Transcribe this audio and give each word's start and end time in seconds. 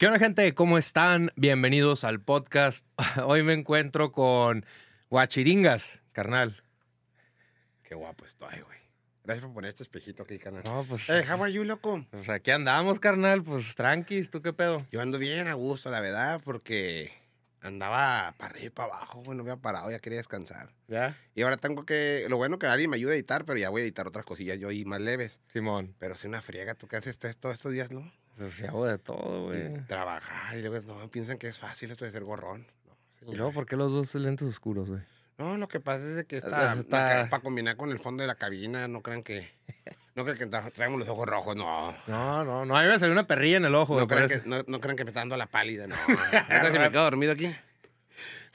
¿Qué 0.00 0.06
onda, 0.06 0.18
gente? 0.18 0.54
¿Cómo 0.54 0.78
están? 0.78 1.30
Bienvenidos 1.36 2.04
al 2.04 2.22
podcast. 2.22 2.86
Hoy 3.26 3.42
me 3.42 3.52
encuentro 3.52 4.12
con 4.12 4.64
Guachiringas, 5.10 6.00
carnal. 6.12 6.62
Qué 7.82 7.94
guapo 7.94 8.24
estoy, 8.24 8.60
güey. 8.62 8.78
Gracias 9.24 9.44
por 9.44 9.52
poner 9.52 9.68
este 9.68 9.82
espejito 9.82 10.22
aquí, 10.22 10.38
carnal. 10.38 10.62
No, 10.64 10.86
pues, 10.88 11.10
Eh, 11.10 11.22
how 11.30 11.42
are 11.42 11.52
you, 11.52 11.64
loco? 11.64 12.02
pues 12.12 12.30
aquí 12.30 12.50
andamos, 12.50 12.98
carnal. 12.98 13.42
Pues 13.42 13.74
tranquis, 13.74 14.30
¿tú 14.30 14.40
qué 14.40 14.54
pedo? 14.54 14.86
Yo 14.90 15.02
ando 15.02 15.18
bien 15.18 15.48
a 15.48 15.52
gusto, 15.52 15.90
la 15.90 16.00
verdad, 16.00 16.40
porque 16.42 17.12
andaba 17.60 18.34
para 18.38 18.54
arriba 18.54 18.66
y 18.68 18.70
para 18.70 18.94
abajo, 18.94 19.22
güey. 19.22 19.36
No 19.36 19.42
había 19.42 19.56
parado, 19.58 19.90
ya 19.90 19.98
quería 19.98 20.16
descansar. 20.16 20.72
¿Ya? 20.88 21.14
Y 21.34 21.42
ahora 21.42 21.58
tengo 21.58 21.84
que... 21.84 22.24
Lo 22.30 22.38
bueno 22.38 22.58
que 22.58 22.66
alguien 22.68 22.88
me 22.88 22.96
ayuda 22.96 23.12
a 23.12 23.16
editar, 23.16 23.44
pero 23.44 23.58
ya 23.58 23.68
voy 23.68 23.82
a 23.82 23.84
editar 23.84 24.06
otras 24.06 24.24
cosillas 24.24 24.58
yo 24.58 24.70
y 24.70 24.86
más 24.86 25.02
leves. 25.02 25.42
Simón. 25.48 25.94
Pero 25.98 26.14
es 26.14 26.24
una 26.24 26.40
friega. 26.40 26.74
¿Tú 26.74 26.88
qué 26.88 26.96
haces 26.96 27.18
todos 27.36 27.54
estos 27.54 27.72
días, 27.72 27.90
no? 27.90 28.10
Pues 28.36 28.62
hago 28.62 28.86
de 28.86 28.98
todo, 28.98 29.44
güey. 29.46 29.84
Trabajar 29.86 30.56
y 30.56 30.62
luego 30.62 30.80
no, 30.94 31.08
piensan 31.08 31.38
que 31.38 31.48
es 31.48 31.58
fácil 31.58 31.90
esto 31.90 32.04
de 32.04 32.10
ser 32.10 32.24
gorrón. 32.24 32.66
No, 33.22 33.32
¿Y 33.32 33.36
luego 33.36 33.52
por 33.52 33.66
qué 33.66 33.76
los 33.76 33.92
dos 33.92 34.14
lentes 34.14 34.48
oscuros, 34.48 34.88
güey? 34.88 35.02
No, 35.38 35.56
lo 35.56 35.68
que 35.68 35.80
pasa 35.80 36.04
es 36.06 36.14
de 36.16 36.24
que 36.24 36.36
Está- 36.38 36.84
para 36.88 37.40
combinar 37.40 37.76
con 37.76 37.90
el 37.90 37.98
fondo 37.98 38.22
de 38.22 38.26
la 38.26 38.34
cabina, 38.34 38.88
no 38.88 39.02
crean 39.02 39.22
que... 39.22 39.50
No 40.16 40.24
crean 40.24 40.38
que 40.38 40.48
tra- 40.50 40.72
traemos 40.72 40.98
los 40.98 41.08
ojos 41.08 41.26
rojos, 41.26 41.54
no. 41.56 41.94
No, 42.08 42.44
no, 42.44 42.64
no. 42.66 42.76
A 42.76 42.82
mí 42.82 42.88
me 42.88 42.98
salió 42.98 43.12
una 43.12 43.26
perrilla 43.26 43.58
en 43.58 43.64
el 43.66 43.74
ojo, 43.74 43.94
güey. 43.94 44.06
No 44.06 44.08
crean, 44.08 44.28
que, 44.28 44.42
no, 44.44 44.58
no 44.66 44.80
crean 44.80 44.96
que 44.96 45.04
me 45.04 45.10
está 45.10 45.20
dando 45.20 45.36
la 45.36 45.46
pálida, 45.46 45.86
no. 45.86 45.94
Ahorita 46.08 46.72
si 46.72 46.78
me 46.78 46.90
quedo 46.90 47.04
dormido 47.04 47.32
aquí. 47.32 47.54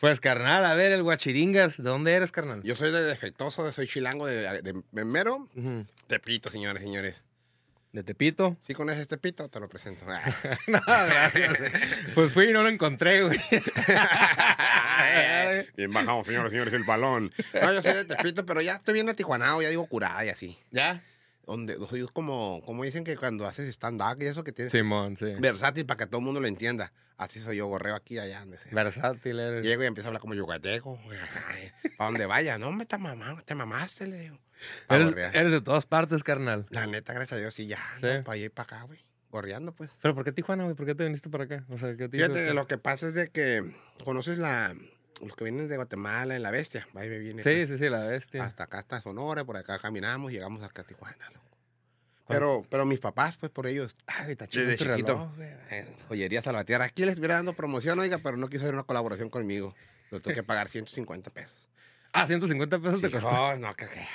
Pues, 0.01 0.19
carnal, 0.19 0.65
a 0.65 0.75
ver, 0.75 0.91
el 0.91 1.01
Guachiringas. 1.01 1.77
¿De 1.77 1.83
dónde 1.89 2.11
eres, 2.13 2.31
carnal? 2.33 2.61
Yo 2.63 2.75
soy 2.75 2.91
de 2.91 3.01
defectuoso, 3.03 3.71
soy 3.71 3.87
chilango 3.87 4.27
de, 4.27 4.61
de, 4.61 4.83
de 4.91 5.05
mero 5.05 5.47
Ujú. 5.55 5.85
Tepito, 6.07 6.49
señores, 6.51 6.83
señores. 6.83 7.15
¿De 7.95 8.03
Tepito? 8.03 8.57
Si 8.59 8.73
conoces 8.73 9.07
Tepito, 9.07 9.47
te 9.47 9.57
lo 9.57 9.69
presento. 9.69 10.03
Ah. 10.05 10.21
no, 10.67 10.81
gracias. 10.85 11.57
pues 12.13 12.33
fui 12.33 12.49
y 12.49 12.51
no 12.51 12.61
lo 12.61 12.67
encontré, 12.67 13.23
güey. 13.23 13.39
Bien 15.77 15.93
bajamos, 15.93 16.27
señores, 16.27 16.51
señores, 16.51 16.73
el 16.73 16.83
balón. 16.83 17.31
No, 17.53 17.73
yo 17.73 17.81
soy 17.81 17.93
de 17.93 18.03
Tepito, 18.03 18.45
pero 18.45 18.59
ya 18.59 18.73
estoy 18.73 18.95
bien 18.95 19.07
atijuanado, 19.07 19.61
ya 19.61 19.69
digo 19.69 19.85
curada 19.85 20.25
y 20.25 20.29
así. 20.29 20.59
¿Ya? 20.71 21.01
Donde 21.47 21.77
soy 21.87 22.05
como, 22.11 22.61
como 22.65 22.83
dicen 22.83 23.05
que 23.05 23.15
cuando 23.15 23.47
haces 23.47 23.69
stand-up 23.69 24.21
y 24.21 24.25
eso 24.25 24.43
que 24.43 24.51
tienes 24.51 24.73
Simón, 24.73 25.15
sí. 25.15 25.33
versátil 25.39 25.85
para 25.85 25.99
que 25.99 26.07
todo 26.07 26.19
el 26.19 26.25
mundo 26.25 26.41
lo 26.41 26.47
entienda. 26.47 26.91
Así 27.15 27.39
soy 27.39 27.55
yo, 27.55 27.67
gorreo 27.67 27.95
aquí, 27.95 28.19
allá, 28.19 28.41
donde 28.41 28.57
sea. 28.57 28.73
Versátil 28.73 29.39
eres. 29.39 29.65
Llego 29.65 29.83
y 29.83 29.85
empiezo 29.85 30.07
a 30.07 30.09
hablar 30.09 30.21
como 30.21 30.33
yucateco. 30.33 30.99
Para 31.97 32.09
donde 32.09 32.25
vaya. 32.25 32.57
No, 32.57 32.73
me 32.73 32.85
te, 32.85 32.97
mamá, 32.97 33.41
te 33.45 33.55
mamaste, 33.55 34.05
le 34.05 34.19
digo. 34.19 34.39
Eres, 34.89 35.51
de 35.51 35.61
todas 35.61 35.85
partes, 35.85 36.23
carnal. 36.23 36.65
La 36.69 36.87
neta, 36.87 37.13
gracias 37.13 37.37
a 37.37 37.41
Dios, 37.41 37.53
sí, 37.53 37.67
ya. 37.67 37.79
Sí. 37.95 38.01
para 38.01 38.33
allá 38.33 38.45
y 38.45 38.49
para 38.49 38.63
acá, 38.77 38.83
güey. 38.83 38.99
Gorreando, 39.31 39.73
pues. 39.73 39.91
¿Pero 40.01 40.15
por 40.15 40.23
qué 40.23 40.31
Tijuana, 40.31 40.63
güey? 40.63 40.75
¿Por 40.75 40.85
qué 40.85 40.95
te 40.95 41.03
viniste 41.03 41.29
para 41.29 41.43
acá? 41.43 41.65
O 41.69 41.77
sea, 41.77 41.95
¿qué 41.97 42.07
te 42.07 42.17
hizo? 42.17 42.27
Fíjate, 42.27 42.53
lo 42.53 42.67
que 42.67 42.77
pasa 42.77 43.07
es 43.07 43.15
de 43.15 43.29
que 43.29 43.69
conoces 44.03 44.37
la, 44.37 44.73
los 45.21 45.35
que 45.35 45.43
vienen 45.43 45.67
de 45.67 45.75
Guatemala 45.75 46.35
en 46.35 46.43
la 46.43 46.51
bestia. 46.51 46.87
Va 46.95 47.05
y 47.05 47.19
viene. 47.19 47.41
Sí, 47.41 47.67
sí, 47.67 47.77
sí, 47.77 47.89
la 47.89 48.05
bestia. 48.05 48.43
Hasta 48.43 48.63
acá 48.63 48.79
hasta 48.79 49.01
Sonora, 49.01 49.43
por 49.43 49.57
acá 49.57 49.77
caminamos, 49.79 50.31
llegamos 50.31 50.63
acá 50.63 50.83
a 50.83 50.85
Tijuana. 50.85 51.29
loco. 51.33 51.45
Pero, 52.27 52.65
pero 52.69 52.85
mis 52.85 52.99
papás, 52.99 53.37
pues 53.37 53.51
por 53.51 53.67
ellos, 53.67 53.95
Ay, 54.07 54.31
está 54.31 54.47
chido 54.47 54.65
desde 54.65 54.83
tu 54.83 54.91
chiquito, 54.91 55.31
reloj, 55.37 55.61
eh, 55.69 55.87
joyería 56.07 56.41
Salvatierra. 56.41 56.85
Aquí 56.85 57.03
les 57.03 57.11
estuviera 57.11 57.35
dando 57.35 57.53
promoción, 57.53 57.99
oiga, 57.99 58.17
pero 58.17 58.35
no 58.37 58.47
quiso 58.47 58.63
hacer 58.63 58.73
una 58.73 58.83
colaboración 58.83 59.29
conmigo. 59.29 59.75
Lo 60.09 60.19
tengo 60.19 60.33
que 60.33 60.43
pagar 60.43 60.67
150 60.67 61.29
pesos. 61.29 61.64
Ah, 62.15 62.25
150 62.27 62.79
pesos 62.79 63.01
te 63.01 63.11
costó. 63.11 63.29
oh, 63.29 63.55
no, 63.57 63.75
creo 63.75 63.89
que. 63.91 63.99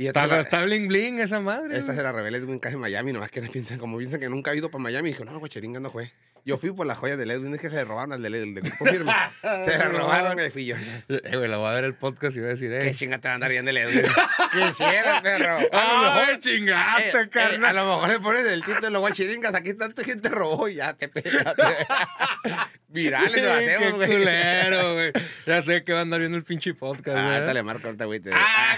Y 0.00 0.06
esta, 0.06 0.22
Está, 0.22 0.36
la- 0.36 0.42
está 0.42 0.62
bling 0.62 0.86
bling 0.86 1.18
esa 1.18 1.40
madre. 1.40 1.72
esta 1.74 1.86
güey. 1.86 1.96
se 1.96 2.02
la 2.04 2.12
revelé 2.12 2.38
de 2.38 2.46
un 2.46 2.60
caso 2.60 2.76
en 2.76 2.80
Miami, 2.82 3.12
nomás 3.12 3.30
que 3.30 3.42
piensan, 3.42 3.78
como 3.80 3.98
piensan 3.98 4.20
que 4.20 4.28
nunca 4.28 4.52
he 4.52 4.56
ido 4.56 4.70
para 4.70 4.80
Miami. 4.80 5.08
Y 5.08 5.12
dijo, 5.12 5.24
no, 5.24 5.40
cocheringa 5.40 5.80
no 5.80 5.90
fue. 5.90 6.12
Yo 6.48 6.56
fui 6.56 6.72
por 6.72 6.86
las 6.86 6.96
joyas 6.96 7.18
de 7.18 7.24
Edwin, 7.24 7.52
es 7.52 7.60
que 7.60 7.68
se 7.68 7.74
le 7.76 7.84
robaron 7.84 8.14
al 8.14 8.22
de 8.22 8.30
del 8.30 8.54
del 8.54 8.64
grupo 8.64 8.86
firme. 8.86 9.12
se 9.42 9.76
le 9.78 9.84
robaron, 9.88 10.34
me 10.34 10.50
fui 10.50 10.64
yo. 10.64 10.76
Eh, 11.10 11.36
güey, 11.36 11.46
la 11.46 11.58
voy 11.58 11.68
a 11.68 11.74
ver 11.74 11.84
el 11.84 11.92
podcast 11.94 12.34
y 12.38 12.40
voy 12.40 12.48
a 12.48 12.52
decir, 12.52 12.70
¿Qué 12.80 12.88
eh. 12.88 12.94
chinga 12.94 13.18
te 13.18 13.28
va 13.28 13.32
a 13.32 13.34
andar 13.34 13.50
viendo 13.50 13.70
el 13.70 13.76
Edwin? 13.76 14.06
¿Qué 14.52 14.68
hicieron, 14.70 15.20
perro? 15.22 15.56
A 15.58 15.58
lo 15.60 15.68
¡Ay, 16.10 16.20
mejor. 16.26 16.38
chingaste, 16.38 17.18
eh, 17.18 17.22
eh, 17.22 17.28
carnal! 17.28 17.64
a 17.78 17.82
lo 17.84 17.94
mejor 17.96 18.08
le 18.08 18.20
pones 18.20 18.46
el 18.46 18.60
título 18.64 18.80
de 18.80 18.90
los 18.92 19.00
guachiringas. 19.02 19.54
Aquí 19.54 19.74
tanta 19.74 20.02
gente 20.02 20.30
robó 20.30 20.66
y 20.70 20.76
ya 20.76 20.94
te 20.94 21.08
pegas. 21.10 21.54
Virales 22.88 23.30
lo 23.30 23.58
Qué 23.58 23.74
hacemos, 23.74 23.94
güey. 23.96 24.08
culero, 24.10 24.94
güey. 24.94 25.12
Ya 25.44 25.60
sé 25.60 25.84
que 25.84 25.92
va 25.92 25.98
a 25.98 26.02
andar 26.02 26.20
viendo 26.20 26.38
el 26.38 26.44
pinche 26.44 26.72
podcast, 26.72 27.08
Ah, 27.18 27.22
güey. 27.24 27.34
ahorita 27.34 27.52
le 27.52 27.62
marco 27.62 27.86
ahorita, 27.88 28.06
güey. 28.06 28.22
Ah, 28.32 28.76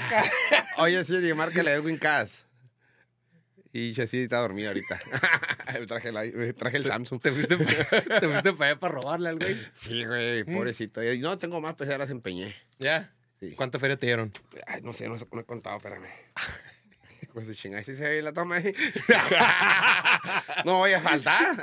Oye, 0.78 1.05
sí, 1.05 1.21
di, 1.21 1.33
márcale 1.34 1.71
a 1.71 1.75
Edwin 1.75 1.99
Cass. 1.99 2.47
Y 3.72 3.94
sí 3.94 4.22
está 4.22 4.38
dormido 4.38 4.69
ahorita. 4.69 4.98
Traje, 5.86 6.10
la- 6.10 6.25
me 6.25 6.53
traje 6.53 6.78
el 6.78 6.86
Samsung. 6.86 7.20
Te 7.20 7.31
fuiste, 7.31 7.56
pa- 7.56 7.64
te 8.20 8.28
fuiste 8.28 8.53
para 8.53 8.70
allá 8.70 8.81
para 8.81 8.94
robarle 8.94 9.28
al 9.28 9.38
güey. 9.38 9.56
Sí, 9.75 10.04
güey, 10.04 10.42
pobrecito. 10.44 11.03
Y 11.04 11.19
no 11.20 11.38
tengo 11.38 11.60
más, 11.60 11.75
pues 11.75 11.88
ya 11.88 11.97
las 11.98 12.10
empeñé. 12.10 12.54
¿Ya? 12.78 13.12
Sí. 13.38 13.53
¿Cuánta 13.56 13.78
feria 13.78 13.97
te 13.97 14.06
dieron? 14.06 14.32
Ay, 14.66 14.82
no 14.82 14.92
sé, 14.92 15.08
no 15.08 15.14
he 15.16 15.44
contado, 15.44 15.76
espérame. 15.76 16.08
Pues 17.32 17.47
su 17.47 17.54
chingada, 17.54 17.84
si 17.84 17.94
se 17.94 18.03
ve 18.03 18.22
la 18.22 18.32
toma 18.32 18.56
ahí. 18.56 18.75
no 20.64 20.78
voy 20.78 20.92
a 20.94 21.00
faltar. 21.00 21.56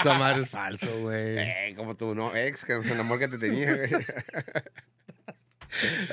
Esa 0.00 0.14
madre 0.18 0.44
es 0.44 0.48
falso, 0.48 0.88
güey. 1.00 1.36
Eh, 1.36 1.74
como 1.76 1.94
tu 1.94 2.14
no 2.14 2.34
ex, 2.34 2.64
que 2.64 2.72
el 2.72 2.98
amor 2.98 3.18
que 3.18 3.28
te 3.28 3.36
tenía, 3.36 3.74
güey. 3.74 3.90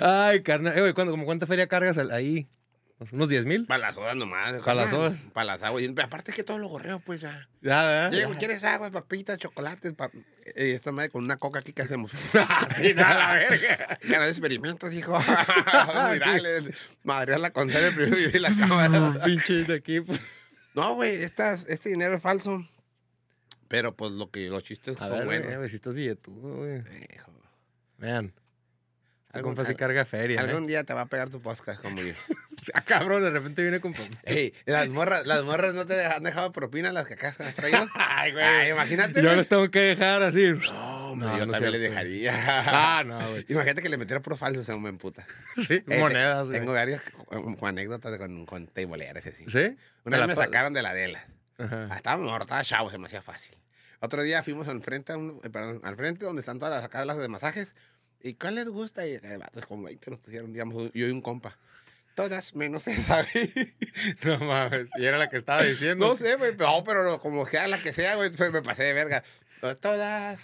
Ay, 0.02 0.44
carnal. 0.44 0.78
Eh, 0.78 0.82
güey, 0.82 0.94
¿cuánto, 0.94 1.12
como 1.12 1.24
¿cuánta 1.26 1.48
feria 1.48 1.68
cargas 1.68 1.98
ahí? 1.98 2.48
¿Unos 3.12 3.30
10 3.30 3.46
mil? 3.46 3.66
Para 3.68 3.80
las 3.80 3.96
sodas 3.96 4.16
nomás. 4.16 4.60
Pa' 4.62 4.74
las 4.74 4.90
sodas. 4.90 5.20
Para 5.32 5.46
las 5.46 5.62
aguas. 5.64 5.84
Y 5.84 6.00
aparte 6.02 6.34
que 6.34 6.44
todo 6.44 6.58
lo 6.58 6.68
gorreo, 6.68 7.00
pues 7.00 7.22
ya. 7.22 7.48
Ya, 7.62 7.86
¿verdad? 7.86 8.12
Llego, 8.12 8.34
¿quieres 8.40 8.64
agua, 8.64 8.90
papitas, 8.90 9.38
chocolates? 9.38 9.94
Pa... 9.94 10.10
Eh, 10.46 10.72
esta 10.74 10.92
madre 10.92 11.10
con 11.12 11.24
una 11.24 11.38
coca 11.38 11.60
aquí 11.60 11.74
que 11.74 11.84
hacemos. 11.84 12.12
Sí, 12.78 12.94
nada, 12.96 13.18
la 13.20 13.36
verga. 13.36 14.00
De 14.02 14.30
experimentos, 14.30 14.94
hijo. 14.94 15.16
Virales. 16.14 16.76
Madre 17.04 17.38
la 17.38 17.52
contar 17.52 17.84
el 17.84 17.94
primer 17.94 18.16
video 18.16 18.32
y 18.34 18.40
la 18.40 18.50
cámara. 18.50 19.24
Pinche 19.24 19.64
de 19.64 19.76
aquí. 19.76 20.02
pues. 20.02 20.20
No, 20.74 20.96
güey, 20.96 21.16
este 21.24 21.90
dinero 21.90 22.16
es 22.16 22.22
falso. 22.22 22.68
Pero 23.68 23.96
pues 23.96 24.12
lo 24.14 24.32
que 24.32 24.50
los 24.50 24.64
chistes 24.64 24.96
A 25.00 25.08
son 25.08 25.18
ver, 25.20 25.26
buenos. 25.26 25.56
güey, 25.58 25.70
si 25.70 25.76
estás 25.76 25.94
dietudo, 25.94 26.56
güey. 26.58 26.78
Hijo. 27.14 27.32
Vean. 27.98 28.34
Este 29.26 29.38
Algún- 29.40 29.56
compa 29.56 29.70
sí 29.70 29.76
carga 29.76 30.06
feria, 30.06 30.40
Algún 30.40 30.64
¿eh? 30.64 30.68
día 30.68 30.84
te 30.84 30.94
va 30.94 31.02
a 31.02 31.06
pegar 31.06 31.30
tu 31.30 31.42
podcast 31.42 31.82
como 31.82 32.02
yo. 32.02 32.14
Ah, 32.74 32.82
cabrón, 32.82 33.24
de 33.24 33.30
repente 33.32 33.62
viene 33.62 33.80
con 33.80 33.94
papá. 33.94 34.08
Ey, 34.24 34.54
las 34.66 34.90
morras, 34.90 35.26
las 35.26 35.44
morras 35.44 35.74
no 35.74 35.86
te 35.86 36.06
han 36.06 36.22
dejado 36.24 36.52
propina 36.52 36.92
las 36.92 37.06
que 37.08 37.14
acá 37.14 37.36
has 37.40 37.54
traído. 37.56 37.88
Ay, 37.96 38.34
Ay, 38.38 38.72
imagínate. 38.72 39.22
Yo 39.22 39.28
güey. 39.30 39.38
les 39.38 39.48
tengo 39.48 39.70
que 39.72 39.80
dejar 39.80 40.22
así. 40.24 40.46
No, 40.54 41.16
No, 41.16 41.38
yo 41.38 41.46
no 41.46 41.54
también 41.54 41.72
le 41.72 41.80
dejaría. 41.80 42.34
Ah, 42.68 43.04
no, 43.06 43.18
güey. 43.30 43.46
Imagínate 43.50 43.82
que 43.82 43.90
le 43.90 43.98
metiera 43.98 44.22
por 44.22 44.36
falso, 44.38 44.62
o 44.62 44.64
sea, 44.64 44.78
me 44.78 44.90
emputa. 44.90 45.26
Sí, 45.68 45.84
Eh, 45.88 46.00
monedas, 46.00 46.48
güey. 46.48 46.60
Tengo 46.60 46.74
varias 46.74 47.02
con 47.30 47.58
anécdotas 47.68 48.18
con, 48.18 48.46
con 48.46 48.68
teiboleras 48.68 49.26
y 49.26 49.30
así. 49.30 49.46
¿Sí? 49.50 49.76
Una 50.04 50.18
vez 50.18 50.28
me 50.28 50.36
sacaron 50.36 50.74
de 50.74 50.82
la 50.84 50.90
Adela. 50.92 51.26
Ajá. 51.58 51.88
Ah, 51.92 51.96
Estaba 51.98 52.18
morro, 52.22 52.44
estaba 52.44 52.64
chavo, 52.64 52.92
se 52.92 52.98
me 52.98 53.06
hacía 53.08 53.22
fácil. 53.22 53.56
Otro 54.00 54.22
día 54.22 54.44
fuimos 54.44 54.68
al 54.68 54.82
frente, 54.84 55.14
a 55.14 55.18
un- 55.18 55.40
eh, 55.44 55.50
perdón, 55.50 55.82
al 55.84 55.96
frente 55.96 56.24
donde 56.26 56.42
están 56.42 56.60
todas 56.60 56.76
las 56.76 56.84
acá 56.84 57.04
las 57.06 57.18
de 57.18 57.28
masajes. 57.30 57.76
¿Y 58.22 58.34
cuál 58.34 58.56
les 58.56 58.68
gusta? 58.70 59.08
Y 59.08 59.14
eh, 59.14 59.40
como 59.68 59.84
20 59.84 60.12
nos 60.12 60.20
pusieron, 60.20 60.52
digamos, 60.54 60.92
yo 60.94 61.08
y 61.08 61.12
un 61.12 61.22
compa. 61.22 61.58
Todas 62.18 62.56
menos 62.56 62.88
esa, 62.88 63.22
güey. 63.32 63.54
No 64.24 64.40
mames. 64.40 64.90
Y 64.98 65.06
era 65.06 65.20
la 65.20 65.30
que 65.30 65.38
estaba 65.38 65.62
diciendo. 65.62 66.08
No 66.08 66.18
sé, 66.18 66.36
güey. 66.36 66.56
No, 66.58 66.84
pero 66.84 67.04
no, 67.04 67.20
como 67.20 67.46
sea 67.46 67.68
la 67.68 67.78
que 67.78 67.94
sea, 67.94 68.16
güey, 68.16 68.32
me 68.52 68.64
pasé 68.64 68.86
de 68.86 68.94
verga. 68.94 69.24
Todas. 69.80 70.40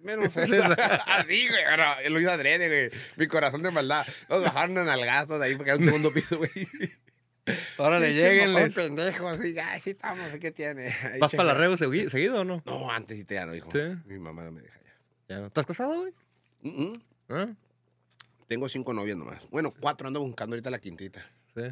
Menos 0.00 0.34
esa. 0.38 0.72
Así, 1.06 1.48
güey. 1.48 1.64
Bueno, 1.66 1.84
lo 2.08 2.20
hizo 2.20 2.30
adrede, 2.30 2.68
güey. 2.88 3.00
Mi 3.16 3.26
corazón 3.26 3.62
de 3.62 3.70
maldad. 3.70 4.06
Los 4.30 4.42
bajaron 4.42 4.78
en 4.78 4.88
algazo 4.88 5.38
de 5.38 5.48
ahí 5.48 5.54
porque 5.54 5.72
era 5.72 5.78
un 5.78 5.84
segundo 5.84 6.14
piso, 6.14 6.38
güey. 6.38 6.50
Órale, 7.76 8.06
Pinche 8.06 8.22
lleguenles. 8.22 8.52
mojón 8.68 8.72
pendejo, 8.72 9.28
así. 9.28 9.58
Ay, 9.58 9.80
sí 9.80 9.90
estamos, 9.90 10.30
¿qué 10.38 10.50
tiene? 10.50 10.96
Ahí, 11.12 11.18
¿Vas 11.20 11.34
para 11.34 11.52
la 11.52 11.68
segui- 11.76 12.08
seguido 12.08 12.40
o 12.40 12.44
no? 12.44 12.62
No, 12.64 12.90
antes 12.90 13.18
sí 13.18 13.24
te 13.24 13.34
ya 13.34 13.44
no, 13.44 13.54
hijo. 13.54 13.68
¿Sí? 13.70 13.80
Mi 14.06 14.18
mamá 14.18 14.44
no 14.44 14.52
me 14.52 14.62
deja 14.62 14.78
ya. 14.82 14.94
Ya 15.28 15.40
no. 15.40 15.46
¿Estás 15.48 15.66
casado, 15.66 16.00
güey? 16.00 16.14
¿Ah? 17.28 17.48
Tengo 18.50 18.68
cinco 18.68 18.92
novias 18.92 19.16
nomás. 19.16 19.48
Bueno, 19.50 19.72
cuatro 19.78 20.08
ando 20.08 20.18
buscando 20.20 20.54
ahorita 20.56 20.70
la 20.70 20.80
quintita. 20.80 21.24
Sí. 21.54 21.62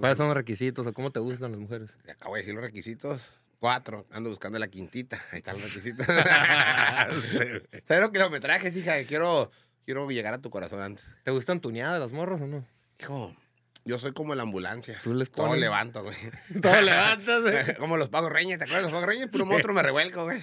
¿Cuáles 0.00 0.16
son 0.16 0.28
los 0.28 0.36
requisitos 0.38 0.86
o 0.86 0.94
cómo 0.94 1.10
te 1.12 1.20
gustan 1.20 1.52
las 1.52 1.60
mujeres? 1.60 1.90
Te 2.06 2.12
acabo 2.12 2.36
de 2.36 2.40
decir 2.40 2.54
los 2.54 2.64
requisitos. 2.64 3.20
Cuatro. 3.58 4.06
Ando 4.10 4.30
buscando 4.30 4.58
la 4.58 4.68
quintita. 4.68 5.20
Ahí 5.30 5.40
están 5.40 5.60
los 5.60 5.64
requisitos. 5.64 6.06
Cero 7.86 8.10
kilometrajes, 8.10 8.74
hija. 8.74 9.04
Quiero, 9.04 9.50
quiero 9.84 10.08
llegar 10.08 10.32
a 10.32 10.38
tu 10.38 10.48
corazón 10.48 10.80
antes. 10.80 11.04
¿Te 11.22 11.32
gustan 11.32 11.60
tuneadas 11.60 12.00
las 12.00 12.12
morras 12.12 12.40
o 12.40 12.46
no? 12.46 12.66
Hijo, 12.98 13.36
yo 13.84 13.98
soy 13.98 14.12
como 14.14 14.34
la 14.34 14.44
ambulancia. 14.44 14.98
Tú 15.04 15.12
les 15.12 15.30
Todo 15.30 15.54
levanto, 15.54 16.02
güey. 16.02 16.16
Todo 16.62 16.80
levantas, 16.80 17.42
güey. 17.42 17.76
como 17.76 17.98
los 17.98 18.08
pagos 18.08 18.32
reñas, 18.32 18.58
¿te 18.58 18.64
acuerdas 18.64 18.86
de 18.86 18.90
los 18.90 18.98
pagos 19.02 19.14
reñas? 19.14 19.28
Puro 19.28 19.44
monstruo 19.44 19.74
me 19.74 19.82
revuelco, 19.82 20.24
güey. 20.24 20.40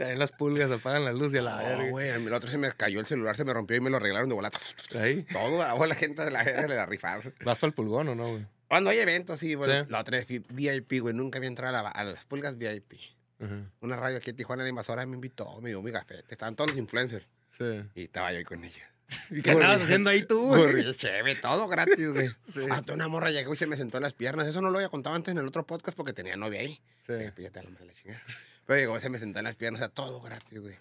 Ahí 0.00 0.16
las 0.16 0.32
pulgas 0.32 0.70
apagan 0.70 1.04
la 1.04 1.12
luz 1.12 1.32
y 1.34 1.38
a 1.38 1.42
la 1.42 1.56
No, 1.56 1.62
verga. 1.68 1.88
güey. 1.90 2.08
El 2.08 2.32
otro 2.32 2.48
se 2.50 2.58
me 2.58 2.70
cayó 2.72 3.00
el 3.00 3.06
celular, 3.06 3.36
se 3.36 3.44
me 3.44 3.52
rompió 3.52 3.76
y 3.76 3.80
me 3.80 3.90
lo 3.90 3.96
arreglaron 3.98 4.28
de 4.28 4.34
volata. 4.34 4.58
Ahí. 5.00 5.22
Todo 5.24 5.62
a 5.62 5.86
la 5.86 5.94
gente 5.94 6.24
de 6.24 6.30
la 6.30 6.42
verga 6.42 6.66
le 6.68 6.74
da 6.74 6.86
rifar. 6.86 7.32
¿Vas 7.44 7.58
para 7.58 7.68
el 7.68 7.74
pulgón 7.74 8.08
o 8.08 8.14
no, 8.14 8.28
güey? 8.32 8.46
Cuando 8.68 8.90
hay 8.90 8.98
eventos, 8.98 9.38
sí, 9.40 9.54
güey. 9.54 9.70
Sí. 9.70 9.86
La 9.90 10.00
otra 10.00 10.18
vez 10.18 10.26
VIP, 10.28 11.00
güey. 11.00 11.14
Nunca 11.14 11.38
había 11.38 11.48
entrado 11.48 11.76
a, 11.76 11.82
la- 11.82 11.88
a 11.90 12.04
las 12.04 12.24
pulgas 12.24 12.56
VIP. 12.58 12.94
Ajá. 13.40 13.70
Una 13.80 13.96
radio 13.96 14.16
aquí 14.16 14.30
en 14.30 14.36
Tijuana, 14.36 14.62
la 14.62 14.68
invasora, 14.68 15.04
me 15.06 15.14
invitó, 15.14 15.60
me 15.60 15.68
dio 15.70 15.82
mi 15.82 15.90
gafete. 15.90 16.24
Estaban 16.30 16.56
todos 16.56 16.70
los 16.70 16.78
influencers. 16.78 17.26
Sí. 17.58 17.64
Y 17.94 18.04
estaba 18.04 18.32
yo 18.32 18.38
ahí 18.38 18.44
con 18.44 18.64
ella. 18.64 18.90
¿Y 19.30 19.42
qué 19.42 19.50
andabas 19.50 19.82
haciendo 19.82 20.08
ahí 20.10 20.22
tú, 20.22 20.48
güey? 20.56 20.94
Chévere, 20.96 21.34
todo 21.36 21.68
gratis, 21.68 22.12
güey. 22.12 22.30
Sí. 22.54 22.60
Hasta 22.70 22.94
una 22.94 23.06
morra 23.06 23.30
llegó 23.30 23.52
y 23.52 23.56
se 23.56 23.66
me 23.66 23.76
sentó 23.76 23.98
en 23.98 24.02
las 24.04 24.14
piernas. 24.14 24.46
Eso 24.48 24.60
no 24.62 24.70
lo 24.70 24.78
había 24.78 24.88
contado 24.88 25.14
antes 25.14 25.32
en 25.32 25.38
el 25.38 25.46
otro 25.46 25.66
podcast 25.66 25.96
porque 25.96 26.12
tenía 26.14 26.36
novia 26.36 26.60
ahí. 26.60 26.80
Sí. 27.06 27.12
Eh, 27.12 27.32
pues 27.36 27.52
te 27.52 27.62
la 27.62 27.68
madre 27.70 27.86
la 27.86 27.92
chingada. 27.92 28.22
Pero 28.66 28.80
llegó, 28.80 29.00
se 29.00 29.08
me 29.08 29.18
sentó 29.18 29.40
en 29.40 29.44
las 29.44 29.56
piernas, 29.56 29.80
o 29.80 29.84
sea, 29.84 29.88
todo 29.88 30.20
gratis, 30.20 30.60
güey. 30.60 30.74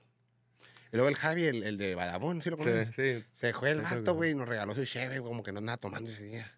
Y 0.92 0.96
luego 0.96 1.10
el 1.10 1.16
Javi, 1.16 1.46
el, 1.46 1.64
el 1.64 1.78
de 1.78 1.96
Badabón, 1.96 2.42
¿sí 2.42 2.50
lo 2.50 2.58
conoces? 2.58 2.90
Sí, 2.96 3.16
sí. 3.20 3.26
Se 3.34 3.54
fue 3.54 3.72
el 3.72 3.82
vato, 3.82 4.14
güey, 4.14 4.32
y 4.32 4.36
nos 4.36 4.48
regaló 4.48 4.76
su 4.76 4.86
cheve, 4.86 5.20
güey, 5.20 5.32
como 5.32 5.44
que 5.44 5.52
no 5.52 5.60
andaba 5.60 5.78
tomando 5.78 6.12
ese 6.12 6.24
día. 6.24 6.52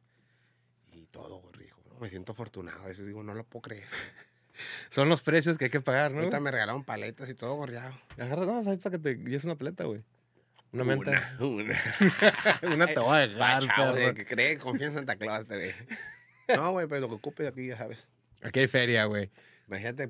Y 0.91 1.05
todo, 1.05 1.37
güey, 1.39 1.53
dijo, 1.65 1.81
no, 1.89 1.99
me 1.99 2.09
siento 2.09 2.33
afortunado. 2.33 2.83
A 2.83 2.87
veces 2.87 3.05
digo, 3.05 3.23
no 3.23 3.33
lo 3.33 3.43
puedo 3.45 3.61
creer. 3.61 3.87
Son 4.89 5.09
los 5.09 5.21
precios 5.21 5.57
que 5.57 5.65
hay 5.65 5.71
que 5.71 5.81
pagar, 5.81 6.11
¿no? 6.11 6.19
Ahorita 6.19 6.39
me 6.39 6.51
regalaron 6.51 6.83
paletas 6.83 7.29
y 7.29 7.33
todo 7.33 7.55
gorreado. 7.55 7.93
Agarra, 8.17 8.45
no, 8.45 8.69
ahí 8.69 8.77
para 8.77 8.97
que 8.97 9.03
te 9.03 9.15
lleves 9.15 9.45
una 9.45 9.55
paleta, 9.55 9.85
güey. 9.85 10.03
Una 10.71 10.83
menta. 10.83 11.35
Una, 11.39 11.47
una. 11.47 11.83
Una 12.75 12.87
te 12.87 12.99
voy 12.99 13.17
a 13.17 13.27
dejar, 13.27 13.91
güey, 13.93 14.13
que 14.13 14.25
cree, 14.25 14.57
confía 14.57 14.87
en 14.87 14.93
Santa 14.93 15.15
Claus, 15.15 15.47
güey. 15.47 15.71
No, 16.53 16.71
güey, 16.73 16.87
pero 16.87 17.01
lo 17.01 17.07
que 17.07 17.15
ocupe 17.15 17.47
aquí, 17.47 17.67
ya 17.67 17.77
sabes. 17.77 17.99
Aquí 18.41 18.59
hay 18.59 18.67
feria, 18.67 19.05
güey. 19.05 19.31
Imagínate, 19.67 20.09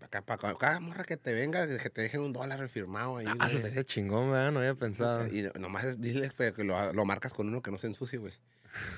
acá, 0.00 0.22
para 0.22 0.54
cada 0.56 0.80
morra 0.80 1.04
que 1.04 1.16
te 1.16 1.32
venga, 1.32 1.66
que 1.78 1.90
te 1.90 2.02
dejen 2.02 2.20
un 2.20 2.32
dólar 2.32 2.68
firmado 2.68 3.18
ahí. 3.18 3.26
Ah, 3.38 3.46
eso 3.48 3.58
sería 3.60 3.84
chingón, 3.84 4.32
¿verdad? 4.32 4.50
No 4.50 4.58
había 4.58 4.74
pensado. 4.74 5.26
Y 5.28 5.48
nomás 5.58 5.84
es- 5.84 6.00
diles 6.00 6.32
pues, 6.36 6.52
que 6.52 6.64
lo, 6.64 6.92
lo 6.92 7.04
marcas 7.04 7.32
con 7.32 7.46
uno 7.48 7.62
que 7.62 7.70
no 7.70 7.78
se 7.78 7.86
ensucie, 7.86 8.18
güey. 8.18 8.32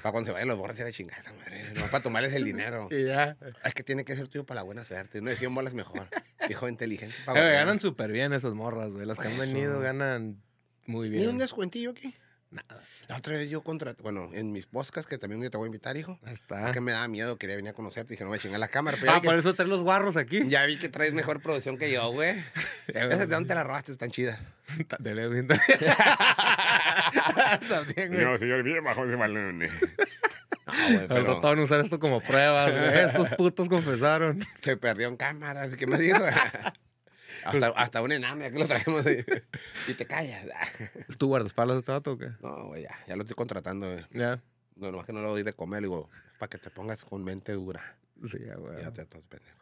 Para 0.03 0.13
cuando 0.13 0.27
se 0.29 0.33
vayan 0.33 0.49
los 0.49 0.59
borras 0.59 0.79
y 0.79 0.83
la 0.83 0.91
chingada, 0.93 1.33
madre. 1.35 1.73
No 1.75 1.87
para 1.87 2.03
tomarles 2.03 2.33
el 2.35 2.45
dinero. 2.45 2.89
Y 2.91 3.05
ya. 3.05 3.37
Es 3.65 3.73
que 3.75 3.83
tiene 3.83 4.05
que 4.05 4.17
ser 4.17 4.27
tuyo 4.29 4.45
para 4.45 4.61
la 4.61 4.65
buena 4.65 4.85
suerte. 4.85 5.21
No 5.21 5.31
de 5.31 5.37
100 5.37 5.55
bolas 5.55 5.75
mejor. 5.75 6.09
Hijo 6.51 6.69
inteligente. 6.69 7.15
Pero 7.27 7.49
ganan 7.51 7.79
súper 7.79 8.11
bien 8.11 8.33
esos 8.33 8.55
morras, 8.55 8.91
güey. 8.91 9.07
Las 9.07 9.19
que 9.19 9.29
han 9.29 9.39
venido 9.39 9.81
ganan 9.81 10.43
muy 10.87 11.09
Ni 11.11 11.19
bien. 11.19 11.29
un 11.31 11.39
descuentillo 11.39 11.91
aquí. 11.91 12.15
Nada. 12.51 12.83
La 13.07 13.17
otra 13.17 13.35
vez 13.37 13.49
yo 13.49 13.63
contraté, 13.63 14.03
bueno, 14.03 14.29
en 14.33 14.51
mis 14.51 14.67
podcasts, 14.67 15.09
que 15.09 15.19
también 15.19 15.37
un 15.39 15.43
día 15.43 15.51
te 15.51 15.57
voy 15.57 15.67
a 15.67 15.69
invitar, 15.69 15.97
hijo. 15.97 16.19
Ahí 16.25 16.31
Ah, 16.31 16.33
está. 16.33 16.73
que 16.73 16.81
me 16.81 16.91
daba 16.91 17.07
miedo, 17.07 17.37
quería 17.39 17.55
venir 17.55 17.71
a 17.71 17.75
conocerte. 17.75 18.15
Dije, 18.15 18.25
no 18.25 18.31
me 18.31 18.41
chingar 18.41 18.59
la 18.59 18.67
cámara. 18.67 18.97
Pero 19.01 19.13
Ah, 19.13 19.23
por 19.23 19.35
que, 19.35 19.39
eso 19.41 19.55
traes 19.55 19.69
los 19.69 19.83
guarros 19.83 20.17
aquí. 20.17 20.49
ya 20.49 20.65
vi 20.67 20.77
que 20.77 20.89
traes 20.89 21.13
mejor 21.13 21.41
producción 21.41 21.79
que 21.79 21.93
yo, 21.93 22.11
güey. 22.11 22.35
Esa 22.89 23.19
de 23.19 23.27
dónde 23.27 23.49
te 23.49 23.55
la 23.55 23.63
robaste, 23.63 23.93
están 23.93 24.11
chidas. 24.11 24.41
De 24.99 25.11
Edwin. 25.13 25.47
También, 27.69 28.13
güey. 28.15 28.39
señor, 28.39 28.65
mire 28.65 28.81
bajo 28.81 29.05
ese 29.05 29.15
balón. 29.17 29.59
No, 29.61 29.67
güey, 30.89 31.09
pero 31.09 31.41
a 31.47 31.63
usar 31.63 31.81
esto 31.81 31.99
como 32.01 32.21
pruebas, 32.21 32.73
güey. 32.73 32.99
Estos 33.07 33.29
putos 33.37 33.69
confesaron. 33.69 34.45
se 34.61 34.77
perdió 34.77 35.07
en 35.09 35.17
cámaras. 35.17 35.77
¿Qué 35.77 35.87
me 35.87 35.99
dijo? 35.99 36.19
Hasta, 37.45 37.69
hasta 37.69 38.03
un 38.03 38.11
ya 38.11 38.51
que 38.51 38.59
lo 38.59 38.67
traemos. 38.67 39.05
Y 39.89 39.95
te 39.95 40.07
callas. 40.07 40.47
¿Es 41.09 41.17
tu 41.19 41.27
guardaespaldas 41.29 41.79
este 41.79 41.93
vato 41.93 42.13
o 42.13 42.19
qué? 42.19 42.31
No, 42.41 42.69
güey, 42.69 42.83
ya, 42.83 42.97
ya 43.07 43.17
lo 43.17 43.23
estoy 43.23 43.35
contratando, 43.35 43.91
güey. 43.91 44.05
Ya. 44.13 44.43
No, 44.77 44.91
nomás 44.91 45.07
que 45.07 45.13
no 45.13 45.21
lo 45.21 45.31
doy 45.31 45.43
de 45.43 45.53
comer, 45.53 45.83
digo, 45.83 46.09
es 46.33 46.39
para 46.39 46.51
que 46.51 46.59
te 46.59 46.71
pongas 46.71 47.05
con 47.05 47.23
mente 47.23 47.53
dura. 47.53 47.97
Sí, 48.31 48.39
ya, 48.47 48.55
güey. 48.57 48.81
Ya 48.81 48.91
te 48.93 49.05
todos 49.07 49.25
pendejos. 49.27 49.61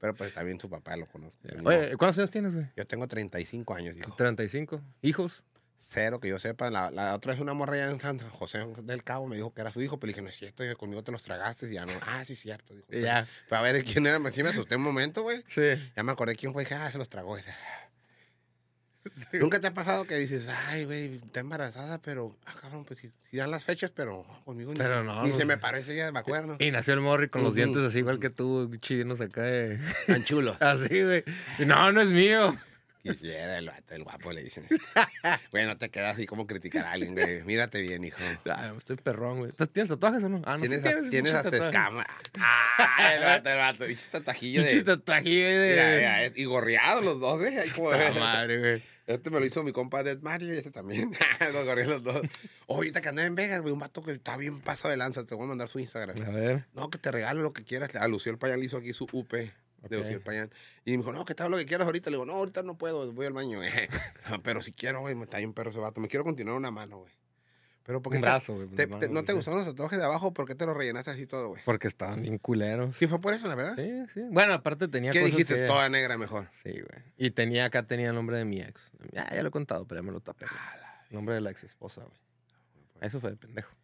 Pero 0.00 0.14
pues 0.14 0.34
también 0.34 0.60
su 0.60 0.68
papá 0.68 0.96
lo 0.96 1.06
conozco. 1.06 1.38
Ni 1.42 1.66
Oye. 1.66 1.96
¿cuántos 1.96 2.18
años 2.18 2.30
tienes, 2.30 2.52
güey? 2.52 2.66
Yo 2.76 2.86
tengo 2.86 3.06
35 3.08 3.74
años, 3.74 3.96
hijo. 3.96 4.14
35. 4.16 4.80
¿Hijos? 5.00 5.42
Cero 5.84 6.20
que 6.20 6.28
yo 6.28 6.38
sepa. 6.38 6.70
La, 6.70 6.90
la 6.90 7.14
otra 7.14 7.32
es 7.34 7.40
una 7.40 7.54
morra 7.54 7.74
allá 7.74 7.90
en 7.90 8.00
San 8.00 8.18
José 8.18 8.64
del 8.82 9.02
Cabo. 9.04 9.26
Me 9.26 9.36
dijo 9.36 9.52
que 9.52 9.60
era 9.60 9.70
su 9.70 9.82
hijo, 9.82 9.98
pero 9.98 10.08
le 10.08 10.12
dije, 10.12 10.22
no 10.22 10.28
es 10.28 10.36
cierto, 10.36 10.62
conmigo 10.78 11.02
te 11.02 11.12
los 11.12 11.22
tragaste. 11.22 11.68
Y 11.68 11.74
ya 11.74 11.84
no. 11.86 11.92
Ah, 12.06 12.24
sí, 12.24 12.36
cierto. 12.36 12.74
Dijo, 12.74 12.86
Y 12.90 13.00
ya. 13.02 13.26
Pero 13.48 13.58
a 13.60 13.62
ver 13.62 13.74
de 13.74 13.84
quién 13.84 14.06
era. 14.06 14.18
Sí 14.30 14.42
me 14.42 14.50
asusté 14.50 14.76
un 14.76 14.82
momento, 14.82 15.22
güey. 15.22 15.42
Sí. 15.48 15.72
Ya 15.96 16.02
me 16.02 16.12
acordé 16.12 16.36
quién 16.36 16.52
fue. 16.52 16.62
Dije, 16.62 16.74
ah, 16.76 16.90
se 16.90 16.98
los 16.98 17.08
tragó. 17.08 17.36
Dije, 17.36 17.52
Nunca 19.32 19.58
te 19.58 19.66
ha 19.66 19.74
pasado 19.74 20.04
que 20.04 20.14
dices, 20.16 20.48
ay, 20.68 20.84
güey, 20.84 21.16
está 21.16 21.40
embarazada, 21.40 21.98
pero, 21.98 22.36
ah, 22.46 22.54
cabrón, 22.60 22.84
pues 22.84 23.00
sí, 23.00 23.10
sí 23.30 23.36
dan 23.36 23.50
las 23.50 23.64
fechas, 23.64 23.90
pero 23.90 24.24
no, 24.28 24.44
conmigo 24.44 24.72
ni- 24.72 24.78
Pero 24.78 25.02
no, 25.02 25.24
ni, 25.24 25.30
no. 25.30 25.36
se 25.36 25.44
me 25.44 25.58
parece, 25.58 25.96
ya 25.96 26.12
me 26.12 26.20
acuerdo. 26.20 26.56
Y 26.60 26.70
nació 26.70 26.94
el 26.94 27.00
Morri 27.00 27.28
con 27.28 27.42
los 27.42 27.54
dientes 27.54 27.82
así 27.82 27.98
igual 27.98 28.20
que 28.20 28.30
tú, 28.30 28.70
chinos 28.80 29.20
acá 29.20 29.42
de... 29.42 29.80
Tan 30.06 30.22
chulo. 30.24 30.56
Así, 30.60 31.02
güey. 31.02 31.24
No, 31.66 31.90
no 31.90 32.00
es 32.00 32.08
mío. 32.10 32.56
Quisiera 33.02 33.58
el 33.58 33.66
vato, 33.66 33.94
el 33.94 34.04
guapo, 34.04 34.32
le 34.32 34.42
dicen. 34.44 34.66
Güey, 35.50 35.66
no 35.66 35.76
te 35.76 35.90
quedas 35.90 36.14
así 36.14 36.26
como 36.26 36.46
criticar 36.46 36.84
a 36.86 36.92
alguien, 36.92 37.14
güey. 37.14 37.42
Mírate 37.42 37.80
bien, 37.80 38.04
hijo. 38.04 38.18
Ay, 38.44 38.70
estoy 38.78 38.96
perrón, 38.96 39.38
güey. 39.38 39.52
¿Tienes 39.72 39.88
tatuajes 39.90 40.22
o 40.24 40.28
no? 40.28 40.42
Ah, 40.44 40.54
no 40.56 40.60
Tienes, 40.60 40.82
sé 40.82 40.88
a- 40.88 40.92
tienes 40.92 41.10
pinche 41.10 41.32
hasta 41.32 41.56
escama. 41.56 42.06
Ah, 42.38 43.14
el 43.14 43.24
vato, 43.24 43.50
el 43.50 43.56
vato. 43.58 43.86
Pinche 43.86 44.04
tatajillo 44.10 44.60
Pinche 44.62 44.76
de... 44.76 44.84
tatuaje 44.84 45.28
de... 45.30 45.70
Mira, 45.70 45.96
mira, 46.26 46.32
y 46.36 46.44
gorreados 46.44 47.02
los 47.04 47.20
dos, 47.20 47.42
¿eh? 47.44 47.58
Ahí 47.60 47.70
como- 47.70 47.90
madre, 47.90 48.58
güey. 48.58 48.82
Este 49.04 49.30
me 49.30 49.40
lo 49.40 49.46
hizo 49.46 49.64
mi 49.64 49.72
compa 49.72 50.04
Dead 50.04 50.20
Mario 50.20 50.54
y 50.54 50.58
este 50.58 50.70
también. 50.70 51.10
los 51.52 51.64
gorreé 51.64 51.86
los 51.86 52.04
dos. 52.04 52.22
Ahorita 52.68 53.00
que 53.00 53.08
andé 53.08 53.24
en 53.24 53.34
Vegas, 53.34 53.60
güey, 53.60 53.72
un 53.72 53.80
vato 53.80 54.00
que 54.02 54.12
está 54.12 54.36
bien 54.36 54.60
paso 54.60 54.88
de 54.88 54.96
lanza. 54.96 55.24
Te 55.26 55.34
voy 55.34 55.44
a 55.44 55.48
mandar 55.48 55.68
su 55.68 55.80
Instagram. 55.80 56.16
A 56.24 56.30
ver. 56.30 56.64
No, 56.72 56.88
que 56.88 56.98
te 56.98 57.10
regalo 57.10 57.42
lo 57.42 57.52
que 57.52 57.64
quieras. 57.64 57.94
A 57.96 58.06
Luciel 58.06 58.38
Payán 58.38 58.60
le 58.60 58.66
hizo 58.66 58.76
aquí 58.76 58.92
su 58.92 59.08
UP 59.10 59.34
de 59.88 59.96
Ok. 59.96 60.02
Luciel 60.02 60.20
Payán. 60.20 60.50
Y 60.84 60.92
me 60.92 60.98
dijo, 60.98 61.12
no, 61.12 61.24
que 61.24 61.34
te 61.34 61.48
lo 61.48 61.56
que 61.56 61.66
quieras 61.66 61.86
ahorita. 61.86 62.10
Le 62.10 62.16
digo, 62.16 62.26
no, 62.26 62.34
ahorita 62.34 62.62
no 62.62 62.76
puedo, 62.78 63.12
voy 63.12 63.26
al 63.26 63.32
baño. 63.32 63.60
Pero 64.42 64.60
si 64.62 64.72
quiero, 64.72 65.00
güey, 65.00 65.14
me 65.14 65.24
está 65.24 65.38
bien 65.38 65.52
perro 65.52 65.70
ese 65.70 65.78
vato. 65.80 66.00
Me 66.00 66.08
quiero 66.08 66.24
continuar 66.24 66.56
una 66.56 66.70
mano, 66.70 66.98
güey. 66.98 67.12
Pero 67.84 68.00
¿por 68.00 68.12
qué 68.12 68.18
Un 68.18 68.22
brazo, 68.22 68.54
güey. 68.54 68.68
te- 68.68 68.86
pues, 68.86 69.00
te- 69.00 69.08
¿No 69.08 69.24
te 69.24 69.32
gustaron 69.32 69.58
los 69.58 69.68
tatuajes 69.68 69.98
de 69.98 70.04
abajo? 70.04 70.32
¿Por 70.32 70.46
qué 70.46 70.54
te 70.54 70.64
los 70.66 70.76
rellenaste 70.76 71.10
así 71.10 71.26
todo, 71.26 71.48
güey? 71.48 71.62
Porque 71.64 71.88
estaban 71.88 72.22
bien 72.22 72.38
culeros. 72.38 72.96
Sí, 72.96 73.08
fue 73.08 73.20
por 73.20 73.34
eso, 73.34 73.48
la 73.48 73.56
verdad. 73.56 73.74
Sí, 73.74 73.90
sí. 74.14 74.20
Bueno, 74.30 74.52
aparte 74.52 74.86
tenía 74.86 75.10
¿Qué 75.10 75.18
cosas 75.20 75.32
dijiste? 75.36 75.56
que- 75.56 75.66
Toda 75.66 75.88
negra 75.88 76.16
mejor. 76.16 76.48
Sí, 76.62 76.70
güey. 76.70 77.02
Y 77.16 77.32
tenía 77.32 77.64
acá, 77.64 77.82
tenía 77.82 78.10
el 78.10 78.14
nombre 78.14 78.36
de 78.38 78.44
mi 78.44 78.60
ex. 78.60 78.92
Ya, 79.10 79.28
ya 79.28 79.42
lo 79.42 79.48
he 79.48 79.50
contado, 79.50 79.84
pero 79.88 80.00
ya 80.00 80.06
me 80.06 80.12
lo 80.12 80.20
tapé. 80.20 80.46
nombre 81.10 81.34
de 81.34 81.40
la 81.40 81.50
ex 81.50 81.64
esposa, 81.64 82.02
güey. 82.02 82.16
Eso 83.00 83.18
fue 83.18 83.30
de 83.30 83.36
pendejo. 83.36 83.74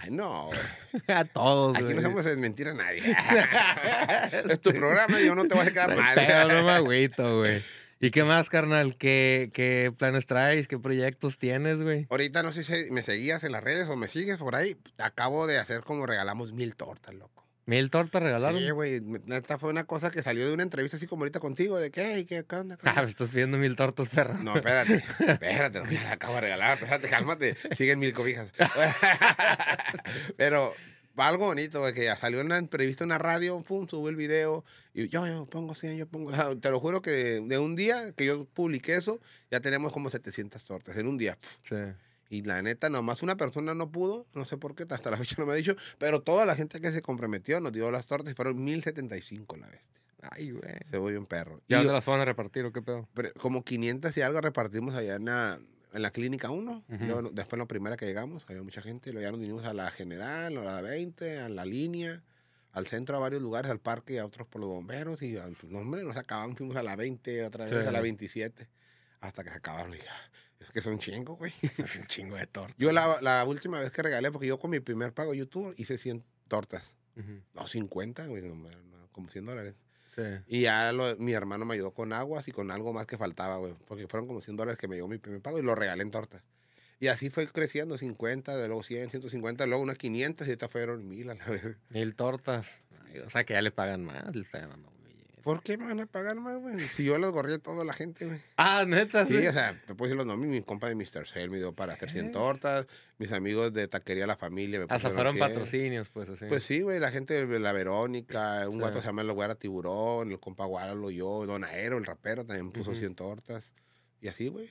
Ay, 0.00 0.10
no. 0.10 0.48
A 1.08 1.24
todos, 1.24 1.74
Aquí 1.76 1.84
güey. 1.84 1.94
no 1.94 2.00
hacemos 2.00 2.24
desmentir 2.24 2.68
a 2.68 2.74
nadie. 2.74 3.02
es 4.50 4.60
tu 4.60 4.70
programa 4.70 5.20
y 5.20 5.26
yo 5.26 5.34
no 5.34 5.44
te 5.44 5.54
voy 5.54 5.66
a 5.66 5.84
hay 5.84 5.96
mal. 5.96 6.14
pedo, 6.14 6.48
no 6.48 6.64
me 6.64 6.70
agüito, 6.72 7.38
güey. 7.38 7.62
¿Y 8.00 8.12
qué 8.12 8.22
más, 8.22 8.48
carnal? 8.48 8.96
¿Qué, 8.96 9.50
¿Qué 9.52 9.92
planes 9.96 10.26
traes? 10.26 10.68
¿Qué 10.68 10.78
proyectos 10.78 11.38
tienes, 11.38 11.80
güey? 11.80 12.06
Ahorita 12.10 12.44
no 12.44 12.52
sé 12.52 12.62
si 12.62 12.92
me 12.92 13.02
seguías 13.02 13.42
en 13.42 13.50
las 13.50 13.64
redes 13.64 13.88
o 13.88 13.96
me 13.96 14.08
sigues 14.08 14.38
por 14.38 14.54
ahí. 14.54 14.76
Acabo 14.98 15.48
de 15.48 15.58
hacer 15.58 15.82
como 15.82 16.06
regalamos 16.06 16.52
mil 16.52 16.76
tortas, 16.76 17.14
loco. 17.14 17.44
¿Mil 17.68 17.90
tortas 17.90 18.22
regalaron? 18.22 18.58
Sí, 18.58 18.70
güey. 18.70 19.02
Neta 19.26 19.58
fue 19.58 19.68
una 19.68 19.84
cosa 19.84 20.10
que 20.10 20.22
salió 20.22 20.48
de 20.48 20.54
una 20.54 20.62
entrevista 20.62 20.96
así 20.96 21.06
como 21.06 21.24
ahorita 21.24 21.38
contigo, 21.38 21.76
de 21.76 21.90
qué, 21.90 22.24
qué, 22.26 22.42
qué 22.48 22.56
onda. 22.56 22.78
Ah, 22.82 23.02
me 23.02 23.10
estás 23.10 23.28
pidiendo 23.28 23.58
mil 23.58 23.76
tortas, 23.76 24.08
perro. 24.08 24.38
No, 24.38 24.56
espérate, 24.56 24.94
espérate, 25.18 25.80
no, 25.80 25.90
la 25.90 26.12
acabo 26.12 26.36
de 26.36 26.40
regalar, 26.40 26.78
espérate, 26.78 27.10
cálmate, 27.10 27.56
siguen 27.76 27.98
mil 27.98 28.14
cobijas. 28.14 28.48
Pero 30.38 30.72
algo 31.16 31.44
bonito, 31.44 31.80
güey, 31.80 31.92
que 31.92 32.04
ya 32.04 32.16
salió 32.16 32.40
en 32.40 32.46
una 32.46 32.56
entrevista 32.56 33.04
en 33.04 33.08
una 33.08 33.18
radio, 33.18 33.60
pum, 33.60 33.86
sube 33.86 34.08
el 34.08 34.16
video, 34.16 34.64
y 34.94 35.08
yo, 35.08 35.26
yo 35.26 35.44
pongo 35.44 35.74
100, 35.74 35.98
yo 35.98 36.06
pongo, 36.06 36.32
te 36.56 36.70
lo 36.70 36.80
juro 36.80 37.02
que 37.02 37.42
de 37.44 37.58
un 37.58 37.76
día 37.76 38.12
que 38.16 38.24
yo 38.24 38.46
publiqué 38.46 38.94
eso, 38.94 39.20
ya 39.50 39.60
tenemos 39.60 39.92
como 39.92 40.08
700 40.08 40.64
tortas, 40.64 40.96
en 40.96 41.06
un 41.06 41.18
día. 41.18 41.36
Sí. 41.60 41.76
Y 42.30 42.42
la 42.42 42.60
neta, 42.62 42.90
nomás 42.90 43.22
una 43.22 43.36
persona 43.36 43.74
no 43.74 43.90
pudo, 43.90 44.26
no 44.34 44.44
sé 44.44 44.56
por 44.58 44.74
qué, 44.74 44.84
hasta 44.90 45.10
la 45.10 45.16
fecha 45.24 45.36
no 45.38 45.46
me 45.46 45.52
ha 45.52 45.56
dicho, 45.56 45.74
pero 45.98 46.20
toda 46.22 46.44
la 46.46 46.54
gente 46.56 46.80
que 46.80 46.90
se 46.90 47.00
comprometió 47.02 47.60
nos 47.60 47.72
dio 47.72 47.90
las 47.90 48.06
tortas 48.06 48.32
y 48.32 48.34
fueron 48.36 48.62
1075 48.62 49.56
la 49.56 49.68
bestia. 49.68 50.00
Ay, 50.30 50.50
güey. 50.50 50.74
Se 50.90 50.98
voy 50.98 51.14
un 51.14 51.26
perro. 51.26 51.62
¿Ya 51.68 51.76
Y 51.76 51.80
dónde 51.80 51.92
las 51.94 52.04
fueron 52.04 52.20
a 52.20 52.24
repartir 52.24 52.64
o 52.64 52.72
qué 52.72 52.82
pedo? 52.82 53.08
pero 53.14 53.32
como 53.34 53.62
500 53.64 54.16
y 54.16 54.20
algo 54.22 54.40
repartimos 54.40 54.94
allá 54.94 55.14
en 55.14 55.26
la, 55.26 55.60
en 55.94 56.02
la 56.02 56.10
clínica 56.10 56.50
1. 56.50 56.84
Ujú. 56.88 57.04
Luego, 57.04 57.22
no- 57.22 57.30
después, 57.30 57.56
la 57.58 57.66
primera 57.66 57.96
que 57.96 58.04
llegamos, 58.06 58.44
había 58.48 58.62
mucha 58.62 58.82
gente. 58.82 59.12
Luego 59.12 59.26
ya 59.26 59.30
nos 59.30 59.40
vinimos 59.40 59.64
a 59.64 59.72
la 59.74 59.90
general, 59.92 60.58
a 60.58 60.62
la 60.64 60.80
20, 60.82 61.38
a 61.40 61.48
la 61.48 61.64
línea, 61.64 62.22
al 62.72 62.86
centro, 62.88 63.16
a 63.16 63.20
varios 63.20 63.40
lugares, 63.40 63.70
al 63.70 63.78
parque 63.80 64.14
y 64.14 64.18
a 64.18 64.26
otros 64.26 64.46
por 64.48 64.60
los 64.60 64.68
bomberos. 64.68 65.22
Y, 65.22 65.36
ah, 65.38 65.48
pues, 65.58 65.72
no, 65.72 65.78
hombre, 65.78 66.02
nos 66.02 66.16
acababan, 66.16 66.56
fuimos 66.56 66.76
a 66.76 66.82
la 66.82 66.96
20, 66.96 67.44
otra 67.44 67.64
vez 67.64 67.70
Sí. 67.70 67.76
a 67.88 67.90
la 67.92 68.00
27, 68.00 68.68
hasta 69.20 69.44
que 69.44 69.50
se 69.50 69.56
acabaron. 69.56 69.94
Y 69.94 69.98
"Ah, 69.98 70.30
es 70.60 70.70
que 70.72 70.80
son 70.82 70.98
chingo, 70.98 71.36
güey. 71.36 71.52
Es 71.78 71.96
un 71.96 72.06
chingo 72.06 72.36
de 72.36 72.46
tortas. 72.46 72.76
Yo 72.78 72.92
la, 72.92 73.18
la 73.22 73.44
última 73.44 73.80
vez 73.80 73.90
que 73.90 74.02
regalé, 74.02 74.30
porque 74.32 74.46
yo 74.46 74.58
con 74.58 74.70
mi 74.70 74.80
primer 74.80 75.12
pago 75.12 75.34
YouTube 75.34 75.74
hice 75.76 75.98
100 75.98 76.24
tortas. 76.48 76.82
Ujú. 77.16 77.40
No, 77.54 77.66
50, 77.66 78.26
güey, 78.26 78.42
como 79.12 79.28
100 79.28 79.44
dólares. 79.44 79.74
Sí. 80.14 80.22
Y 80.48 80.62
ya 80.62 80.92
lo- 80.92 81.16
mi 81.16 81.32
hermano 81.32 81.64
me 81.64 81.74
ayudó 81.74 81.92
con 81.92 82.12
aguas 82.12 82.46
y 82.48 82.52
con 82.52 82.70
algo 82.70 82.92
más 82.92 83.06
que 83.06 83.16
faltaba, 83.16 83.56
güey. 83.58 83.74
Porque 83.86 84.06
fueron 84.08 84.26
como 84.26 84.40
100 84.40 84.56
dólares 84.56 84.78
que 84.78 84.88
me 84.88 84.96
llegó 84.96 85.06
mi 85.08 85.18
primer 85.18 85.40
pago 85.40 85.58
y 85.58 85.62
lo 85.62 85.74
regalé 85.74 86.02
en 86.02 86.10
tortas. 86.10 86.42
Y 87.00 87.06
así 87.06 87.30
fue 87.30 87.46
creciendo, 87.46 87.96
50, 87.96 88.56
de 88.56 88.66
luego 88.66 88.82
100, 88.82 89.10
150, 89.10 89.66
luego 89.66 89.82
unas 89.84 89.96
500 89.96 90.48
y 90.48 90.50
estas 90.50 90.70
fueron 90.70 91.06
1000 91.08 91.30
a 91.30 91.34
la 91.34 91.44
vez. 91.46 91.76
Mil 91.90 92.14
tortas. 92.16 92.80
O 93.24 93.30
sea 93.30 93.44
que 93.44 93.54
ya 93.54 93.62
le 93.62 93.70
pagan 93.70 94.04
más, 94.04 94.34
le 94.34 94.42
está 94.42 94.58
ganando. 94.58 94.90
¿Por 95.48 95.62
qué 95.62 95.78
me 95.78 95.86
van 95.86 95.98
a 96.00 96.04
pagar 96.06 96.36
más, 96.36 96.58
güey? 96.58 96.78
Si 96.78 97.04
yo 97.04 97.16
los 97.16 97.32
gorré 97.32 97.54
a 97.54 97.58
toda 97.58 97.82
la 97.82 97.94
gente, 97.94 98.26
güey. 98.26 98.38
Ah, 98.58 98.84
neta, 98.86 99.24
Sí, 99.24 99.38
sí. 99.40 99.46
o 99.46 99.52
sea, 99.52 99.80
te 99.86 99.94
puedo 99.94 100.08
decir 100.10 100.16
los 100.18 100.26
nombres. 100.26 100.50
Mi 100.50 100.60
compa 100.60 100.88
de 100.88 100.94
Mr. 100.94 101.26
Cell 101.26 101.48
me 101.48 101.56
dio 101.56 101.72
para 101.72 101.94
hacer 101.94 102.10
100 102.10 102.32
tortas. 102.32 102.86
Mis 103.16 103.32
amigos 103.32 103.72
de 103.72 103.88
Taquería 103.88 104.26
La 104.26 104.36
Familia 104.36 104.78
me 104.78 104.84
Hasta 104.90 105.08
fueron 105.10 105.36
100. 105.36 105.48
patrocinios, 105.48 106.10
pues 106.10 106.28
así. 106.28 106.44
Pues 106.50 106.64
sí, 106.64 106.82
güey, 106.82 107.00
la 107.00 107.10
gente 107.10 107.46
de 107.46 107.58
la 107.60 107.72
Verónica, 107.72 108.68
un 108.68 108.74
Sí. 108.74 108.80
guato 108.80 109.00
se 109.00 109.06
llama 109.06 109.22
el 109.22 109.32
Guara 109.32 109.54
Tiburón, 109.54 110.30
el 110.30 110.38
compa 110.38 110.66
Guaralo, 110.66 111.10
yo, 111.10 111.46
Don 111.46 111.64
Aero, 111.64 111.96
el 111.96 112.04
rapero, 112.04 112.44
también 112.44 112.70
puso 112.70 112.90
Ujú. 112.90 113.00
100 113.00 113.14
tortas. 113.14 113.72
Y 114.20 114.28
así, 114.28 114.48
güey. 114.48 114.70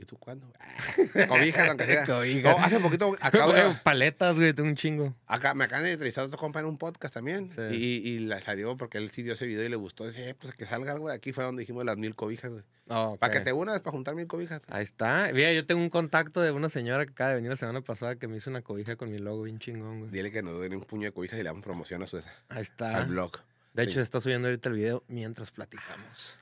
¿Y 0.00 0.04
tú 0.04 0.16
cuándo? 0.16 0.52
Ah, 0.60 0.76
Cobijas, 1.28 1.68
aunque 1.68 1.86
sea. 1.86 2.06
Cobijas. 2.06 2.56
No, 2.58 2.64
hace 2.64 2.78
poquito 2.80 3.12
acabo 3.20 3.52
de... 3.54 3.62
Güey, 3.64 3.82
paletas, 3.82 4.36
güey, 4.36 4.52
tengo 4.52 4.68
un 4.68 4.76
chingo. 4.76 5.14
Acá 5.26 5.54
me 5.54 5.64
acaban 5.64 5.84
de 5.84 5.92
entrevistar 5.92 6.22
a 6.22 6.26
otro 6.26 6.38
compa 6.38 6.60
en 6.60 6.66
un 6.66 6.78
podcast 6.78 7.14
también. 7.14 7.50
Sí. 7.50 7.62
Y, 7.76 8.08
y 8.08 8.18
la 8.20 8.40
salió 8.40 8.76
porque 8.76 8.98
él 8.98 9.10
sí 9.10 9.22
vio 9.22 9.34
ese 9.34 9.46
video 9.46 9.64
y 9.64 9.68
le 9.68 9.76
gustó. 9.76 10.06
Dice, 10.06 10.30
eh, 10.30 10.34
pues 10.34 10.54
que 10.54 10.66
salga 10.66 10.92
algo 10.92 11.08
de 11.08 11.14
aquí. 11.14 11.32
Fue 11.32 11.44
donde 11.44 11.60
dijimos 11.60 11.84
las 11.84 11.96
mil 11.96 12.14
cobijas, 12.14 12.50
güey. 12.52 12.64
Oh, 12.90 13.18
Para 13.20 13.32
que 13.34 13.40
te 13.40 13.52
unas, 13.52 13.80
para 13.80 13.92
juntar 13.92 14.14
mil 14.14 14.26
cobijas. 14.26 14.62
Ahí 14.68 14.82
está. 14.82 15.30
Mira, 15.34 15.52
yo 15.52 15.66
tengo 15.66 15.82
un 15.82 15.90
contacto 15.90 16.40
de 16.40 16.52
una 16.52 16.70
señora 16.70 17.04
que 17.04 17.12
acaba 17.12 17.30
de 17.30 17.36
venir 17.36 17.50
la 17.50 17.56
semana 17.56 17.82
pasada 17.82 18.16
que 18.16 18.28
me 18.28 18.38
hizo 18.38 18.48
una 18.48 18.62
cobija 18.62 18.96
con 18.96 19.10
mi 19.10 19.18
logo 19.18 19.42
bien 19.42 19.58
chingón, 19.58 19.98
güey. 19.98 20.10
Dile 20.10 20.30
que 20.32 20.42
nos 20.42 20.58
den 20.60 20.74
un 20.74 20.80
puño 20.84 21.04
de 21.04 21.12
cobijas 21.12 21.38
y 21.38 21.42
le 21.42 21.48
damos 21.48 21.62
promoción 21.62 22.02
a 22.02 22.06
su, 22.06 22.22
Ahí 22.48 22.62
está. 22.62 22.96
al 22.96 23.06
blog. 23.06 23.32
De 23.74 23.82
hecho, 23.82 24.00
está 24.00 24.20
subiendo 24.20 24.48
ahorita 24.48 24.70
el 24.70 24.74
video 24.74 25.04
mientras 25.06 25.50
platicamos. 25.50 26.38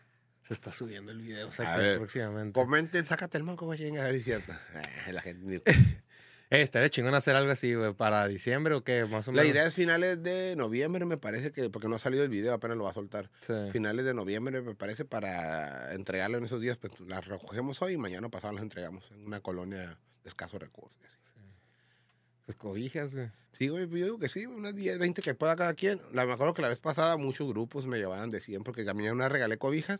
Se 0.46 0.54
está 0.54 0.72
subiendo 0.72 1.10
el 1.10 1.20
video, 1.20 1.48
o 1.48 1.52
sea, 1.52 1.76
ver, 1.76 1.98
próximamente. 1.98 2.52
Comenten, 2.52 3.04
sácate 3.04 3.36
el 3.38 3.44
moco, 3.44 3.66
güey, 3.66 3.96
a 3.96 4.04
ver 4.04 4.16
si 4.16 4.22
cierto. 4.22 4.52
Ah, 4.74 5.12
la 5.12 5.22
gente 5.22 5.62
Eh, 6.48 6.62
estaría 6.62 6.88
chingón 6.88 7.12
hacer 7.14 7.34
algo 7.34 7.50
así, 7.50 7.74
güey, 7.74 7.92
para 7.92 8.28
diciembre 8.28 8.74
o 8.74 8.84
qué, 8.84 9.04
más 9.04 9.26
o 9.26 9.32
La 9.32 9.42
menos. 9.42 9.52
idea 9.52 9.66
es 9.66 9.74
finales 9.74 10.22
de 10.22 10.54
noviembre, 10.54 11.04
me 11.04 11.16
parece 11.16 11.50
que, 11.50 11.68
porque 11.70 11.88
no 11.88 11.96
ha 11.96 11.98
salido 11.98 12.22
el 12.22 12.30
video, 12.30 12.52
apenas 12.54 12.76
lo 12.76 12.84
va 12.84 12.90
a 12.90 12.94
soltar. 12.94 13.28
Sí. 13.40 13.52
Finales 13.72 14.04
de 14.04 14.14
noviembre, 14.14 14.62
me 14.62 14.76
parece, 14.76 15.04
para 15.04 15.92
entregarlo 15.92 16.38
en 16.38 16.44
esos 16.44 16.60
días. 16.60 16.76
Pues 16.76 17.00
las 17.00 17.24
recogemos 17.26 17.82
hoy 17.82 17.94
y 17.94 17.98
mañana 17.98 18.28
pasado 18.28 18.52
las 18.54 18.62
entregamos 18.62 19.10
en 19.10 19.26
una 19.26 19.40
colonia 19.40 19.98
de 20.22 20.28
escasos 20.28 20.60
recursos. 20.60 20.96
así. 21.04 21.16
Pues 22.44 22.56
cobijas, 22.56 23.12
güey. 23.12 23.28
Sí, 23.58 23.66
güey, 23.66 23.88
yo 23.88 24.04
digo 24.04 24.18
que 24.20 24.28
sí, 24.28 24.46
unas 24.46 24.72
10, 24.76 25.00
20 25.00 25.22
que 25.22 25.34
pueda 25.34 25.56
cada 25.56 25.74
quien. 25.74 26.00
La, 26.12 26.26
me 26.26 26.32
acuerdo 26.34 26.54
que 26.54 26.62
la 26.62 26.68
vez 26.68 26.78
pasada 26.78 27.16
muchos 27.16 27.48
grupos 27.48 27.86
me 27.88 27.98
llevaban 27.98 28.30
de 28.30 28.40
100 28.40 28.62
porque 28.62 28.84
también 28.84 29.12
una 29.14 29.28
regalé 29.28 29.58
cobijas. 29.58 29.98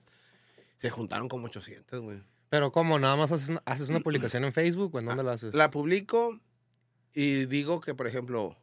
Se 0.80 0.90
juntaron 0.90 1.28
como 1.28 1.46
800, 1.46 2.00
güey. 2.00 2.22
Pero 2.48 2.70
¿cómo? 2.72 2.98
¿Nada 2.98 3.16
más 3.16 3.32
haces 3.32 3.48
una, 3.48 3.62
haces 3.64 3.88
una 3.88 4.00
publicación 4.00 4.44
en 4.44 4.52
Facebook 4.52 4.94
o 4.94 4.98
en 5.00 5.06
dónde 5.06 5.24
la 5.24 5.32
haces? 5.32 5.54
La 5.54 5.70
publico 5.70 6.38
y 7.12 7.46
digo 7.46 7.80
que, 7.80 7.94
por 7.94 8.06
ejemplo, 8.06 8.56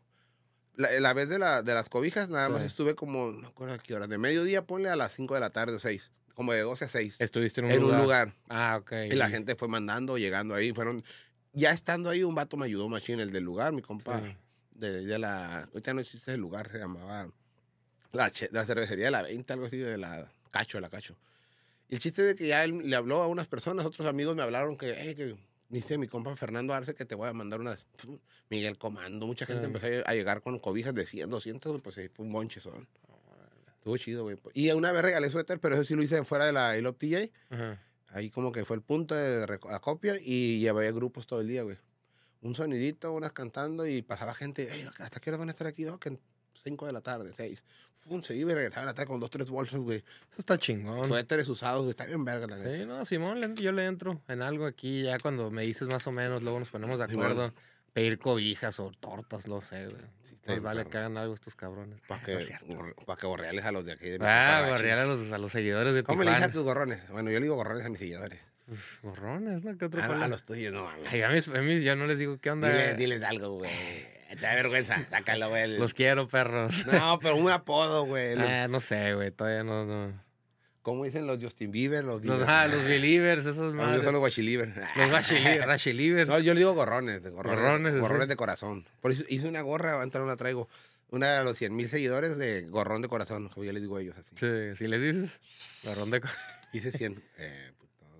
la, 0.76 0.90
la 1.00 1.14
vez 1.14 1.28
de, 1.30 1.38
la, 1.40 1.64
de 1.64 1.74
las 1.74 1.90
cobijas, 1.90 2.30
nada 2.30 2.50
más 2.50 2.62
Sí. 2.62 2.68
estuve 2.68 2.96
como, 2.96 3.32
no 3.32 3.48
acuerdo 3.48 3.74
a 3.76 3.78
qué 3.80 3.94
hora, 3.96 4.08
de 4.08 4.18
mediodía, 4.18 4.66
ponle 4.66 4.90
a 4.90 4.96
las 4.96 5.14
5 5.14 5.34
de 5.34 5.40
la 5.40 5.50
tarde 5.50 5.76
o 5.76 5.80
6, 5.80 6.12
como 6.34 6.54
de 6.54 6.62
12 6.62 6.86
a 6.86 6.90
6, 6.90 7.16
Estuviste 7.20 7.60
en 7.62 7.66
un 7.66 7.72
en 7.72 7.80
lugar. 7.82 7.96
un 7.98 8.02
lugar. 8.04 8.34
Ah, 8.50 8.78
ok. 8.80 8.92
Y 9.12 9.16
la 9.16 9.30
gente 9.30 9.56
fue 9.56 9.68
mandando, 9.68 10.18
llegando 10.18 10.56
ahí, 10.56 10.72
fueron, 10.72 11.04
ya 11.52 11.72
estando 11.72 12.10
ahí, 12.10 12.24
un 12.24 12.36
vato 12.36 12.56
me 12.58 12.66
ayudó 12.66 12.88
machín, 12.90 13.20
el 13.20 13.32
del 13.32 13.44
lugar, 13.44 13.74
mi 13.74 13.82
compa, 13.82 14.22
Sí. 14.22 14.36
de, 14.72 15.04
de 15.06 15.20
la, 15.20 15.64
ahorita 15.64 15.94
no 15.94 16.02
existe 16.02 16.34
el 16.34 16.40
lugar, 16.42 16.72
se 16.72 16.78
llamaba 16.80 17.28
la, 18.14 18.32
la 18.52 18.66
cervecería 18.66 19.06
de 19.06 19.12
la 19.12 19.22
20, 19.24 19.54
algo 19.54 19.66
así, 19.66 19.78
de 19.78 19.98
la 19.98 20.28
Cacho, 20.52 20.78
de 20.78 20.82
la 20.82 20.90
Cacho. 20.90 21.16
Y 21.90 21.96
el 21.96 22.00
chiste 22.02 22.24
de 22.24 22.36
que 22.36 22.48
ya 22.48 22.64
él 22.64 22.90
le 22.90 22.96
habló 22.96 23.22
a 23.22 23.28
unas 23.28 23.48
personas, 23.48 23.86
otros 23.86 24.08
amigos 24.08 24.36
me 24.36 24.42
hablaron 24.44 24.78
que, 24.78 24.96
hey, 24.98 25.16
que 25.16 25.36
dice 25.70 25.98
mi 25.98 26.08
compa 26.08 26.36
Fernando 26.36 26.74
Arce 26.74 26.94
que 26.96 27.06
te 27.06 27.16
voy 27.16 27.28
a 27.30 27.34
mandar 27.34 27.60
unas. 27.60 27.86
Miguel 28.50 28.78
Comando, 28.78 29.28
mucha 29.28 29.46
gente 29.46 29.62
Sí. 29.64 29.68
empezó 29.68 29.88
a 30.08 30.14
llegar 30.14 30.42
con 30.42 30.60
cobijas 30.60 30.94
de 30.94 31.06
100, 31.06 31.30
200, 31.30 31.72
güey, 31.72 31.82
pues 31.82 31.98
ahí 31.98 32.10
fue 32.10 32.26
un 32.26 32.32
monche 32.32 32.60
son. 32.62 32.88
Estuvo 33.78 33.98
chido, 33.98 34.24
güey. 34.24 34.38
Y 34.54 34.72
una 34.72 34.92
vez 34.94 35.02
regalé 35.02 35.30
suéter, 35.30 35.60
pero 35.60 35.76
eso 35.76 35.84
sí 35.84 35.94
lo 35.96 36.04
hice 36.04 36.24
fuera 36.24 36.46
de 36.46 36.54
la 36.54 36.78
ILOP 36.78 36.98
TJ. 37.00 37.32
Ajá. 37.50 37.82
Ahí 38.10 38.30
como 38.30 38.52
que 38.52 38.64
fue 38.64 38.76
el 38.78 38.82
punto 38.82 39.14
de 39.16 39.44
acopio 39.72 40.14
y 40.22 40.60
llevé 40.60 40.92
grupos 40.94 41.26
todo 41.28 41.42
el 41.42 41.48
día, 41.48 41.64
güey. 41.64 41.78
Un 42.42 42.56
sonidito, 42.56 43.12
unas 43.12 43.32
cantando 43.32 43.86
y 43.88 44.02
pasaba 44.02 44.34
gente, 44.34 44.72
"Ey, 44.74 44.88
¿hasta 45.00 45.20
qué 45.20 45.30
hora 45.32 45.38
van 45.38 45.50
a 45.50 45.52
estar 45.52 45.66
aquí? 45.68 45.84
No, 45.84 46.00
que 46.00 46.18
5 46.56 46.86
de 46.88 46.94
la 46.94 47.02
tarde, 47.02 47.32
6. 47.36 47.64
Fum, 47.96 48.22
se 48.22 48.36
iba 48.36 48.52
y 48.52 48.56
regresaban 48.56 48.90
atrás 48.90 49.08
con 49.08 49.20
dos, 49.20 49.30
tres 49.30 49.50
bolsas, 49.50 49.80
güey. 49.80 50.00
Eso 50.30 50.40
está 50.40 50.58
chingón. 50.58 51.06
Suéteres 51.06 51.48
usados, 51.48 51.82
güey. 51.82 51.92
Está 51.92 52.06
bien 52.06 52.26
verga, 52.26 52.48
la. 52.48 52.58
Sí, 52.62 52.86
no, 52.86 53.06
Simón, 53.06 53.56
yo 53.56 53.72
le 53.72 53.86
entro 53.86 54.22
en 54.28 54.42
algo 54.42 54.66
aquí, 54.66 55.04
ya 55.04 55.18
cuando 55.20 55.50
me 55.52 55.62
dices 55.64 55.88
más 55.88 56.06
o 56.08 56.12
menos, 56.12 56.44
luego 56.44 56.60
nos 56.60 56.70
ponemos 56.70 57.00
de 57.00 57.06
acuerdo. 57.06 57.54
Pedir 57.94 58.18
cobijas 58.20 58.80
o 58.80 58.92
tortas, 59.00 59.48
no 59.48 59.62
sé, 59.62 59.86
güey. 59.88 60.02
bien 60.48 60.64
vale 60.64 60.80
perro. 60.82 60.90
que 60.90 60.98
hagan 60.98 61.18
algo 61.18 61.34
estos 61.36 61.56
cabrones. 61.56 62.02
Para 62.08 62.20
No 62.22 62.26
que, 62.26 62.94
pa' 63.06 63.16
que 63.16 63.28
borreales 63.28 63.64
a 63.66 63.72
los 63.72 63.86
de 63.86 63.92
aquí. 63.94 64.10
De 64.10 64.18
Ah, 64.22 64.66
gorrear 64.68 64.98
a 65.00 65.06
los, 65.06 65.32
a 65.32 65.38
los 65.38 65.52
seguidores 65.52 65.94
de 65.94 66.04
¿Cómo 66.04 66.24
le 66.24 66.32
dices 66.32 66.48
Tijuana. 66.48 66.52
a 66.52 66.54
tus 66.54 66.64
gorrones? 66.64 67.10
Bueno, 67.12 67.30
yo 67.32 67.40
le 67.40 67.44
digo 67.46 67.56
gorrones 67.56 67.86
a 67.86 67.90
mis 67.90 68.00
seguidores. 68.00 68.40
Pues, 68.66 68.80
gorrones, 69.04 69.64
¿no? 69.64 69.78
¿Qué 69.78 69.86
otro 69.86 70.02
Ah, 70.02 70.24
a 70.26 70.28
los 70.28 70.44
tuyos, 70.44 70.74
no 70.74 70.84
mames. 70.86 71.08
Ay, 71.14 71.22
a 71.22 71.30
mis, 71.30 71.48
a 71.48 71.62
mis- 71.62 71.84
yo 71.84 71.96
no 71.96 72.08
les 72.08 72.18
digo 72.20 72.38
qué 72.40 72.50
onda. 72.52 72.68
Dile, 72.70 72.96
diles 72.96 73.24
algo, 73.24 73.58
güey. 73.60 73.70
Te 74.36 74.42
da 74.46 74.56
vergüenza. 74.56 75.06
Sácalo, 75.10 75.50
güey. 75.50 75.78
Los 75.78 75.94
quiero, 75.94 76.28
perros. 76.28 76.86
No, 76.88 77.20
pero 77.22 77.36
un 77.36 77.50
apodo, 77.50 78.06
güey. 78.06 78.36
Ah, 78.40 78.68
no 78.70 78.80
sé, 78.80 79.14
güey, 79.14 79.32
todavía 79.32 79.64
no. 79.64 79.86
no. 79.86 80.24
¿Cómo 80.82 81.06
dicen 81.06 81.26
los 81.28 81.40
Justin 81.42 81.72
Bieber? 81.72 82.04
Los, 82.04 82.26
Los, 82.26 82.42
ah, 82.46 82.68
los 82.68 82.84
believers, 82.84 83.46
esos 83.46 83.74
No, 83.74 83.96
yo 83.96 84.04
son 84.04 84.12
los 84.12 84.20
guachiliver. 84.20 84.74
Los 84.98 85.10
rachilivers. 85.66 86.28
No, 86.28 86.40
yo 86.40 86.54
le 86.54 86.60
digo 86.60 86.74
gorrones. 86.74 87.22
Gorrones, 87.32 87.98
Gorrones, 88.00 88.28
de 88.28 88.36
corazón. 88.36 88.86
Por 89.02 89.12
eso 89.14 89.24
hice 89.30 89.48
una 89.48 89.62
gorra, 89.62 89.94
ahorita 89.94 90.20
no 90.20 90.26
la 90.26 90.36
traigo. 90.36 90.68
Una 91.10 91.38
de 91.40 91.44
los 91.46 91.58
100 91.58 91.76
mil 91.76 91.88
seguidores 91.90 92.38
de 92.38 92.64
gorrón 92.64 93.02
de 93.02 93.08
corazón. 93.08 93.48
Como 93.50 93.64
yo 93.64 93.72
les 93.72 93.82
digo 93.82 93.96
a 93.98 94.02
ellos 94.02 94.16
así. 94.18 94.30
Sí, 94.36 94.76
si 94.76 94.88
les 94.90 95.02
dices. 95.02 95.40
Gorrón 95.84 96.12
de. 96.12 96.20
co- 96.22 96.28
Hice 96.74 96.92
100. 96.92 97.24
Eh. 97.38 97.72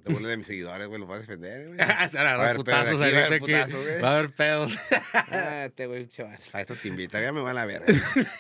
Te 0.04 0.12
burles 0.12 0.30
de 0.32 0.38
mis 0.38 0.48
seguidores, 0.48 0.88
güey. 0.88 1.00
Los 1.00 1.08
vas 1.08 1.18
a 1.18 1.22
defender, 1.22 1.68
güey. 1.68 1.80
Se 2.10 2.18
van 2.18 2.28
a 2.28 2.38
Va 2.38 2.46
a 2.46 2.50
haber 2.50 2.64
pedos 2.64 2.84
putazos 2.86 3.02
aquí, 3.02 3.14
va 3.14 3.20
a 3.22 3.26
haber 3.26 3.40
putazos, 3.40 3.82
güey. 3.82 4.02
Va 4.02 4.10
a 4.10 4.14
haber 4.18 4.34
pedos. 4.34 4.78
Ah, 5.14 5.66
este 5.66 5.86
güey, 5.88 6.10
chaval. 6.10 6.38
A 6.52 6.62
eso 6.62 6.76
te 6.76 6.88
invita. 6.90 7.22
Ya 7.22 7.32
me 7.32 7.42
van 7.42 7.58
a 7.58 7.66
ver. 7.66 7.84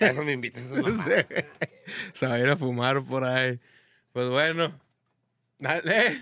A 0.01 0.05
eso 0.05 0.23
me 0.23 0.33
invitas. 0.33 0.63
Eso 0.63 0.77
es 0.77 0.83
mamá. 0.83 1.05
Se 2.13 2.27
va 2.27 2.33
a 2.35 2.39
ir 2.39 2.49
a 2.49 2.57
fumar 2.57 3.03
por 3.03 3.23
ahí. 3.23 3.59
Pues 4.11 4.29
bueno. 4.29 4.79
Dale. 5.59 6.19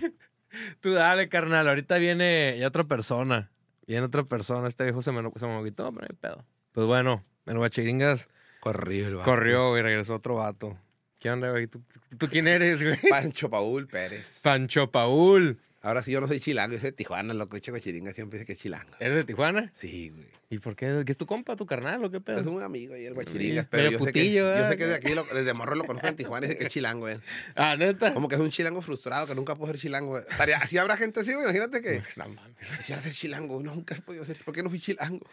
Tú 0.80 0.92
dale, 0.92 1.28
carnal. 1.28 1.66
Ahorita 1.68 1.98
viene 1.98 2.56
ya 2.58 2.68
otra 2.68 2.84
persona. 2.84 3.50
Viene 3.86 4.06
otra 4.06 4.22
persona. 4.24 4.68
Este 4.68 4.84
viejo 4.84 5.02
se 5.02 5.10
me, 5.12 5.22
se 5.36 5.46
me 5.46 5.64
quitó, 5.64 5.92
pero 5.92 6.06
no 6.06 6.08
hay 6.08 6.16
pedo. 6.16 6.46
Pues 6.72 6.86
bueno, 6.86 7.24
el 7.46 7.58
guachiringas 7.58 8.28
Corrió 8.60 9.08
el 9.08 9.14
vato. 9.16 9.24
corrió 9.28 9.76
y 9.76 9.82
regresó 9.82 10.14
otro 10.14 10.36
vato. 10.36 10.78
¿Qué 11.22 11.30
onda, 11.30 11.50
güey? 11.50 11.68
¿Tú, 11.68 11.80
tú 12.18 12.26
quién 12.28 12.48
eres, 12.48 12.82
güey? 12.82 12.98
Pancho 13.08 13.48
Paul 13.48 13.86
Pérez. 13.86 14.40
Pancho 14.42 14.90
Paul. 14.90 15.56
Ahora 15.80 16.02
sí, 16.02 16.10
yo 16.12 16.20
no 16.20 16.26
soy 16.28 16.40
chilango, 16.40 16.74
yo 16.74 16.80
soy 16.80 16.90
de 16.90 16.96
Tijuana, 16.96 17.32
loco. 17.32 17.56
Chico 17.60 17.78
chiringa 17.78 18.12
siempre 18.12 18.38
dice 18.38 18.46
que 18.46 18.52
es 18.54 18.58
chilango. 18.58 18.90
¿Eres 18.98 19.14
de 19.16 19.24
Tijuana? 19.24 19.70
Sí, 19.74 20.10
güey. 20.10 20.26
¿Y 20.50 20.58
por 20.58 20.74
qué? 20.76 21.02
¿Qué 21.06 21.12
es 21.12 21.16
tu 21.18 21.26
compa, 21.26 21.54
tu 21.56 21.64
carnal 21.64 22.04
o 22.04 22.10
qué 22.10 22.20
pedo? 22.20 22.38
Es 22.40 22.46
un 22.46 22.60
amigo 22.62 22.96
y 22.96 23.02
el 23.04 23.08
Sí, 23.10 23.14
guachiringas, 23.14 23.66
pero 23.70 23.84
yo 23.90 23.98
sé, 24.00 24.04
que, 24.12 24.20
putillo, 24.20 24.56
yo 24.56 24.68
sé 24.68 24.76
que 24.76 24.86
de 24.86 24.94
aquí, 24.96 25.14
lo- 25.14 25.24
desde 25.24 25.54
morro 25.54 25.74
lo 25.76 25.84
conozco 25.84 26.08
en 26.08 26.16
Tijuana 26.16 26.44
y 26.46 26.48
dice 26.50 26.58
que 26.58 26.66
es 26.66 26.72
chilango, 26.72 27.08
él. 27.08 27.20
Ah, 27.56 27.74
neta. 27.76 28.12
Como 28.14 28.28
que 28.28 28.34
es 28.34 28.40
un 28.40 28.50
chilango 28.50 28.82
frustrado 28.82 29.26
que 29.26 29.34
nunca 29.34 29.54
pudo 29.54 29.68
ser 29.68 29.78
chilango. 29.78 30.10
güey. 30.10 30.24
Estaría- 30.28 30.58
Así 30.58 30.76
habrá 30.76 30.96
gente 30.96 31.20
así, 31.20 31.32
güey. 31.32 31.44
Imagínate 31.44 31.80
que 31.82 32.02
No 32.16 32.28
mames. 32.28 32.56
quisiera 32.76 33.00
ser 33.00 33.12
chilango. 33.12 33.62
Nunca 33.62 33.94
he 33.94 34.00
podido 34.02 34.24
ser. 34.26 34.36
¿Por 34.44 34.54
qué 34.54 34.62
no 34.62 34.68
fui 34.70 34.78
chilango? 34.80 35.26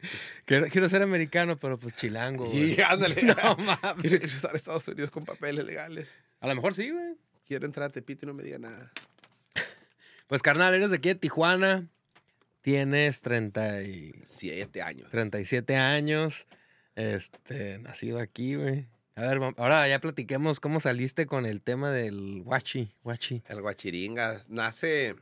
Quiero, 0.44 0.66
quiero 0.68 0.88
ser 0.88 1.02
americano, 1.02 1.58
pero 1.58 1.78
pues 1.78 1.94
chilango, 1.94 2.46
güey. 2.46 2.74
Y 2.74 2.80
ándale. 2.86 3.22
No 3.22 3.56
mames. 3.56 4.00
Quiero 4.02 4.20
cruzar 4.20 4.52
a 4.54 4.56
Estados 4.56 4.86
Unidos 4.88 5.10
con 5.10 5.24
papeles 5.24 5.64
legales. 5.64 6.18
A 6.40 6.46
lo 6.48 6.54
mejor 6.54 6.74
sí, 6.74 6.90
güey. 6.90 7.14
Quiero 7.46 7.66
entrar 7.66 7.88
a 7.88 7.92
Tepito 7.92 8.24
y 8.24 8.28
no 8.28 8.34
me 8.34 8.42
diga 8.42 8.58
nada. 8.58 8.92
Pues 10.26 10.42
carnal, 10.42 10.74
eres 10.74 10.90
de 10.90 10.96
aquí 10.96 11.08
de 11.08 11.14
Tijuana. 11.16 11.88
Tienes 12.60 13.22
30 13.22 13.82
y- 13.82 14.12
Siete 14.26 14.82
años. 14.82 15.10
37 15.10 15.76
años. 15.76 16.46
Este, 16.94 17.78
nacido 17.78 18.18
aquí, 18.20 18.56
güey. 18.56 18.86
A 19.16 19.22
ver, 19.22 19.40
ahora 19.56 19.88
ya 19.88 19.98
platiquemos 20.00 20.60
cómo 20.60 20.78
saliste 20.80 21.26
con 21.26 21.44
el 21.46 21.60
tema 21.62 21.90
del 21.90 22.42
guachi, 22.44 22.94
guachi. 23.02 23.42
El 23.48 23.62
guachiringa 23.62 24.44
nace 24.48 25.16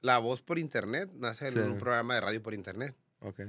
la 0.00 0.18
voz 0.18 0.40
por 0.42 0.58
internet, 0.58 1.10
nace 1.14 1.48
en 1.48 1.52
Sí. 1.52 1.58
un 1.58 1.78
programa 1.78 2.14
de 2.14 2.20
radio 2.22 2.42
por 2.42 2.54
internet. 2.54 2.94
Ok. 3.20 3.40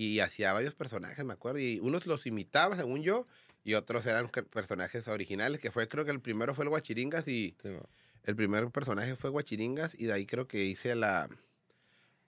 Y 0.00 0.20
hacía 0.20 0.52
varios 0.52 0.74
personajes, 0.74 1.24
me 1.24 1.32
acuerdo. 1.32 1.58
Y 1.58 1.80
unos 1.80 2.06
los 2.06 2.24
imitaba, 2.26 2.76
según 2.76 3.02
yo, 3.02 3.26
y 3.64 3.74
otros 3.74 4.06
eran 4.06 4.28
personajes 4.28 5.08
originales, 5.08 5.58
que 5.58 5.72
fue, 5.72 5.88
creo 5.88 6.04
que 6.04 6.12
el 6.12 6.20
primero 6.20 6.54
fue 6.54 6.64
el 6.64 6.68
Guachiringas 6.68 7.26
y 7.26 7.56
Sí, 7.60 7.76
el 8.22 8.36
primer 8.36 8.70
personaje 8.70 9.16
fue 9.16 9.30
Guachiringas 9.30 9.96
y 9.98 10.04
de 10.06 10.12
ahí 10.12 10.24
creo 10.24 10.46
que 10.46 10.62
hice 10.64 10.94
la... 10.94 11.28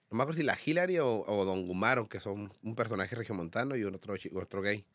No 0.09 0.17
me 0.17 0.23
acuerdo 0.23 0.39
si 0.39 0.43
la 0.45 0.57
Hillary 0.63 0.99
o, 0.99 1.23
o 1.25 1.45
Don 1.45 1.65
Gumaro, 1.65 2.09
que 2.09 2.19
son 2.19 2.51
un 2.61 2.75
personaje 2.75 3.15
regiomontano 3.15 3.77
y 3.77 3.85
un 3.85 3.95
otro, 3.95 4.15
otro 4.33 4.61
gay. 4.61 4.85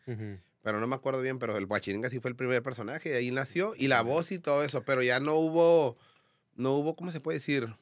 Pero 0.62 0.78
no 0.78 0.87
me 0.87 0.97
acuerdo 0.97 1.23
bien, 1.23 1.38
pero 1.38 1.56
el 1.56 1.64
Guachiringas 1.64 2.12
sí 2.12 2.21
fue 2.21 2.28
el 2.30 2.37
primer 2.37 2.62
personaje, 2.62 3.09
de 3.09 3.16
ahí 3.16 3.30
nació, 3.30 3.73
y 3.75 3.87
la 3.88 4.02
voz 4.02 4.30
y 4.33 4.38
todo 4.38 4.62
eso, 4.62 4.83
pero 4.83 5.02
ya 5.02 5.18
no 5.18 5.35
hubo, 5.37 5.97
no 6.56 6.75
hubo, 6.75 6.95
¿cómo 6.97 7.11
se 7.12 7.21
puede 7.21 7.38
decir? 7.38 7.75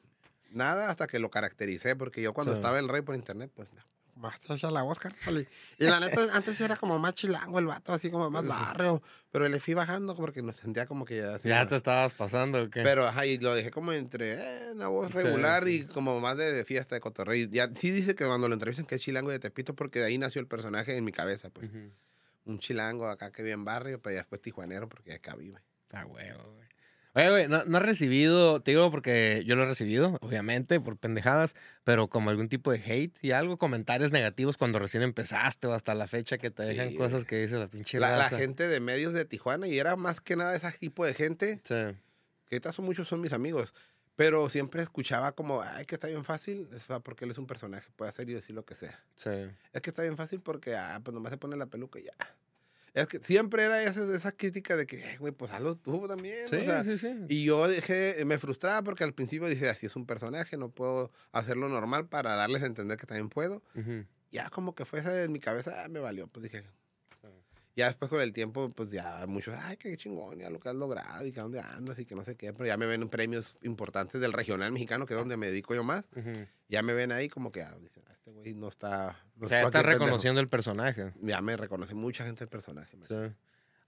Nada 0.51 0.89
hasta 0.89 1.07
que 1.07 1.19
lo 1.19 1.29
caractericé, 1.29 1.97
porque 1.97 2.21
yo 2.21 2.33
cuando 2.33 2.53
Sí. 2.53 2.59
estaba 2.59 2.79
en 2.79 2.87
Rey 2.87 3.01
por 3.01 3.15
internet, 3.15 3.51
pues 3.53 3.73
no, 3.73 3.81
más 4.25 4.63
la 4.63 4.95
carnal. 4.99 5.47
Y 5.77 5.83
la 5.85 5.99
neta, 5.99 6.21
antes 6.33 6.59
era 6.61 6.75
como 6.75 6.99
más 6.99 7.13
chilango 7.13 7.59
el 7.59 7.65
vato, 7.65 7.93
así 7.93 8.09
como 8.09 8.29
más 8.29 8.45
barrio. 8.45 9.01
Pero 9.31 9.47
le 9.47 9.59
fui 9.59 9.73
bajando 9.73 10.15
porque 10.15 10.41
nos 10.41 10.57
sentía 10.57 10.85
como 10.85 11.05
que 11.05 11.17
ya... 11.17 11.35
así, 11.35 11.49
¿Ya 11.49 11.67
te 11.67 11.75
estabas 11.75 12.13
pasando 12.13 12.63
o 12.63 12.69
qué? 12.69 12.83
Pero, 12.83 13.07
ajá, 13.07 13.25
y 13.25 13.37
lo 13.37 13.53
dejé 13.53 13.71
como 13.71 13.91
entre 13.93 14.33
eh, 14.33 14.71
una 14.73 14.87
voz 14.87 15.11
Sí, 15.11 15.17
regular 15.17 15.67
y 15.67 15.85
como 15.85 16.19
más 16.19 16.37
de, 16.37 16.53
de 16.53 16.65
fiesta, 16.65 16.95
de 16.95 17.01
cotorreo. 17.01 17.35
Y 17.35 17.49
Ya, 17.49 17.69
sí 17.75 17.91
dice 17.91 18.15
que 18.15 18.25
cuando 18.25 18.47
lo 18.47 18.53
entrevistan 18.53 18.85
que 18.85 18.95
es 18.95 19.01
chilango 19.01 19.31
de 19.31 19.39
Tepito 19.39 19.75
porque 19.75 19.99
de 19.99 20.05
ahí 20.05 20.17
nació 20.17 20.41
el 20.41 20.47
personaje 20.47 20.95
en 20.95 21.03
mi 21.03 21.11
cabeza, 21.11 21.49
pues. 21.49 21.69
Un 22.45 22.59
chilango 22.59 23.07
acá 23.07 23.31
que 23.31 23.41
vive 23.41 23.53
en 23.53 23.65
barrio, 23.65 23.99
pero 23.99 24.13
ya 24.13 24.19
después 24.19 24.41
tijuanero 24.41 24.87
porque 24.87 25.13
acá 25.13 25.35
vive. 25.35 25.59
Ah, 25.91 26.05
huevo, 26.05 26.53
güey. 26.53 26.67
Oye, 27.17 27.29
güey, 27.29 27.47
no, 27.47 27.63
no 27.63 27.77
has 27.77 27.83
recibido, 27.83 28.59
te 28.61 28.71
digo 28.71 28.91
porque 28.91 29.43
yo 29.45 29.55
lo 29.55 29.63
he 29.63 29.65
recibido, 29.67 30.17
obviamente, 30.21 30.81
por 30.81 30.97
pendejadas, 30.97 31.55
pero 31.85 32.09
como 32.09 32.29
algún 32.29 32.49
tipo 32.49 32.71
de 32.71 32.79
hate 32.85 33.17
y 33.23 33.31
algo, 33.31 33.57
comentarios 33.57 34.11
negativos 34.11 34.57
cuando 34.57 34.79
recién 34.79 35.01
empezaste 35.01 35.67
o 35.67 35.73
hasta 35.73 35.95
la 35.95 36.07
fecha 36.07 36.37
que 36.37 36.51
te 36.51 36.63
Sí, 36.63 36.69
dejan 36.69 36.93
cosas 36.95 37.23
que 37.23 37.41
dice 37.41 37.55
la 37.55 37.67
pinche 37.69 38.01
La, 38.01 38.17
la 38.17 38.29
gente 38.29 38.67
de 38.67 38.79
medios 38.81 39.13
de 39.13 39.23
Tijuana, 39.23 39.65
y 39.67 39.79
era 39.79 39.95
más 39.95 40.19
que 40.19 40.35
nada 40.35 40.53
ese 40.55 40.69
tipo 40.73 41.05
de 41.05 41.13
gente, 41.13 41.61
Sí, 41.63 41.73
que 42.47 42.55
ahorita 42.55 42.73
son 42.73 42.83
muchos, 42.83 43.07
son 43.07 43.21
mis 43.21 43.31
amigos. 43.31 43.73
Pero 44.17 44.49
siempre 44.49 44.81
escuchaba 44.81 45.33
como, 45.33 45.61
ay, 45.61 45.85
que 45.85 45.95
está 45.95 46.07
bien 46.07 46.23
fácil, 46.23 46.67
es 46.73 46.85
porque 47.03 47.25
él 47.25 47.31
es 47.31 47.37
un 47.37 47.47
personaje, 47.47 47.89
puede 47.95 48.09
hacer 48.09 48.29
y 48.29 48.33
decir 48.33 48.55
lo 48.55 48.63
que 48.65 48.75
sea. 48.75 48.97
sí. 49.15 49.29
Es 49.73 49.81
que 49.81 49.89
está 49.89 50.03
bien 50.03 50.17
fácil 50.17 50.41
porque, 50.41 50.75
ah, 50.75 50.99
pues 51.03 51.13
nomás 51.13 51.31
se 51.31 51.37
pone 51.37 51.55
la 51.55 51.65
peluca 51.65 51.99
y 51.99 52.03
ya. 52.03 52.13
Es 52.95 53.07
que 53.07 53.19
siempre 53.19 53.63
era 53.63 53.83
esa, 53.83 54.03
esa 54.15 54.31
crítica 54.31 54.75
de 54.77 54.87
que, 54.87 54.97
"Eh, 54.97 55.17
güey, 55.19 55.33
pues 55.33 55.51
hazlo 55.51 55.75
tú 55.75 56.07
también. 56.07 56.47
Sí, 56.47 56.55
o 56.55 56.61
sea, 56.63 56.83
sí, 56.83 56.97
sí. 56.97 57.09
Y 57.29 57.43
yo 57.43 57.67
dejé, 57.67 58.23
me 58.25 58.39
frustraba 58.39 58.81
porque 58.83 59.03
al 59.03 59.13
principio 59.13 59.47
dije, 59.49 59.67
así 59.69 59.85
es 59.85 59.95
un 59.97 60.05
personaje, 60.05 60.55
no 60.57 60.69
puedo 60.69 61.11
hacerlo 61.33 61.67
normal 61.69 62.07
para 62.07 62.35
darles 62.35 62.63
a 62.63 62.67
entender 62.67 62.97
que 62.97 63.05
también 63.05 63.27
puedo. 63.29 63.61
Ujú. 63.75 64.05
Ya 64.31 64.49
como 64.49 64.73
que 64.75 64.85
fue 64.85 64.99
esa 64.99 65.23
en 65.23 65.31
mi 65.33 65.39
cabeza, 65.39 65.83
ah, 65.83 65.89
me 65.89 65.99
valió. 65.99 66.27
Pues 66.27 66.43
dije, 66.43 66.63
ya 67.75 67.87
después 67.87 68.09
con 68.09 68.21
el 68.21 68.31
tiempo, 68.31 68.69
pues 68.69 68.89
ya 68.89 69.25
muchos, 69.27 69.53
ay, 69.57 69.75
qué 69.75 69.97
chingón, 69.97 70.39
ya 70.39 70.49
lo 70.49 70.61
que 70.61 70.69
has 70.69 70.75
logrado 70.75 71.25
y 71.25 71.33
que 71.33 71.41
a 71.41 71.43
dónde 71.43 71.59
andas 71.59 71.99
y 71.99 72.05
que 72.05 72.15
no 72.15 72.23
sé 72.23 72.37
qué. 72.37 72.53
Pero 72.53 72.65
ya 72.65 72.77
me 72.77 72.85
ven 72.85 73.01
en 73.01 73.09
premios 73.09 73.57
importantes 73.61 74.21
del 74.21 74.31
regional 74.31 74.71
mexicano, 74.71 75.05
que 75.05 75.13
es 75.13 75.19
donde 75.19 75.35
me 75.35 75.47
dedico 75.47 75.75
yo 75.75 75.83
más. 75.83 76.05
Ujú. 76.15 76.31
Ya 76.69 76.81
me 76.81 76.93
ven 76.93 77.11
ahí 77.11 77.27
como 77.27 77.51
que, 77.51 77.61
ah, 77.63 77.73
"Ah, 77.73 77.77
este 77.83 77.99
güey 78.35 78.53
no 78.53 78.67
está... 78.69 79.17
No 79.35 79.45
O 79.45 79.47
sea, 79.47 79.63
pendejo". 79.63 79.83
reconociendo 79.87 80.39
el 80.41 80.47
personaje. 80.47 81.13
Ya 81.21 81.41
me 81.41 81.57
reconoce 81.57 81.93
mucha 81.95 82.25
gente 82.25 82.43
el 82.43 82.49
personaje. 82.49 82.97
Sí. 83.07 83.15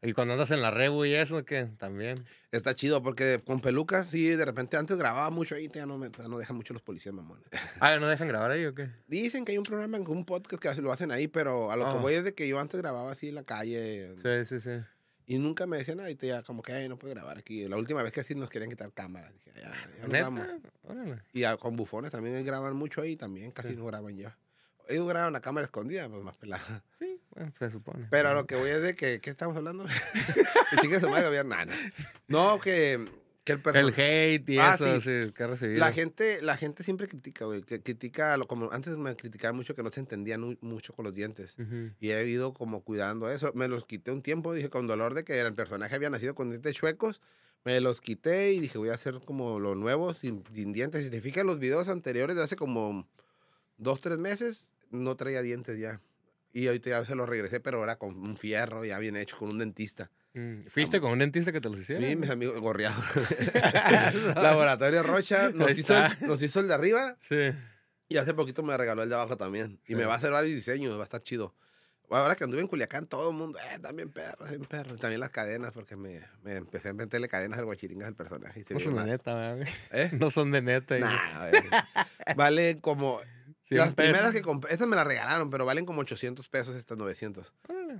Y 0.03 0.13
cuando 0.13 0.33
andas 0.33 0.51
en 0.51 0.61
la 0.61 0.69
rebu 0.69 1.05
y 1.05 1.15
eso, 1.15 1.43
¿qué? 1.43 1.65
También. 1.77 2.23
Está 2.51 2.75
chido 2.75 3.01
porque 3.01 3.41
con 3.43 3.59
pelucas, 3.61 4.05
sí, 4.07 4.27
de 4.29 4.45
repente 4.45 4.77
antes 4.77 4.95
grababa 4.97 5.29
mucho 5.31 5.55
ahí, 5.55 5.69
ya 5.73 5.87
no, 5.87 5.97
me, 5.97 6.09
no 6.09 6.37
dejan 6.37 6.55
mucho 6.55 6.73
los 6.73 6.83
policías, 6.83 7.15
mamón. 7.15 7.41
Ah, 7.81 7.97
¿no 7.97 8.07
dejan 8.07 8.27
grabar 8.27 8.51
ahí 8.51 8.65
o 8.67 8.75
qué? 8.75 8.89
Dicen 9.07 9.43
que 9.43 9.53
hay 9.53 9.57
un 9.57 9.63
programa, 9.63 9.97
un 9.99 10.23
podcast 10.25 10.61
que 10.63 10.81
lo 10.81 10.91
hacen 10.91 11.11
ahí, 11.11 11.27
pero 11.27 11.71
a 11.71 11.75
lo 11.75 11.85
que 11.85 11.97
Ah. 11.97 12.01
voy 12.01 12.13
es 12.13 12.23
de 12.23 12.33
que 12.35 12.47
yo 12.47 12.59
antes 12.59 12.79
grababa 12.79 13.11
así 13.11 13.29
en 13.29 13.35
la 13.35 13.43
calle 13.43 14.13
Sí, 14.21 14.45
sí, 14.45 14.61
sí. 14.61 14.83
Y 15.27 15.37
nunca 15.37 15.67
me 15.67 15.77
decían 15.77 15.97
nada 15.97 16.09
y 16.09 16.15
te 16.15 16.27
ya 16.27 16.41
como 16.41 16.63
que 16.63 16.71
"Ay, 16.73 16.89
no 16.89 16.97
puede 16.97 17.13
grabar 17.13 17.37
aquí. 17.37 17.67
La 17.67 17.77
última 17.77 18.01
vez 18.01 18.11
que 18.13 18.23
sí 18.23 18.33
nos 18.33 18.49
querían 18.49 18.69
quitar 18.71 18.91
cámaras, 18.93 19.31
dije, 19.33 19.51
ya, 19.61 19.71
ya 20.01 20.07
nos 20.07 20.21
vamos. 20.21 20.47
Órale. 20.83 21.21
Y 21.33 21.43
a- 21.43 21.57
con 21.57 21.75
bufones 21.75 22.09
también 22.11 22.43
graban 22.45 22.75
mucho 22.75 23.01
ahí, 23.01 23.15
también 23.15 23.51
casi 23.51 23.75
no 23.75 23.85
graban 23.85 24.17
ya. 24.17 24.35
Ellos 24.89 25.05
graban 25.07 25.35
a 25.35 25.41
cámara 25.41 25.65
escondida, 25.65 26.07
pues 26.07 26.23
más 26.23 26.35
pelada. 26.37 26.81
Sí, 26.97 27.19
bueno, 27.31 27.51
se 27.59 27.69
supone. 27.69 28.07
Pero 28.09 28.29
a 28.29 28.33
lo 28.33 28.47
que 28.47 28.55
voy 28.55 28.69
es 28.69 28.81
de 28.81 28.95
que, 28.95 29.19
¿qué 29.19 29.29
estamos 29.29 29.57
hablando? 29.57 29.85
chingue 30.81 30.99
su 31.01 31.09
madre. 31.09 31.43
Nah, 31.43 31.65
nah. 31.65 31.73
No, 32.29 32.59
que, 32.61 33.05
que 33.55 33.69
el 33.69 33.75
El 33.87 33.93
hate 33.95 34.49
y 34.49 34.57
Ah, 34.59 34.75
eso, 34.75 34.99
sí. 34.99 35.23
sí, 35.23 35.31
que 35.31 35.43
has 35.43 35.49
recibido. 35.51 35.79
La 35.79 35.91
gente, 35.93 36.41
la 36.41 36.57
gente 36.57 36.83
siempre 36.83 37.07
critica, 37.07 37.45
güey. 37.45 37.61
Que 37.61 37.81
critica, 37.81 38.35
lo, 38.37 38.45
como 38.47 38.71
antes 38.71 38.97
me 38.97 39.15
criticaba 39.15 39.53
mucho 39.53 39.73
que 39.73 39.83
no 39.83 39.89
se 39.91 40.01
entendían 40.01 40.41
mu- 40.41 40.57
mucho 40.61 40.93
con 40.93 41.05
los 41.05 41.15
dientes. 41.15 41.55
Ujú. 41.57 41.91
Y 41.99 42.09
he 42.11 42.27
ido 42.27 42.53
como 42.53 42.83
cuidando 42.83 43.31
eso. 43.31 43.51
Me 43.55 43.67
los 43.67 43.85
quité 43.85 44.11
un 44.11 44.21
tiempo, 44.21 44.53
dije, 44.53 44.69
con 44.69 44.85
dolor 44.87 45.13
de 45.13 45.23
que 45.23 45.39
el 45.39 45.53
personaje 45.53 45.95
había 45.95 46.09
nacido 46.09 46.35
con 46.35 46.49
dientes 46.49 46.75
chuecos. 46.75 47.21
Me 47.63 47.79
los 47.81 48.01
quité 48.01 48.51
y 48.53 48.59
dije, 48.59 48.77
voy 48.77 48.89
a 48.89 48.93
hacer 48.95 49.19
como 49.25 49.59
lo 49.59 49.75
nuevo, 49.75 50.13
sin, 50.13 50.43
sin 50.53 50.73
dientes. 50.73 51.05
Si 51.05 51.11
te 51.11 51.21
fijas, 51.21 51.43
los 51.45 51.57
videos 51.59 51.87
anteriores 51.87 52.35
de 52.35 52.43
hace 52.43 52.55
como 52.55 53.07
dos, 53.77 54.01
tres 54.01 54.17
meses, 54.17 54.71
no 54.91 55.15
traía 55.15 55.41
dientes 55.41 55.79
ya. 55.79 56.01
Y 56.53 56.67
ahorita 56.67 56.89
ya 56.89 57.05
se 57.05 57.15
los 57.15 57.27
regresé, 57.29 57.59
pero 57.59 57.83
era 57.83 57.97
con 57.97 58.15
un 58.17 58.37
fierro 58.37 58.83
ya 58.85 58.97
bien 58.99 59.15
hecho, 59.15 59.37
con 59.37 59.49
un 59.49 59.59
dentista. 59.59 60.09
Mm. 60.37 60.61
¿Fuiste 60.69 60.99
con 61.01 61.11
un 61.13 61.19
dentista 61.19 61.51
que 61.51 61.59
te 61.61 61.69
los 61.69 61.79
hiciera? 61.79 62.05
Sí, 62.07 62.15
mis 62.15 62.29
amigos 62.29 62.59
gorreados. 62.59 63.03
Laboratorio 64.35 65.03
Rocha 65.03 65.49
nos 65.49 65.77
hizo, 65.77 65.95
el, 65.97 66.17
nos 66.27 66.41
hizo 66.41 66.59
el 66.59 66.67
de 66.67 66.73
arriba 66.73 67.17
Sí. 67.21 67.51
y 68.07 68.17
hace 68.17 68.33
poquito 68.33 68.61
me 68.63 68.75
regaló 68.77 69.03
el 69.03 69.09
de 69.09 69.15
abajo 69.15 69.37
también. 69.37 69.79
Y 69.85 69.89
Sí. 69.89 69.95
me 69.95 70.05
va 70.05 70.13
a 70.13 70.17
hacer 70.17 70.31
varios 70.31 70.53
diseños, 70.55 70.95
va 70.95 71.01
a 71.01 71.03
estar 71.05 71.21
chido. 71.23 71.55
Ahora 72.09 72.35
que 72.35 72.45
anduve 72.45 72.61
en 72.61 72.67
Culiacán, 72.67 73.05
todo 73.07 73.31
el 73.31 73.35
mundo, 73.35 73.59
eh, 73.59 73.79
también 73.79 74.09
perro, 74.09 74.37
también 74.45 74.63
perro. 74.63 74.95
Y 74.95 74.97
también 74.97 75.19
las 75.19 75.29
cadenas, 75.29 75.73
porque 75.73 75.97
me, 75.97 76.21
me 76.41 76.55
empecé 76.55 76.89
a 76.89 76.93
meterle 76.93 77.27
cadenas 77.27 77.59
al 77.59 77.65
guachiringas 77.65 78.05
del 78.07 78.15
personaje. 78.15 78.61
y 78.61 78.63
se 78.63 78.73
No 78.73 78.79
veía 78.79 78.85
son 78.91 78.95
de 79.05 79.11
neta, 79.11 79.33
¿verdad, 79.33 79.55
güey. 79.57 79.67
¿Eh? 79.91 80.09
No 80.17 80.31
son 80.31 80.51
de 80.51 80.61
neta. 80.61 80.95
vale 82.35 82.79
como... 82.79 83.19
Las 83.69 83.93
pesos. 83.93 83.95
primeras 83.95 84.31
que 84.33 84.41
compré, 84.41 84.71
estas 84.71 84.87
me 84.87 84.95
las 84.95 85.05
regalaron, 85.05 85.49
pero 85.49 85.65
valen 85.65 85.85
como 85.85 85.99
800 85.99 86.47
pesos 86.47 86.77
estas 86.77 86.97
900. 86.97 87.53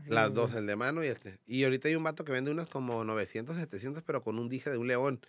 Las 0.07 0.33
dos, 0.33 0.53
el 0.55 0.65
de 0.67 0.75
mano 0.75 1.03
y 1.03 1.07
este. 1.07 1.39
Y 1.47 1.63
ahorita 1.63 1.88
hay 1.88 1.95
un 1.95 2.03
vato 2.03 2.23
que 2.25 2.31
vende 2.31 2.51
unas 2.51 2.67
como 2.67 3.03
900, 3.03 3.55
700, 3.55 4.03
pero 4.03 4.21
con 4.23 4.38
un 4.39 4.49
dije 4.49 4.69
de 4.69 4.77
un 4.77 4.88
león. 4.88 5.19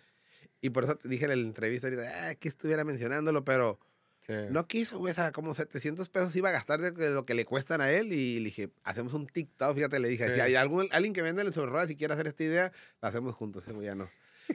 Y 0.61 0.69
por 0.71 0.83
eso 0.83 0.95
te 0.95 1.07
dije 1.09 1.25
en 1.25 1.29
la 1.31 1.47
entrevista 1.47 1.87
ahorita, 1.87 2.29
ah, 2.29 2.35
que 2.35 2.47
estuviera 2.49 2.83
mencionándolo, 2.83 3.43
pero 3.45 3.79
Sí. 4.19 4.33
no 4.51 4.67
quiso, 4.67 4.99
güey. 4.99 5.13
Sea, 5.15 5.31
como 5.31 5.55
700 5.55 6.09
pesos 6.09 6.35
iba 6.35 6.49
a 6.49 6.51
gastar 6.51 6.79
de 6.81 7.09
lo 7.11 7.25
que 7.25 7.33
le 7.33 7.45
cuestan 7.45 7.81
a 7.81 7.89
él. 7.91 8.11
Y 8.13 8.39
le 8.39 8.45
dije, 8.45 8.69
hacemos 8.83 9.13
un 9.13 9.25
TikTok, 9.27 9.75
fíjate, 9.75 9.99
le 9.99 10.07
dije, 10.09 10.27
Sí. 10.27 10.33
si 10.35 10.39
hay 10.41 10.55
algún, 10.55 10.87
alguien 10.91 11.13
que 11.13 11.21
vende 11.21 11.41
el 11.41 11.53
sobre 11.53 11.71
ruedas 11.71 11.89
y 11.89 11.95
quiere 11.95 12.13
hacer 12.13 12.27
esta 12.27 12.43
idea, 12.43 12.71
la 13.01 13.09
hacemos 13.09 13.33
juntos, 13.33 13.63
ese 13.63 13.71
güey 13.73 13.87
ya 13.87 13.95
no. 13.95 14.09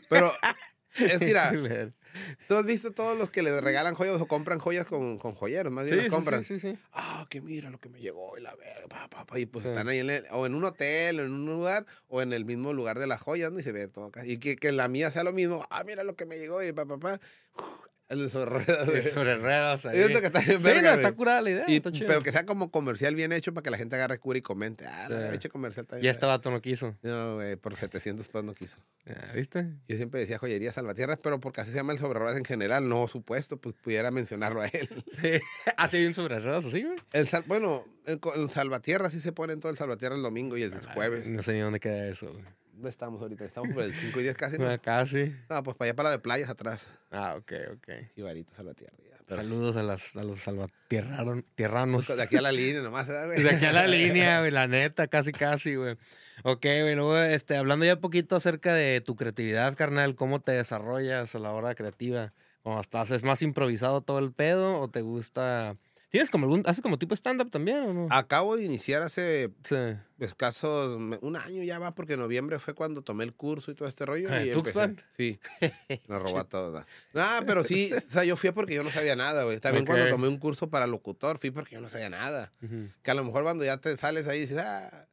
Pero, 0.09 0.33
es 0.97 1.21
mira. 1.21 1.51
tú 2.49 2.55
has 2.57 2.65
visto 2.67 2.93
todos 2.93 3.17
los 3.19 3.31
que 3.31 3.43
le 3.43 3.61
regalan 3.61 3.95
joyas 3.95 4.21
o 4.21 4.27
compran 4.27 4.59
joyas 4.59 4.87
con, 4.87 5.19
con 5.19 5.35
joyeros, 5.35 5.73
más 5.73 5.85
bien 5.87 5.99
Sí, 5.99 6.03
las 6.05 6.13
compran. 6.13 6.45
sí, 6.45 6.59
sí, 6.59 6.73
sí. 6.73 6.79
Ah, 6.93 7.27
que 7.29 7.41
mira 7.41 7.71
lo 7.71 7.79
que 7.79 7.89
me 7.89 8.01
llegó 8.01 8.37
y 8.39 8.41
la 8.41 8.55
verga, 8.57 8.89
pa, 8.89 9.09
pa, 9.09 9.27
pa, 9.27 9.39
y 9.39 9.47
pues 9.47 9.65
Sí. 9.65 9.69
están 9.71 9.89
ahí 9.89 9.99
en 9.99 10.11
el- 10.11 10.25
o 10.33 10.47
en 10.47 10.55
un 10.55 10.65
hotel, 10.65 11.21
o 11.21 11.23
en 11.25 11.33
un 11.33 11.47
lugar, 11.47 11.87
o 12.09 12.23
en 12.23 12.33
el 12.33 12.45
mismo 12.45 12.73
lugar 12.73 12.99
de 12.99 13.07
las 13.07 13.21
joyas, 13.21 13.53
¿no? 13.53 13.61
Y 13.61 13.63
se 13.63 13.73
ve 13.73 13.89
todo 13.89 14.07
acá. 14.07 14.27
Y 14.27 14.39
que, 14.39 14.57
que 14.57 14.73
la 14.73 14.89
mía 14.89 15.11
sea 15.11 15.25
lo 15.25 15.33
mismo. 15.33 15.67
Ah, 15.71 15.85
mira 15.85 16.05
lo 16.05 16.15
que 16.17 16.27
me 16.27 16.39
llegó 16.39 16.63
y 16.63 16.73
pa, 16.73 16.87
pa, 16.87 16.99
pa. 16.99 17.21
El 18.23 18.31
sobre 18.31 18.51
ruedas. 18.51 18.89
Y 18.89 19.09
sobre 19.09 19.37
ruedas 19.37 19.87
ahí. 19.87 19.97
Que 19.97 20.27
está 20.27 20.41
bien 20.41 20.59
Sí, 20.59 20.65
verga, 20.65 20.91
no, 20.91 20.97
está 20.97 21.13
curada 21.13 21.43
la 21.43 21.51
idea. 21.51 21.65
Y- 21.69 21.77
está 21.77 21.93
chido. 21.93 22.07
pero 22.07 22.23
que 22.23 22.33
sea 22.33 22.45
como 22.47 22.71
comercial 22.71 23.15
bien 23.15 23.33
hecho 23.33 23.53
para 23.55 23.63
que 23.63 23.71
la 23.71 23.77
gente 23.77 23.97
agarre 23.97 24.19
cura 24.19 24.39
y 24.39 24.43
comente. 24.43 24.87
Ah, 24.87 25.07
la 25.09 25.29
Sí. 25.31 25.35
hecho 25.37 25.51
comercial 25.51 25.87
bien. 25.91 26.05
Y 26.05 26.09
este 26.09 26.27
vato 26.27 26.51
no 26.51 26.61
quiso. 26.61 26.97
No, 27.03 27.35
güey, 27.37 27.57
por 27.57 27.77
700 27.77 28.27
pesos 28.29 28.45
no 28.45 28.55
quiso. 28.55 28.79
Ah, 29.07 29.33
¿Viste? 29.35 29.67
Yo 29.89 29.97
siempre 29.97 30.21
decía 30.21 30.39
joyería 30.39 30.73
salvatierra, 30.73 31.17
pero 31.17 31.41
porque 31.41 31.61
así 31.61 31.71
se 31.71 31.77
llama 31.77 31.93
el 31.93 31.99
sobre 31.99 32.19
ruedas 32.19 32.37
en 32.39 32.45
general, 32.45 32.89
no 32.89 33.07
supuesto, 33.09 33.57
pues 33.59 33.75
pudiera 33.75 34.11
mencionarlo 34.11 34.61
a 34.63 34.67
él. 34.69 34.89
Sí. 35.21 35.41
Ah, 35.77 35.89
sí, 35.89 35.99
hay 35.99 36.07
un 36.07 36.15
sobre 36.15 36.39
ruedas 36.41 36.65
así, 36.67 36.83
güey. 36.83 36.97
El 37.13 37.27
sal- 37.27 37.45
bueno, 37.47 37.85
el, 38.07 38.21
el 38.37 38.51
salvatierra 38.51 39.11
sí 39.11 39.21
se 39.21 39.33
pone 39.33 39.53
en 39.53 39.61
todo 39.61 39.71
el 39.71 39.79
salvatierra 39.79 40.17
el 40.17 40.23
domingo 40.23 40.57
y 40.57 40.63
el 40.63 40.73
jueves. 40.89 41.27
No 41.27 41.43
sé 41.43 41.53
ni 41.53 41.61
dónde 41.61 41.81
queda 41.81 42.07
eso, 42.09 42.31
güey. 42.33 42.45
¿Dónde 42.75 42.91
estamos 42.91 43.23
ahorita? 43.23 43.45
Estamos 43.45 43.73
por 43.73 43.85
el 43.85 43.95
5 43.95 44.19
y 44.19 44.23
10 44.25 44.37
casi. 44.37 44.59
¿no? 44.59 44.67
Sí. 45.07 45.33
No, 45.49 45.63
pues 45.63 45.77
para 45.77 45.89
allá 45.89 45.97
para 45.97 46.09
la 46.09 46.17
de 46.17 46.19
playas 46.19 46.49
atrás. 46.49 46.89
Ah, 47.13 47.37
ok, 47.39 47.53
ok. 47.75 47.89
Jibarito, 48.17 48.53
Salvatierra. 48.57 48.93
Pero 49.27 49.43
Saludos 49.43 49.77
a, 49.77 49.83
las, 49.83 50.17
a 50.17 50.25
los 50.25 50.43
salvatierranos. 50.43 52.09
De 52.09 52.23
aquí 52.23 52.37
a 52.37 52.43
la 52.43 52.53
línea 52.53 52.83
nomás, 52.83 53.07
¿verdad, 53.07 53.27
güey? 53.27 53.43
De 53.43 53.51
aquí 53.51 53.65
a 53.65 53.73
la 53.73 53.87
línea, 53.87 54.41
güey, 54.41 54.51
la 54.51 54.67
neta, 54.67 55.07
casi, 55.07 55.33
casi, 55.33 55.77
güey. 55.77 55.97
Ok, 56.43 56.63
güey, 56.63 56.95
luego, 56.95 57.17
este, 57.17 57.57
hablando 57.57 57.87
ya 57.87 57.95
un 57.95 58.01
poquito 58.01 58.37
acerca 58.37 58.75
de 58.75 59.01
tu 59.01 59.17
creatividad, 59.17 59.77
carnal, 59.77 60.15
¿cómo 60.15 60.41
te 60.41 60.53
desarrollas 60.53 61.35
a 61.35 61.39
la 61.39 61.53
hora 61.53 61.75
creativa? 61.75 62.35
¿Cómo 62.63 62.81
estás? 62.81 63.13
¿Es 63.13 63.23
más 63.23 63.41
improvisado 63.41 64.03
todo 64.03 64.19
el 64.19 64.33
pedo 64.33 64.79
o 64.81 64.89
te 64.89 65.01
gusta...? 65.01 65.77
¿Tienes 66.15 66.31
como 66.31 66.45
algún... 66.47 66.63
¿Haces 66.65 66.81
como 66.81 66.97
tipo 66.97 67.13
stand-up 67.17 67.51
también 67.51 67.79
o 67.79 67.93
no? 67.93 68.07
Acabo 68.09 68.57
de 68.57 68.63
iniciar 68.63 69.03
hace 69.03 69.51
Sí. 69.65 69.75
escasos, 70.21 70.97
un 71.21 71.37
año 71.37 71.65
ya 71.65 71.81
va, 71.81 71.93
porque 71.93 72.13
en 72.13 72.21
noviembre 72.21 72.61
fue 72.61 72.73
cuando 72.73 73.03
tomé 73.03 73.25
el 73.25 73.33
curso 73.35 73.73
y 73.73 73.75
todo 73.75 73.89
este 73.89 74.07
rollo. 74.07 74.29
Ah, 74.31 74.45
y 74.45 74.51
¿en 74.51 74.55
Tuxpan? 74.55 75.03
Sí, 75.17 75.41
nos 76.09 76.23
robó 76.23 76.39
a 76.39 76.45
todos. 76.45 76.85
No, 77.15 77.25
pero 77.49 77.65
sí, 77.65 77.91
o 77.93 78.01
sea, 78.01 78.23
yo 78.23 78.37
fui 78.37 78.53
porque 78.53 78.75
yo 78.77 78.85
no 78.85 78.91
sabía 78.91 79.17
nada, 79.17 79.43
güey. 79.43 79.59
También 79.59 79.85
cuando 79.85 80.07
tomé 80.09 80.29
un 80.29 80.39
curso 80.39 80.71
para 80.71 80.87
locutor, 80.87 81.37
fui 81.41 81.51
porque 81.51 81.75
yo 81.75 81.81
no 81.81 81.89
sabía 81.89 82.11
nada. 82.11 82.53
Que 83.03 83.11
a 83.11 83.15
lo 83.15 83.25
mejor 83.25 83.43
cuando 83.43 83.65
ya 83.65 83.79
te 83.79 83.97
sales 83.97 84.29
ahí 84.29 84.39
dices, 84.39 84.59
ah, 84.59 85.09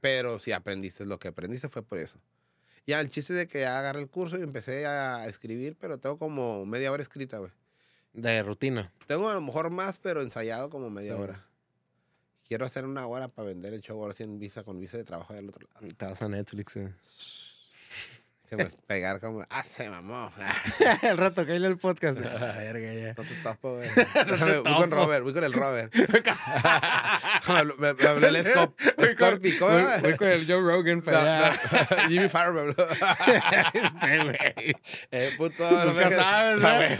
pero 0.00 0.38
si 0.40 0.52
aprendiste, 0.52 1.04
lo 1.04 1.18
que 1.18 1.28
aprendiste 1.28 1.68
fue 1.68 1.82
por 1.82 1.98
eso. 1.98 2.18
Ya 2.86 2.98
el 3.02 3.10
chiste 3.10 3.34
de 3.34 3.46
que 3.46 3.66
agarré 3.66 4.00
el 4.00 4.08
curso 4.08 4.38
y 4.38 4.42
empecé 4.42 4.86
a 4.86 5.26
escribir, 5.28 5.76
pero 5.78 5.98
tengo 5.98 6.16
como 6.16 6.64
media 6.64 6.90
hora 6.90 7.02
escrita, 7.02 7.36
güey. 7.36 7.52
De 8.12 8.42
rutina. 8.42 8.92
Tengo 9.06 9.28
a 9.28 9.34
lo 9.34 9.40
mejor 9.40 9.70
más, 9.70 9.98
pero 9.98 10.20
ensayado 10.22 10.70
como 10.70 10.90
media 10.90 11.14
Sí. 11.16 11.20
hora. 11.22 11.46
Quiero 12.48 12.64
hacer 12.66 12.84
una 12.84 13.06
hora 13.06 13.28
para 13.28 13.46
vender 13.48 13.72
el 13.74 13.80
show 13.80 14.00
ahora 14.02 14.14
sí 14.14 14.24
en 14.24 14.38
visa, 14.40 14.64
con 14.64 14.80
visa 14.80 14.96
de 14.96 15.04
trabajo 15.04 15.34
del 15.34 15.48
otro 15.48 15.68
lado. 15.72 15.86
Te 15.96 16.04
vas 16.04 16.20
a 16.20 16.28
Netflix, 16.28 16.74
güey. 16.74 16.88
Que 18.50 18.56
me 18.56 18.64
pegar 18.88 19.20
como, 19.20 19.46
ah, 19.48 19.62
se 19.62 19.88
mamó. 19.88 20.28
el 21.02 21.16
rato 21.16 21.46
que 21.46 21.52
hay 21.52 21.64
el 21.64 21.78
podcast. 21.78 22.18
Ah, 22.40 22.54
verga, 22.58 22.92
ya. 22.92 23.14
No 23.16 23.22
te 23.22 23.34
topo, 23.44 23.76
güey. 23.76 23.88
Déjame, 24.26 24.58
voy 24.58 24.74
con 24.74 24.90
Robert, 24.90 25.22
voy 25.22 25.32
con 25.32 25.44
el 25.44 25.52
Robert. 25.52 25.94
me, 25.94 26.04
me 27.94 28.08
habló 28.08 28.26
el 28.26 28.44
Scop, 28.44 28.74
Voy 28.96 28.96
con- 28.96 29.08
Scorpi, 29.12 29.56
¿cómo? 29.58 29.70
voy- 29.72 30.00
voy 30.02 30.16
con 30.16 30.28
el 30.28 30.46
Joe 30.46 30.60
Rogan 30.60 31.02
para 31.02 31.20
allá. 31.20 31.60
No, 31.70 31.78
no, 32.02 32.08
Jimmy 32.08 32.28
Farr 32.28 32.52
me 32.52 32.60
habló. 32.60 32.74
Este, 33.72 34.24
güey. 34.24 34.74
Eh, 35.12 35.30
puto. 35.36 35.70
Nunca 35.70 35.84
no 35.84 35.94
me 35.94 36.10
sabes. 36.10 36.98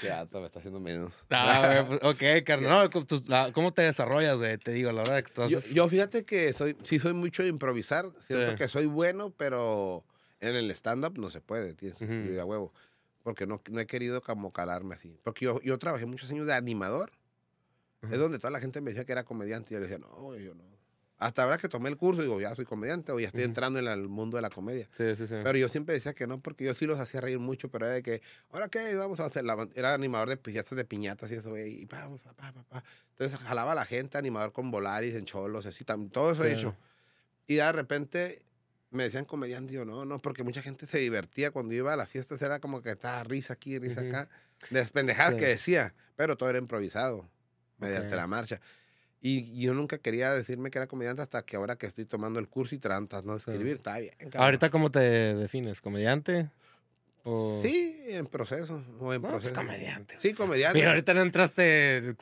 Qué 0.00 0.38
me 0.38 0.46
está 0.46 0.58
haciendo 0.58 0.80
menos. 0.80 1.24
Ah, 1.30 1.84
pues, 1.86 2.00
ok, 2.02 2.44
carnal. 2.44 2.90
No, 3.26 3.52
¿Cómo 3.52 3.72
te 3.72 3.82
desarrollas, 3.82 4.36
güey? 4.36 4.58
Te 4.58 4.72
digo, 4.72 4.92
la 4.92 4.98
verdad 5.02 5.20
que 5.22 5.26
estás... 5.26 5.50
Yo, 5.50 5.60
yo 5.60 5.88
fíjate 5.88 6.24
que 6.24 6.52
soy, 6.52 6.76
sí 6.82 6.98
soy 6.98 7.12
mucho 7.12 7.42
de 7.42 7.48
improvisar. 7.48 8.06
Siento 8.26 8.50
Sí. 8.52 8.56
que 8.56 8.68
soy 8.68 8.86
bueno, 8.86 9.30
pero 9.36 10.04
en 10.40 10.54
el 10.56 10.70
stand-up 10.70 11.18
no 11.18 11.30
se 11.30 11.40
puede, 11.40 11.74
tienes 11.74 12.00
escribir 12.00 12.38
a 12.40 12.44
huevo. 12.44 12.72
Porque 13.22 13.46
no, 13.46 13.60
no 13.70 13.80
he 13.80 13.86
querido 13.86 14.22
como 14.22 14.52
calarme 14.52 14.94
así. 14.94 15.18
Porque 15.22 15.44
yo, 15.44 15.60
yo 15.62 15.78
trabajé 15.78 16.06
muchos 16.06 16.30
años 16.30 16.46
de 16.46 16.54
animador. 16.54 17.12
Es 18.10 18.18
donde 18.18 18.38
toda 18.38 18.50
la 18.50 18.60
gente 18.60 18.80
me 18.80 18.90
decía 18.92 19.04
que 19.04 19.12
era 19.12 19.24
comediante. 19.24 19.68
Y 19.70 19.72
yo 19.74 19.80
le 19.80 19.86
decía, 19.88 19.98
no, 19.98 20.34
yo 20.36 20.54
no. 20.54 20.64
Hasta 21.20 21.42
ahora 21.44 21.58
que 21.58 21.68
tomé 21.68 21.90
el 21.90 21.98
curso, 21.98 22.22
digo, 22.22 22.40
ya 22.40 22.54
soy 22.54 22.64
comediante 22.64 23.12
o 23.12 23.20
ya 23.20 23.26
estoy 23.26 23.42
entrando 23.42 23.78
en 23.78 23.86
el 23.86 24.08
mundo 24.08 24.36
de 24.38 24.42
la 24.42 24.48
comedia. 24.48 24.88
Sí, 24.90 25.14
sí, 25.16 25.26
sí. 25.26 25.34
Pero 25.44 25.58
yo 25.58 25.68
siempre 25.68 25.94
decía 25.94 26.14
que 26.14 26.26
no, 26.26 26.40
porque 26.40 26.64
yo 26.64 26.74
sí 26.74 26.86
los 26.86 26.98
hacía 26.98 27.20
reír 27.20 27.38
mucho, 27.38 27.68
pero 27.68 27.84
era 27.84 27.94
de 27.94 28.02
que, 28.02 28.22
¿ahora 28.50 28.68
qué? 28.70 28.94
Vamos 28.96 29.20
a 29.20 29.26
hacer 29.26 29.44
la... 29.44 29.68
Era 29.74 29.92
animador 29.92 30.30
de 30.30 30.38
fiestas 30.38 30.76
de 30.76 30.84
piñatas 30.86 31.30
y 31.30 31.34
eso, 31.34 31.50
güey. 31.50 31.82
Y 31.82 31.86
pa, 31.86 32.08
pa, 32.36 32.52
pa, 32.52 32.62
pa. 32.64 32.84
Entonces 33.10 33.38
jalaba 33.38 33.72
a 33.72 33.74
la 33.74 33.84
gente, 33.84 34.16
animador 34.16 34.52
con 34.52 34.70
volaris, 34.70 35.14
en 35.14 35.26
cholos, 35.26 35.66
así, 35.66 35.84
tam- 35.84 36.10
todo 36.10 36.32
eso 36.32 36.42
he 36.44 36.48
Sí. 36.48 36.54
hecho. 36.54 36.74
Y 37.46 37.56
de 37.56 37.70
repente 37.70 38.40
me 38.90 39.02
decían 39.04 39.26
comediante, 39.26 39.74
yo 39.74 39.84
no, 39.84 40.06
no, 40.06 40.20
porque 40.20 40.42
mucha 40.42 40.62
gente 40.62 40.86
se 40.86 40.98
divertía 40.98 41.50
cuando 41.50 41.74
iba 41.74 41.92
a 41.92 41.96
las 41.96 42.08
fiestas, 42.08 42.40
era 42.40 42.60
como 42.60 42.80
que 42.82 42.92
estaba 42.92 43.22
risa 43.24 43.52
aquí, 43.52 43.78
risa 43.78 44.00
Ujú. 44.00 44.08
acá, 44.08 44.28
de 44.70 44.84
pendejadas 44.86 45.32
Sí. 45.34 45.38
que 45.38 45.46
decía, 45.46 45.94
pero 46.16 46.36
todo 46.38 46.48
era 46.48 46.58
improvisado, 46.58 47.28
mediante 47.78 48.14
Ok. 48.14 48.16
la 48.16 48.26
marcha. 48.26 48.60
Y 49.22 49.60
yo 49.60 49.74
nunca 49.74 49.98
quería 49.98 50.32
decirme 50.32 50.70
que 50.70 50.78
era 50.78 50.86
comediante 50.86 51.20
hasta 51.22 51.42
que 51.44 51.56
ahora 51.56 51.76
que 51.76 51.86
estoy 51.86 52.06
tomando 52.06 52.38
el 52.38 52.48
curso 52.48 52.74
y 52.74 52.78
tratas 52.78 53.24
no 53.24 53.38
Sí. 53.38 53.50
escribir, 53.50 53.76
está 53.76 53.98
bien. 53.98 54.14
cabrón. 54.18 54.42
¿Ahorita 54.42 54.70
cómo 54.70 54.90
te 54.90 55.00
defines? 55.00 55.80
¿Comediante? 55.80 56.48
O... 57.24 57.60
Sí, 57.60 57.96
en 58.08 58.26
proceso. 58.26 58.82
O 58.98 59.12
en 59.12 59.20
No, 59.22 59.28
pues 59.28 59.42
proceso. 59.42 59.54
comediante. 59.54 60.14
Sí, 60.18 60.32
comediante. 60.32 60.78
Mira, 60.78 60.90
ahorita 60.90 61.12
no 61.14 61.22
entraste, 61.22 62.14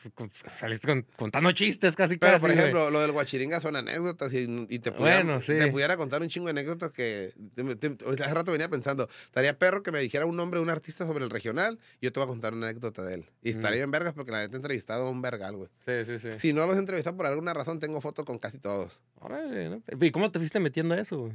saliste 0.59 0.87
con- 0.89 1.07
contando 1.17 1.53
chistes 1.53 1.95
casi 1.97 2.17
Pero, 2.19 2.33
casi, 2.33 2.41
por 2.41 2.51
güey. 2.51 2.59
ejemplo, 2.59 2.91
lo 2.91 3.01
del 3.01 3.13
guachiringa 3.13 3.61
son 3.61 3.77
anécdotas 3.77 4.33
y, 4.33 4.67
y 4.69 4.79
te, 4.81 4.91
pudiera, 4.93 5.23
Bueno, 5.23 5.41
sí. 5.41 5.53
te 5.59 5.69
pudiera 5.69 5.97
contar 5.97 6.21
un 6.23 6.29
chingo 6.29 6.47
de 6.47 6.51
anécdotas 6.51 6.91
que 6.91 7.33
te- 7.55 7.77
te- 7.77 8.05
hace 8.23 8.35
rato 8.35 8.51
venía 8.53 8.69
pensando, 8.69 9.09
estaría 9.25 9.59
perro 9.59 9.83
que 9.83 9.93
me 9.93 10.01
dijera 10.01 10.27
un 10.27 10.37
nombre 10.37 10.59
de 10.59 10.65
un 10.65 10.71
artista 10.71 11.07
sobre 11.07 11.25
el 11.25 11.31
regional 11.31 11.79
y 12.01 12.07
yo 12.07 12.13
te 12.13 12.21
voy 12.21 12.25
a 12.27 12.29
contar 12.29 12.53
una 12.55 12.69
anécdota 12.69 13.03
de 13.05 13.15
él. 13.15 13.31
Y 13.43 13.51
estaría 13.51 13.85
en 13.85 13.91
vergas 13.91 14.13
porque 14.15 14.33
la 14.33 14.41
neta 14.41 14.55
he 14.55 14.57
entrevistado 14.57 15.07
a 15.07 15.11
un 15.11 15.23
vergal, 15.23 15.57
güey. 15.57 15.71
Sí, 15.79 16.05
sí, 16.05 16.19
sí. 16.19 16.39
Si 16.39 16.53
no 16.53 16.67
los 16.67 16.75
he 16.77 16.79
entrevistado 16.79 17.17
por 17.17 17.27
alguna 17.27 17.55
razón, 17.55 17.79
tengo 17.79 18.01
fotos 18.01 18.25
con 18.25 18.39
casi 18.39 18.59
todos. 18.59 19.01
Órale, 19.21 19.69
¿no? 19.69 19.83
¿Y 20.01 20.11
cómo 20.11 20.31
te 20.33 20.39
fuiste 20.39 20.61
metiendo 20.61 20.95
a 20.95 21.01
eso, 21.01 21.19
güey? 21.19 21.33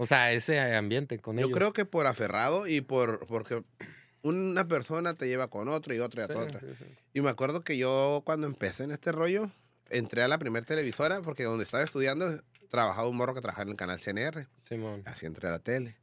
O 0.00 0.06
sea, 0.06 0.32
ese 0.32 0.58
ambiente 0.74 1.18
con 1.18 1.36
Yo 1.36 1.46
ellos. 1.46 1.56
creo 1.58 1.72
que 1.72 1.84
por 1.84 2.06
aferrado 2.06 2.66
y 2.66 2.80
por 2.80 3.26
porque 3.26 3.62
una 4.22 4.66
persona 4.68 5.14
te 5.14 5.26
lleva 5.28 5.48
con 5.50 5.68
otro 5.68 5.94
y 5.94 5.98
otro 5.98 6.22
y 6.22 6.26
Sí, 6.26 6.32
otra. 6.32 6.60
sí, 6.60 6.66
sí. 6.78 6.84
Y 7.14 7.20
me 7.20 7.30
acuerdo 7.30 7.62
que 7.62 7.76
yo 7.76 8.22
cuando 8.24 8.46
empecé 8.46 8.84
en 8.84 8.92
este 8.92 9.12
rollo, 9.12 9.50
entré 9.90 10.22
a 10.22 10.28
la 10.28 10.38
primer 10.38 10.64
televisora 10.64 11.20
porque 11.22 11.44
donde 11.44 11.64
estaba 11.64 11.82
estudiando 11.84 12.42
trabajaba 12.70 13.08
un 13.08 13.16
morro 13.16 13.34
que 13.34 13.40
trabajaba 13.40 13.64
en 13.64 13.70
el 13.70 13.76
canal 13.76 13.98
CNR. 14.00 14.46
Simón. 14.62 15.02
Así 15.06 15.26
entré 15.26 15.48
a 15.48 15.52
la 15.52 15.58
tele. 15.58 15.96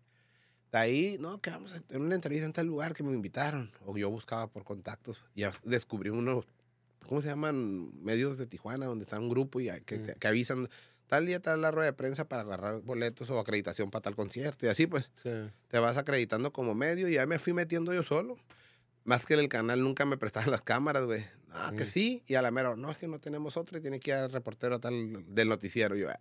De 0.71 0.77
ahí, 0.79 1.17
no, 1.19 1.39
que 1.39 1.51
vamos 1.51 1.73
a 1.73 1.79
tener 1.79 2.01
una 2.01 2.15
entrevista 2.15 2.45
en 2.45 2.51
tal 2.53 2.65
lugar 2.67 2.93
que 2.93 3.03
me 3.03 3.13
invitaron. 3.13 3.71
O 3.85 3.95
yo 3.97 4.09
buscaba 4.09 4.47
por 4.47 4.63
contactos. 4.65 5.23
Y 5.35 5.43
descubrí 5.63 6.09
unos, 6.09 6.45
¿cómo 7.07 7.21
se 7.21 7.27
llaman? 7.27 7.91
Medios 8.03 8.37
de 8.37 8.45
Tijuana, 8.47 8.87
donde 8.87 9.03
está 9.03 9.19
un 9.19 9.29
grupo 9.29 9.61
y 9.61 9.69
que, 9.85 9.99
Mm. 9.99 10.05
te- 10.05 10.15
que 10.15 10.27
avisan 10.27 10.67
tal 11.07 11.25
día 11.25 11.39
tal 11.39 11.61
la 11.61 11.71
rueda 11.71 11.85
de 11.87 11.93
prensa 11.93 12.27
para 12.27 12.41
agarrar 12.43 12.81
boletos 12.81 13.29
o 13.29 13.39
acreditación 13.39 13.91
para 13.91 14.03
tal 14.03 14.15
concierto. 14.15 14.65
Y 14.65 14.69
así 14.69 14.87
pues, 14.87 15.11
Sí. 15.15 15.29
te 15.69 15.79
vas 15.79 15.97
acreditando 15.97 16.51
como 16.53 16.73
medio 16.75 17.07
y 17.09 17.13
ya 17.13 17.25
me 17.25 17.39
fui 17.39 17.53
metiendo 17.53 17.93
yo 17.93 18.03
solo. 18.03 18.37
Más 19.03 19.25
que 19.25 19.35
en 19.35 19.41
el 19.41 19.49
canal 19.49 19.81
nunca 19.81 20.05
me 20.05 20.17
prestaban 20.17 20.49
las 20.51 20.61
cámaras, 20.63 21.03
güey. 21.05 21.23
Ah, 21.51 21.71
que 21.77 21.83
Mm. 21.83 21.87
sí. 21.87 22.23
Y 22.27 22.35
a 22.35 22.41
la 22.41 22.51
mera, 22.51 22.75
no, 22.75 22.91
es 22.91 22.97
que 22.97 23.07
no 23.07 23.19
tenemos 23.19 23.55
otra 23.55 23.77
y 23.77 23.81
tiene 23.81 23.99
que 23.99 24.11
ir 24.11 24.17
al 24.17 24.31
reportero 24.31 24.79
tal 24.79 25.23
del 25.33 25.47
noticiero. 25.47 25.95
Yo, 25.95 26.09
"Ah". 26.09 26.19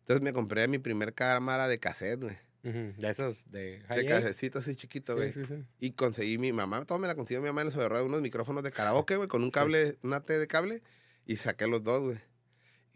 Entonces 0.00 0.22
me 0.22 0.32
compré 0.32 0.68
mi 0.68 0.78
primer 0.78 1.14
cámara 1.14 1.66
de 1.68 1.78
cassette, 1.80 2.20
güey. 2.22 2.36
De 2.62 3.08
esas 3.10 3.48
de 3.52 3.78
De 3.88 4.06
casecito 4.06 4.58
así 4.58 4.74
chiquito, 4.74 5.14
güey. 5.14 5.32
Sí, 5.32 5.44
sí, 5.46 5.54
sí. 5.54 5.64
Y 5.78 5.92
conseguí 5.92 6.36
mi 6.36 6.52
mamá, 6.52 6.84
todo 6.84 6.98
me 6.98 7.06
la 7.06 7.14
consiguió 7.14 7.40
mi 7.40 7.46
mamá 7.46 7.60
en 7.62 7.68
el 7.68 7.72
sobre 7.72 8.02
unos 8.02 8.20
micrófonos 8.22 8.64
de 8.64 8.72
karaoke, 8.72 9.14
güey, 9.16 9.28
con 9.28 9.44
un 9.44 9.52
cable, 9.52 9.98
una 10.02 10.20
T 10.20 10.36
de 10.36 10.46
cable. 10.48 10.82
Y 11.26 11.36
saqué 11.36 11.66
los 11.68 11.82
dos, 11.84 12.02
güey. 12.02 12.18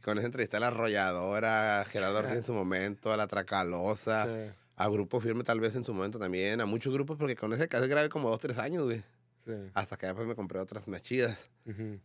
Y 0.01 0.03
con 0.03 0.17
eso 0.17 0.25
entrevisté 0.27 0.57
a 0.57 0.61
la 0.61 0.69
arrolladora, 0.69 1.83
a 1.83 1.85
Gerardo 1.85 2.21
Ortiz 2.21 2.37
en 2.37 2.45
su 2.45 2.55
momento, 2.55 3.13
a 3.13 3.19
la 3.19 3.27
Tracalosa, 3.27 4.25
Sí, 4.25 4.51
a 4.77 4.89
Grupo 4.89 5.21
Firme 5.21 5.45
tal 5.45 5.61
vez 5.61 5.77
en 5.77 5.85
su 5.85 5.93
momento 5.93 6.19
también, 6.19 6.63
a 6.63 6.65
muchos 6.67 6.91
grupos, 6.95 7.19
porque 7.19 7.37
con 7.37 7.53
ese 7.53 7.69
cassette 7.69 7.91
grabé 7.91 8.09
como 8.09 8.31
dos, 8.31 8.41
tres 8.41 8.57
años, 8.57 8.85
güey. 8.85 9.03
sí. 9.45 9.53
Hasta 9.75 9.99
que 9.99 10.07
después 10.07 10.27
me 10.27 10.35
compré 10.35 10.59
otras 10.59 10.89
más 10.89 11.03
chidas. 11.03 11.51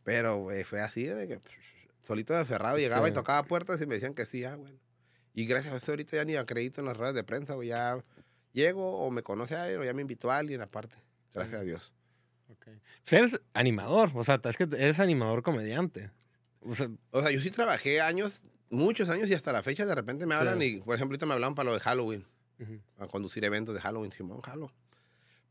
Pero, 0.04 0.40
güey, 0.40 0.66
fue 0.66 0.82
así 0.82 1.06
de 1.06 1.26
que 1.28 1.40
solito 2.04 2.34
de 2.34 2.42
aferrado, 2.42 2.78
llegaba 2.78 3.06
Sí. 3.08 3.12
y 3.12 3.14
tocaba 3.14 3.44
puertas 3.44 3.82
y 3.82 3.88
me 3.88 3.96
decían 3.96 4.14
que 4.14 4.26
sí, 4.26 4.44
ah, 4.44 4.56
bueno. 4.58 4.78
Y 5.34 5.46
gracias 5.46 5.74
a 5.74 5.78
eso 5.78 5.92
ahorita 5.94 6.18
ya 6.18 6.26
ni 6.26 6.36
acredito 6.36 6.82
en 6.82 6.88
las 6.88 6.98
redes 6.98 7.14
de 7.16 7.24
prensa, 7.24 7.54
güey, 7.54 7.70
ya 7.70 7.98
llego 8.52 9.00
o 9.00 9.10
me 9.10 9.24
conoce 9.24 9.56
alguien 9.56 9.80
o 9.80 9.84
ya 9.86 9.94
me 9.94 10.02
invitó 10.02 10.32
a 10.32 10.38
alguien 10.40 10.62
aparte. 10.62 10.96
Gracias 11.34 11.62
a 11.62 11.64
Dios. 11.64 11.94
Ok. 12.50 12.68
Pues 13.04 13.14
eres 13.14 13.42
animador, 13.54 14.12
o 14.16 14.24
sea, 14.26 14.40
es 14.44 14.58
que 14.58 14.64
eres 14.64 15.00
animador 15.00 15.44
comediante. 15.44 16.12
O 16.66 16.76
sea, 16.76 16.90
O 17.12 17.22
sea, 17.22 17.32
yo 17.32 17.40
sí 17.40 17.52
trabajé 17.52 18.02
años, 18.02 18.42
muchos 18.70 19.10
años 19.10 19.30
y 19.30 19.34
hasta 19.34 19.52
la 19.52 19.62
fecha 19.64 19.86
de 19.86 19.96
repente 19.96 20.26
me 20.26 20.36
hablan 20.36 20.60
Sí. 20.60 20.78
y, 20.78 20.82
por 20.82 20.96
ejemplo, 20.96 21.14
ahorita 21.14 21.26
me 21.26 21.34
hablaban 21.34 21.56
para 21.56 21.68
lo 21.70 21.74
de 21.74 21.80
Halloween, 21.80 22.26
ujú. 22.60 22.80
a 23.00 23.08
conducir 23.08 23.44
eventos 23.46 23.76
de 23.76 23.82
Halloween, 23.82 24.12
Simón, 24.12 24.42
Halo. 24.44 24.72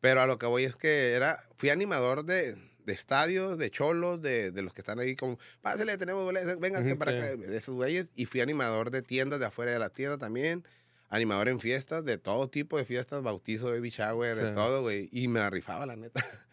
Pero 0.00 0.20
a 0.20 0.27
lo 0.27 0.38
que 0.38 0.46
voy 0.46 0.64
es 0.64 0.77
que 0.77 1.12
era, 1.12 1.42
fui 1.57 1.70
animador 1.70 2.24
de, 2.24 2.57
de 2.85 2.92
estadios, 2.92 3.57
de 3.57 3.70
cholos, 3.70 4.20
de, 4.20 4.50
de 4.50 4.62
los 4.62 4.74
que 4.74 4.83
están 4.83 4.98
ahí 4.98 5.16
como, 5.16 5.38
pásale, 5.62 5.96
tenemos 5.96 6.24
boletos, 6.24 6.59
vengan 6.61 6.85
Ujú, 6.87 6.98
para 6.98 7.12
sí. 7.12 7.16
acá, 7.18 7.37
de 7.37 7.57
esos 7.57 7.74
güeyes. 7.74 8.09
Y 8.14 8.27
fui 8.27 8.40
animador 8.42 8.90
de 8.90 9.00
tiendas 9.03 9.40
de 9.40 9.46
afuera 9.46 9.72
de 9.72 9.79
la 9.79 9.88
tienda 9.88 10.18
también, 10.18 10.64
animador 11.09 11.48
en 11.48 11.61
fiestas, 11.61 12.05
de 12.05 12.18
todo 12.18 12.48
tipo 12.50 12.77
de 12.77 12.85
fiestas, 12.85 13.22
bautizo, 13.22 13.70
baby 13.70 13.88
shower, 13.90 14.37
de 14.37 14.48
Sí. 14.48 14.55
todo, 14.55 14.83
güey. 14.83 15.09
Y 15.12 15.29
me 15.29 15.38
la 15.40 15.48
rifaba, 15.48 15.87
la 15.87 15.96
neta. 15.96 16.20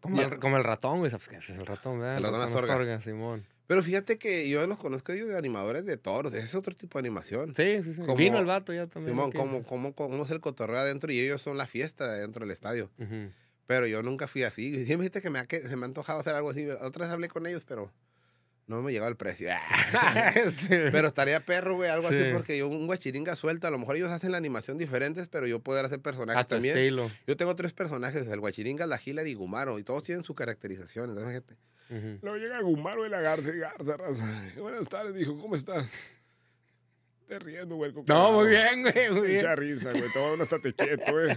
Como, 0.00 0.20
Ya. 0.20 0.28
el, 0.28 0.38
como 0.38 0.56
el 0.56 0.62
ratón, 0.62 0.98
güey. 1.00 1.10
¿Sabes 1.10 1.28
qué 1.28 1.36
es 1.38 1.50
el 1.50 1.66
ratón, 1.66 1.98
verdad? 1.98 2.18
El 2.18 2.22
ratón 2.22 2.42
Astorga. 2.42 3.00
Simón. 3.00 3.44
Pero 3.68 3.82
fíjate 3.84 4.18
que 4.18 4.48
yo 4.48 4.66
los 4.66 4.78
conozco 4.78 5.12
ellos 5.12 5.28
de 5.28 5.36
animadores 5.38 5.84
de 5.84 5.96
toros, 5.96 6.32
es 6.34 6.54
otro 6.56 6.74
tipo 6.74 6.98
de 6.98 7.06
animación. 7.06 7.54
Sí, 7.54 7.82
sí, 7.84 7.94
sí. 7.94 8.00
Como- 8.00 8.16
Vino 8.16 8.38
el 8.38 8.46
vato 8.46 8.72
ya 8.72 8.86
también. 8.88 9.14
Simón, 9.14 9.28
aquí. 9.28 9.38
cómo, 9.38 9.62
cómo, 9.62 9.94
cómo 9.94 10.24
es 10.24 10.30
el 10.30 10.40
cotorreo 10.40 10.78
adentro 10.78 11.12
y 11.12 11.20
ellos 11.20 11.40
son 11.42 11.56
la 11.58 11.66
fiesta 11.66 12.10
dentro 12.14 12.40
del 12.44 12.50
estadio. 12.50 12.90
Ujú. 12.98 13.30
Pero 13.66 13.86
yo 13.86 14.02
nunca 14.02 14.26
fui 14.26 14.42
así. 14.42 14.70
Siempre 14.86 14.96
dijiste 15.04 15.20
que 15.20 15.30
me 15.30 15.38
ha, 15.38 15.46
que 15.46 15.68
se 15.68 15.76
me 15.76 15.82
ha 15.82 15.84
antojado 15.84 16.18
hacer 16.18 16.34
algo 16.34 16.50
así. 16.50 16.66
Otra 16.66 17.04
vez 17.04 17.12
hablé 17.12 17.28
con 17.28 17.46
ellos, 17.46 17.64
pero 17.68 17.92
no 18.66 18.80
me 18.82 18.90
llegaba 18.92 19.08
el 19.10 19.16
precio. 19.16 19.50
pero 20.68 21.08
estaría 21.08 21.40
perro, 21.44 21.74
güey, 21.76 21.90
algo 21.90 22.08
así, 22.08 22.16
Sí. 22.18 22.30
porque 22.32 22.56
yo 22.58 22.68
un 22.68 22.86
guachiringa 22.86 23.36
suelta. 23.36 23.68
A 23.68 23.70
lo 23.70 23.78
mejor 23.78 23.96
ellos 23.96 24.10
hacen 24.10 24.32
la 24.32 24.38
animación 24.38 24.78
diferentes, 24.78 25.26
pero 25.28 25.46
yo 25.46 25.60
poder 25.60 25.84
hacer 25.84 26.00
personajes 26.00 26.40
a 26.40 26.44
también. 26.44 26.76
estilo. 26.76 27.10
Yo 27.26 27.36
tengo 27.36 27.54
tres 27.56 27.72
personajes, 27.72 28.26
el 28.26 28.40
guachiringa, 28.40 28.86
la 28.86 29.00
Hillary 29.04 29.30
y 29.30 29.34
Gumaro, 29.34 29.78
y 29.78 29.84
todos 29.84 30.02
tienen 30.02 30.24
su 30.24 30.34
caracterización. 30.34 31.10
Entonces, 31.10 31.42
Ujú. 31.90 32.18
Luego 32.22 32.36
llega 32.36 32.60
Gumaro 32.60 33.06
y 33.06 33.08
la 33.08 33.20
Garza, 33.20 33.50
Garza, 33.52 33.96
raza. 33.96 34.52
Buenas 34.58 34.88
tardes, 34.88 35.14
dijo, 35.14 35.38
¿cómo 35.38 35.54
estás? 35.54 35.90
Te 37.26 37.38
riendo, 37.38 37.76
güey. 37.76 37.92
No, 38.06 38.32
muy 38.32 38.48
bien, 38.48 38.82
güey, 38.82 39.10
muy 39.10 39.26
bien. 39.28 39.36
Mucha 39.36 39.54
risa, 39.54 39.90
güey. 39.92 40.12
Todo 40.12 40.36
no 40.36 40.44
estate 40.44 40.72
quieto, 40.72 41.12
güey. 41.12 41.30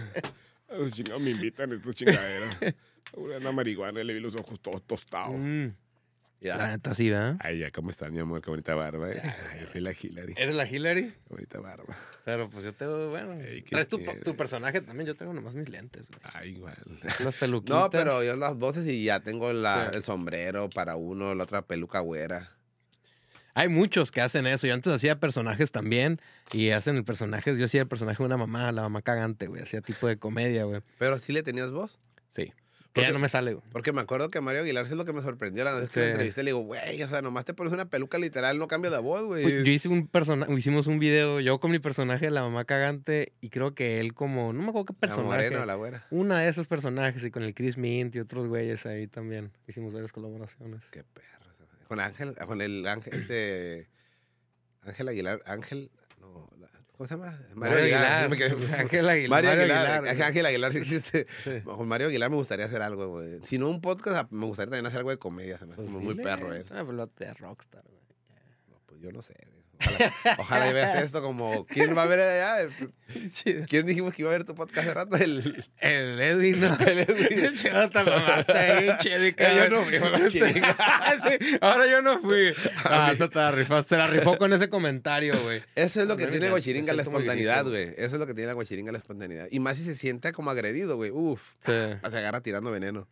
A 0.68 0.74
los 0.74 0.92
chingados 0.92 1.20
me 1.20 1.30
invitan 1.30 1.72
a 1.72 1.74
estas 1.74 1.94
chingaderas. 1.94 2.58
Una 3.14 3.52
marihuana 3.52 4.00
y 4.00 4.04
le 4.04 4.14
vi 4.14 4.20
los 4.20 4.34
ojos 4.36 4.58
todos 4.60 4.82
tostados. 4.82 5.36
Mm. 5.38 5.68
Ya. 6.42 6.56
La 6.56 6.70
neta 6.70 6.92
sí, 6.94 7.08
¿verdad? 7.08 7.36
Ay, 7.38 7.60
ya, 7.60 7.70
¿cómo 7.70 7.90
estás, 7.90 8.10
mi 8.10 8.18
amor? 8.18 8.42
Qué 8.42 8.50
bonita 8.50 8.74
barba. 8.74 9.12
eh. 9.12 9.22
Ay, 9.52 9.60
yo 9.60 9.66
soy 9.68 9.80
la 9.80 9.92
Hillary. 9.92 10.34
Qué 10.34 10.42
¿Eres 10.42 10.56
la 10.56 10.66
Hillary? 10.68 11.14
bonita 11.28 11.60
barba. 11.60 11.96
Pero 12.24 12.50
pues 12.50 12.64
yo 12.64 12.74
tengo, 12.74 13.10
bueno. 13.10 13.34
Ey, 13.34 13.62
¿qué 13.62 13.70
traes 13.70 13.86
tu, 13.88 14.00
tu 14.24 14.36
personaje 14.36 14.80
también. 14.80 15.06
Yo 15.06 15.14
tengo 15.14 15.32
nomás 15.32 15.54
mis 15.54 15.68
lentes, 15.68 16.08
güey. 16.08 16.20
Ay, 16.34 16.50
igual. 16.50 16.76
Las 17.22 17.36
peluquitas. 17.36 17.78
No, 17.82 17.90
pero 17.90 18.24
yo 18.24 18.34
las 18.34 18.56
voces 18.56 18.86
y 18.88 19.04
ya 19.04 19.20
tengo 19.20 19.52
la- 19.52 19.90
Sí. 19.90 19.96
el 19.96 20.02
sombrero 20.02 20.68
para 20.68 20.96
uno, 20.96 21.34
la 21.36 21.44
otra 21.44 21.62
peluca 21.62 22.00
güera. 22.00 22.50
Hay 23.54 23.68
muchos 23.68 24.10
que 24.10 24.20
hacen 24.20 24.46
eso. 24.46 24.66
Yo 24.66 24.74
antes 24.74 24.92
hacía 24.92 25.20
personajes 25.20 25.70
también. 25.72 26.20
Y 26.52 26.70
hacen 26.70 26.96
el 26.96 27.04
personaje. 27.04 27.54
Yo 27.56 27.64
hacía 27.66 27.82
el 27.82 27.88
personaje 27.88 28.18
de 28.22 28.26
una 28.26 28.36
mamá, 28.36 28.72
la 28.72 28.82
mamá 28.82 29.02
cagante, 29.02 29.46
güey. 29.46 29.62
Hacía 29.62 29.80
tipo 29.80 30.06
de 30.08 30.16
comedia, 30.18 30.64
güey. 30.64 30.80
Pero 30.98 31.18
sí 31.18 31.32
le 31.32 31.42
tenías 31.42 31.70
voz. 31.70 31.98
Sí. 32.30 32.52
Que 32.92 33.00
ya 33.00 33.06
Porque- 33.06 33.12
no 33.14 33.18
me 33.20 33.28
sale, 33.30 33.54
güey. 33.54 33.64
Porque 33.72 33.92
me 33.92 34.02
acuerdo 34.02 34.28
que 34.30 34.40
Mario 34.42 34.60
Aguilar 34.62 34.84
sí 34.86 34.92
es 34.92 34.98
lo 34.98 35.06
que 35.06 35.14
me 35.14 35.22
sorprendió 35.22 35.64
la 35.64 35.74
vez 35.74 35.88
que 35.88 36.02
Sí. 36.02 36.06
entrevisté. 36.10 36.42
Le 36.42 36.50
digo, 36.50 36.60
güey, 36.60 37.02
o 37.02 37.08
sea, 37.08 37.22
nomás 37.22 37.46
te 37.46 37.54
pones 37.54 37.72
una 37.72 37.86
peluca 37.88 38.18
literal, 38.18 38.58
no 38.58 38.68
cambia 38.68 38.90
de 38.90 38.98
voz, 38.98 39.22
güey. 39.24 39.44
Yo 39.64 39.70
hice 39.72 39.88
un 39.88 40.06
personaje, 40.08 40.52
hicimos 40.52 40.86
un 40.86 40.98
video, 40.98 41.40
yo 41.40 41.58
con 41.58 41.70
mi 41.70 41.78
personaje 41.78 42.26
de 42.26 42.30
la 42.32 42.42
mamá 42.42 42.66
cagante, 42.66 43.32
y 43.40 43.48
creo 43.48 43.74
que 43.74 43.98
él 44.00 44.12
como, 44.12 44.52
no 44.52 44.60
me 44.62 44.68
acuerdo 44.68 44.84
qué 44.84 44.92
la 44.92 44.98
personaje. 45.00 45.26
morena 45.26 45.62
o 45.62 45.64
la 45.66 45.74
güera. 45.76 46.06
Una 46.10 46.40
de 46.40 46.50
esos 46.50 46.66
personajes, 46.66 47.24
y 47.24 47.30
con 47.30 47.42
el 47.44 47.54
Chris 47.54 47.78
Mint 47.78 48.14
y 48.14 48.20
otros 48.20 48.46
güeyes 48.48 48.84
ahí 48.84 49.06
también. 49.06 49.52
Hicimos 49.66 49.94
varias 49.94 50.12
colaboraciones. 50.12 50.82
Qué 50.90 51.02
perro. 51.02 51.28
Con 51.88 51.98
Ángel, 51.98 52.34
con 52.46 52.60
el 52.60 52.86
Ángel, 52.86 53.14
este. 53.14 53.88
Ángel 54.84 55.08
Aguilar, 55.08 55.42
Ángel. 55.46 55.90
No, 56.20 56.50
la- 56.58 56.68
¿Cómo 57.02 57.08
se 57.08 57.14
llama? 57.16 57.38
Mario 57.56 57.78
Aguilar. 57.78 58.30
me 58.30 58.36
quedé- 58.36 58.74
Ángel 58.80 59.08
Aguilar. 59.08 59.30
Mario 59.30 59.50
Aguilar. 59.50 59.86
Aguilar, 60.04 60.22
Ángel- 60.32 60.46
Aguilar 60.46 60.72
sí 60.72 60.78
existe. 60.78 61.26
Sí. 61.44 61.60
Con 61.64 61.88
Mario 61.88 62.06
Aguilar 62.08 62.30
me 62.30 62.36
gustaría 62.36 62.64
hacer 62.66 62.82
algo, 62.82 63.08
güey. 63.08 63.40
Si 63.44 63.58
no 63.58 63.68
un 63.68 63.80
podcast, 63.80 64.30
me 64.30 64.46
gustaría 64.46 64.70
también 64.70 64.86
hacer 64.86 64.98
algo 64.98 65.10
de 65.10 65.18
comedia. 65.18 65.58
Se 65.58 65.66
me 65.66 65.72
hace 65.72 65.82
Pues 65.82 65.92
como 65.92 66.04
muy 66.04 66.14
dile. 66.14 66.22
perro, 66.24 66.54
eh. 66.54 66.64
Ah, 66.70 66.82
pues 66.84 66.96
lo 66.96 67.06
de 67.06 67.34
Rockstar, 67.34 67.82
güey. 67.88 68.02
No, 68.68 68.80
pues 68.86 69.00
yo 69.00 69.10
no 69.12 69.20
sé, 69.22 69.34
güey. 69.50 69.61
Ojalá, 69.82 70.36
ojalá 70.38 70.70
y 70.70 70.74
veas 70.74 71.02
esto 71.02 71.22
como. 71.22 71.66
¿Quién 71.66 71.96
va 71.96 72.04
a 72.04 72.06
ver 72.06 72.20
allá? 72.20 72.68
¿Quién 73.68 73.86
dijimos 73.86 74.14
que 74.14 74.22
iba 74.22 74.30
a 74.30 74.34
ver 74.34 74.44
tu 74.44 74.54
podcast 74.54 74.86
hace 74.86 74.94
rato? 74.94 75.16
El. 75.16 75.64
El 75.78 76.20
Edwin, 76.20 76.60
¿no? 76.60 76.78
El 76.86 76.98
Edwin. 77.00 77.44
El 77.44 77.54
chido 77.58 77.90
te 77.90 78.02
mamaste 78.04 78.52
ahí, 78.52 78.90
y 79.04 79.56
yo 79.56 79.68
no 79.68 79.82
fui, 79.82 79.98
la. 79.98 80.30
Sí, 80.30 80.40
ahora 81.60 81.86
yo 81.86 82.02
no 82.02 82.18
fui. 82.18 82.54
Ah, 82.84 83.14
tú 83.16 83.28
te. 83.28 83.38
Se 83.84 83.96
la 83.96 84.06
rifó 84.06 84.36
con 84.38 84.52
ese 84.52 84.68
comentario, 84.68 85.40
güey. 85.42 85.62
Eso 85.74 86.00
es 86.00 86.08
lo 86.08 86.16
que 86.16 86.26
tiene 86.26 86.50
Guachiringa, 86.50 86.92
la 86.92 87.02
espontaneidad, 87.02 87.66
güey. 87.66 87.90
Eso 87.96 88.14
es 88.14 88.18
lo 88.18 88.26
que 88.26 88.34
tiene 88.34 88.48
la 88.48 88.54
Guachiringa, 88.54 88.92
la 88.92 88.98
espontaneidad. 88.98 89.48
Y 89.50 89.60
más 89.60 89.76
si 89.76 89.84
se 89.84 89.96
siente 89.96 90.32
como 90.32 90.50
agredido, 90.50 90.96
güey. 90.96 91.10
Uf. 91.10 91.42
Se 91.60 91.98
agarra 92.02 92.40
tirando 92.40 92.70
veneno. 92.70 93.08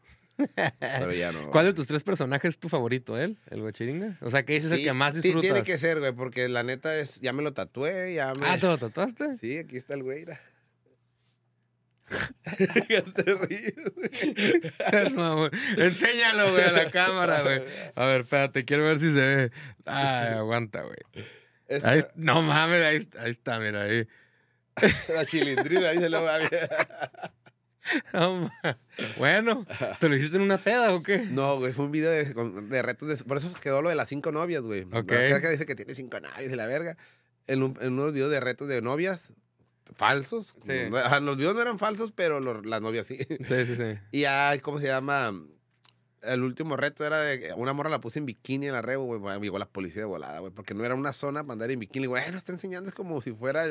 Pero 0.78 1.12
ya 1.12 1.32
no. 1.32 1.50
¿Cuál 1.50 1.66
de 1.66 1.72
tus 1.72 1.86
tres 1.86 2.02
personajes 2.04 2.48
es 2.50 2.58
tu 2.58 2.68
favorito, 2.68 3.18
él? 3.18 3.38
¿El 3.50 3.60
Guachiringa? 3.60 4.18
O 4.20 4.30
sea, 4.30 4.44
¿qué 4.44 4.56
es 4.56 4.70
el 4.70 4.78
Sí, 4.78 4.84
que 4.84 4.92
más 4.92 5.14
sí, 5.14 5.20
disfrutas? 5.22 5.50
tiene 5.50 5.62
que 5.64 5.78
ser, 5.78 5.98
güey, 6.00 6.12
porque 6.12 6.48
la 6.48 6.62
neta 6.62 6.96
es. 6.98 7.20
Ya 7.20 7.32
me 7.32 7.42
lo 7.42 7.52
tatué, 7.52 8.14
ya 8.14 8.32
me. 8.34 8.46
Ah, 8.46 8.58
¿te 8.58 8.66
lo 8.66 8.78
tatuaste? 8.78 9.36
Sí, 9.36 9.58
aquí 9.58 9.76
está 9.76 9.94
el 9.94 10.02
güey. 10.02 10.20
mira. 10.20 10.40
¿Qué 12.88 13.02
te 13.02 13.34
ríes? 13.34 13.74
güey? 15.14 15.50
Enséñalo, 15.76 16.50
güey, 16.50 16.64
a 16.64 16.72
la 16.72 16.90
cámara, 16.90 17.42
güey. 17.42 17.62
A 17.94 18.04
ver, 18.04 18.22
espérate, 18.22 18.64
quiero 18.64 18.84
ver 18.84 18.98
si 18.98 19.08
se 19.12 19.20
ve. 19.20 19.50
Ay, 19.84 20.34
aguanta, 20.34 20.82
güey. 20.82 20.96
Ahí- 21.84 22.02
no 22.16 22.42
mames, 22.42 22.84
ahí, 22.84 23.08
ahí 23.20 23.30
está, 23.30 23.60
mira, 23.60 23.82
ahí. 23.84 24.06
La 25.14 25.24
chilindrina, 25.26 25.90
dice 25.90 26.08
la 26.08 26.20
No, 26.20 26.26
bueno, 29.18 29.66
¿te 29.98 30.08
lo 30.08 30.16
hiciste 30.16 30.36
en 30.36 30.42
una 30.42 30.58
peda 30.58 30.94
o 30.94 31.02
qué? 31.02 31.18
No, 31.18 31.58
güey, 31.58 31.72
fue 31.72 31.84
un 31.86 31.92
video 31.92 32.10
de, 32.10 32.24
de 32.62 32.82
retos. 32.82 33.08
de- 33.08 33.24
por 33.24 33.38
eso 33.38 33.52
quedó 33.60 33.82
lo 33.82 33.88
de 33.88 33.94
las 33.94 34.08
cinco 34.08 34.32
novias, 34.32 34.62
güey. 34.62 34.82
Ok. 34.92 35.06
Cada 35.06 35.40
que 35.40 35.48
dice 35.50 35.66
que 35.66 35.74
tiene 35.74 35.94
cinco 35.94 36.20
novias 36.20 36.50
y 36.52 36.56
la 36.56 36.66
verga. 36.66 36.96
En, 37.46 37.62
un- 37.62 37.76
en 37.80 37.94
unos 37.94 38.12
videos 38.12 38.30
de 38.30 38.40
retos 38.40 38.68
de 38.68 38.82
novias 38.82 39.32
falsos. 39.96 40.54
Sí. 40.64 40.72
Los 41.22 41.36
videos 41.36 41.54
no 41.54 41.62
eran 41.62 41.78
falsos, 41.78 42.12
pero 42.14 42.38
los- 42.40 42.64
las 42.66 42.80
novias 42.80 43.06
sí. 43.06 43.18
Sí, 43.18 43.66
sí, 43.66 43.76
sí. 43.76 43.98
Y 44.12 44.24
hay, 44.24 44.60
¿cómo 44.60 44.78
se 44.78 44.86
llama? 44.86 45.32
El 46.22 46.42
último 46.42 46.76
reto 46.76 47.04
era 47.06 47.18
de 47.22 47.40
que 47.40 47.52
una 47.54 47.72
morra 47.72 47.88
la 47.88 48.00
puse 48.00 48.18
en 48.18 48.26
bikini 48.26 48.66
en 48.66 48.74
la 48.74 48.82
rebo, 48.82 49.04
güey. 49.18 49.40
Llegó 49.40 49.58
la 49.58 49.66
policía 49.68 50.02
de 50.02 50.06
volada, 50.06 50.38
güey. 50.40 50.52
Porque 50.52 50.74
no 50.74 50.84
era 50.84 50.94
una 50.94 51.12
zona 51.14 51.42
para 51.42 51.54
andar 51.54 51.70
en 51.70 51.80
bikini. 51.80 52.06
Güey, 52.06 52.30
no 52.30 52.36
está 52.38 52.52
enseñando, 52.52 52.88
es 52.90 52.94
como 52.94 53.20
si 53.22 53.32
fuera 53.32 53.64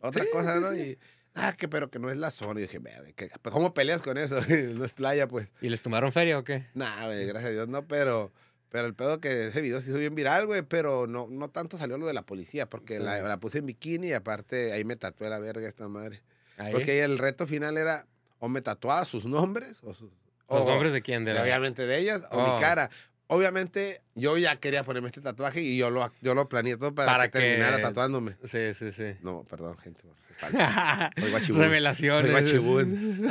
otra 0.00 0.24
cosa, 0.30 0.60
¿no? 0.60 0.74
Y, 0.74 0.98
ah, 1.34 1.54
que 1.56 1.68
pero 1.68 1.90
que 1.90 1.98
no 1.98 2.10
es 2.10 2.16
la 2.16 2.30
zona. 2.30 2.60
Y 2.60 2.62
dije, 2.64 2.78
"Verga, 2.78 3.10
¿qué- 3.16 3.30
¿cómo 3.50 3.72
peleas 3.74 4.02
con 4.02 4.18
eso? 4.18 4.40
no 4.74 4.84
es 4.84 4.92
playa, 4.92 5.26
pues. 5.28 5.50
¿Y 5.60 5.68
les 5.68 5.82
tomaron 5.82 6.12
feria 6.12 6.38
o 6.38 6.44
qué? 6.44 6.66
Nah, 6.74 7.06
güey, 7.06 7.26
gracias 7.26 7.50
a 7.50 7.52
Dios, 7.54 7.68
no, 7.68 7.86
pero. 7.86 8.32
Pero 8.72 8.86
el 8.86 8.94
pedo 8.94 9.20
que 9.20 9.48
ese 9.48 9.62
video 9.62 9.80
se 9.80 9.90
hizo 9.90 9.98
bien 9.98 10.14
viral, 10.14 10.46
güey, 10.46 10.62
pero 10.62 11.08
no, 11.08 11.26
no 11.28 11.48
tanto 11.50 11.76
salió 11.76 11.98
lo 11.98 12.06
de 12.06 12.12
la 12.14 12.22
policía, 12.22 12.66
porque 12.70 12.98
Sí. 12.98 13.02
la, 13.02 13.20
la 13.20 13.40
puse 13.40 13.58
en 13.58 13.66
bikini 13.66 14.06
y 14.08 14.12
aparte 14.12 14.72
ahí 14.72 14.84
me 14.84 14.94
tatué 14.94 15.28
la 15.28 15.40
verga 15.40 15.66
esta 15.66 15.88
madre. 15.88 16.22
Ahí. 16.56 16.72
Porque 16.72 16.92
ahí 16.92 16.98
el 17.00 17.18
reto 17.18 17.48
final 17.48 17.76
era 17.76 18.06
o 18.38 18.48
me 18.48 18.62
tatuaba 18.62 19.04
sus 19.06 19.24
nombres 19.24 19.78
o 19.82 19.92
sus... 19.92 20.12
¿Los 20.48 20.62
o- 20.62 20.68
nombres 20.68 20.92
de 20.92 21.02
quién? 21.02 21.24
De 21.24 21.34
la... 21.34 21.42
Obviamente 21.42 21.84
de 21.84 21.98
ellas 21.98 22.22
o 22.30 22.38
Oh. 22.38 22.54
mi 22.54 22.60
cara. 22.60 22.90
Obviamente 23.32 24.02
yo 24.16 24.36
ya 24.38 24.56
quería 24.56 24.82
ponerme 24.82 25.06
este 25.06 25.20
tatuaje 25.20 25.60
y 25.60 25.76
yo 25.78 25.88
lo, 25.88 26.12
yo 26.20 26.34
lo 26.34 26.48
planeé 26.48 26.76
todo 26.76 26.92
para, 26.96 27.12
Para 27.12 27.28
que, 27.30 27.38
que- 27.38 27.44
terminara 27.44 27.80
tatuándome. 27.80 28.36
Sí, 28.44 28.74
sí, 28.74 28.90
sí. 28.90 29.14
No, 29.22 29.44
perdón, 29.44 29.78
gente. 29.78 30.02
Soy 31.20 31.30
guachibún. 31.30 31.60
Revelaciones. 31.60 32.22
Soy 32.22 32.30
guachibún. 32.32 33.30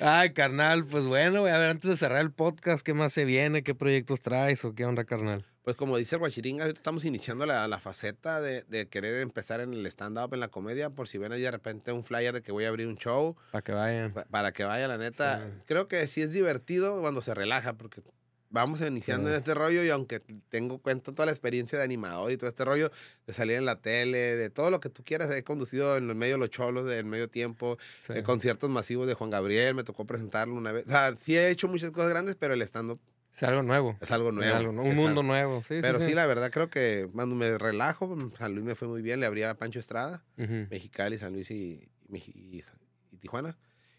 Ay, 0.00 0.32
carnal, 0.32 0.86
pues 0.86 1.04
bueno, 1.04 1.40
a 1.40 1.58
ver, 1.58 1.68
antes 1.70 1.90
de 1.90 1.96
cerrar 1.98 2.22
el 2.22 2.30
podcast, 2.32 2.84
¿qué 2.84 2.94
más 2.94 3.12
se 3.12 3.26
viene? 3.26 3.62
¿Qué 3.62 3.74
proyectos 3.74 4.22
traes 4.22 4.64
o 4.64 4.74
qué 4.74 4.86
onda, 4.86 5.04
carnal? 5.04 5.44
Pues 5.66 5.76
como 5.76 5.96
dice 5.96 6.14
el 6.14 6.20
Guachiringa, 6.20 6.66
estamos 6.68 7.04
iniciando 7.04 7.44
la, 7.44 7.66
la 7.66 7.80
faceta 7.80 8.40
de, 8.40 8.62
de 8.68 8.86
querer 8.88 9.20
empezar 9.20 9.60
en 9.60 9.74
el 9.74 9.84
stand-up, 9.86 10.32
en 10.32 10.38
la 10.38 10.46
comedia, 10.46 10.90
por 10.90 11.08
si 11.08 11.18
ven 11.18 11.32
ahí 11.32 11.40
de 11.40 11.50
repente 11.50 11.90
un 11.90 12.04
flyer 12.04 12.32
de 12.34 12.40
que 12.40 12.52
voy 12.52 12.66
a 12.66 12.68
abrir 12.68 12.86
un 12.86 12.96
show, 12.96 13.34
Para 13.50 13.62
que 13.62 13.72
vayan. 13.72 14.12
pa- 14.14 14.26
para 14.26 14.52
que 14.52 14.62
vaya, 14.62 14.86
la 14.86 14.96
neta. 14.96 15.38
Sí. 15.44 15.62
Creo 15.66 15.88
que 15.88 16.06
sí 16.06 16.22
es 16.22 16.30
divertido 16.30 17.00
cuando 17.00 17.20
se 17.20 17.34
relaja, 17.34 17.72
porque 17.72 18.00
vamos 18.48 18.80
iniciando 18.80 19.26
Sí. 19.26 19.32
en 19.32 19.38
este 19.38 19.54
rollo 19.54 19.82
y 19.82 19.90
aunque 19.90 20.20
tengo 20.50 20.78
cuento 20.78 21.12
toda 21.12 21.26
la 21.26 21.32
experiencia 21.32 21.76
de 21.78 21.84
animador 21.84 22.30
y 22.30 22.36
todo 22.36 22.48
este 22.48 22.64
rollo, 22.64 22.92
de 23.26 23.34
salir 23.34 23.56
en 23.56 23.64
la 23.64 23.80
tele, 23.80 24.36
de 24.36 24.50
todo 24.50 24.70
lo 24.70 24.78
que 24.78 24.88
tú 24.88 25.02
quieras, 25.02 25.32
he 25.32 25.42
conducido 25.42 25.96
en 25.96 26.08
el 26.08 26.14
medio 26.14 26.34
de 26.34 26.38
los 26.42 26.50
cholos, 26.50 26.84
del 26.84 27.06
medio 27.06 27.28
tiempo, 27.28 27.76
Sí. 28.06 28.12
eh, 28.14 28.22
conciertos 28.22 28.70
masivos 28.70 29.08
de 29.08 29.14
Juan 29.14 29.30
Gabriel, 29.30 29.74
me 29.74 29.82
tocó 29.82 30.06
presentarlo 30.06 30.54
una 30.54 30.70
vez. 30.70 30.86
O 30.86 30.90
sea, 30.90 31.16
sí 31.20 31.36
he 31.36 31.50
hecho 31.50 31.66
muchas 31.66 31.90
cosas 31.90 32.10
grandes, 32.10 32.36
pero 32.38 32.54
el 32.54 32.62
stand-up 32.62 33.00
Es 33.36 33.42
algo 33.42 33.62
nuevo. 33.62 33.96
es 34.00 34.10
algo 34.10 34.28
Es 34.30 34.34
nuevo. 34.34 34.56
algo, 34.56 34.72
¿no? 34.72 34.82
Un 34.82 34.88
es 34.92 34.96
mundo 34.96 35.20
algo- 35.20 35.22
nuevo. 35.24 35.62
Sí, 35.62 35.78
pero 35.82 35.98
sí, 36.00 36.06
sí. 36.08 36.14
la 36.14 36.26
verdad 36.26 36.50
creo 36.50 36.70
que 36.70 37.08
cuando 37.12 37.34
me 37.34 37.58
relajo, 37.58 38.16
San 38.38 38.54
Luis 38.54 38.64
me 38.64 38.74
fue 38.74 38.88
muy 38.88 39.02
bien, 39.02 39.20
le 39.20 39.26
abría 39.26 39.50
a 39.50 39.54
Pancho 39.54 39.78
Estrada, 39.78 40.24
Ujú. 40.38 40.66
Mexicali, 40.70 41.18
San 41.18 41.32
Luis 41.34 41.50
y, 41.50 41.88
y- 42.10 42.16
y- 42.16 42.64
y 43.12 43.16
Tijuana. 43.18 43.56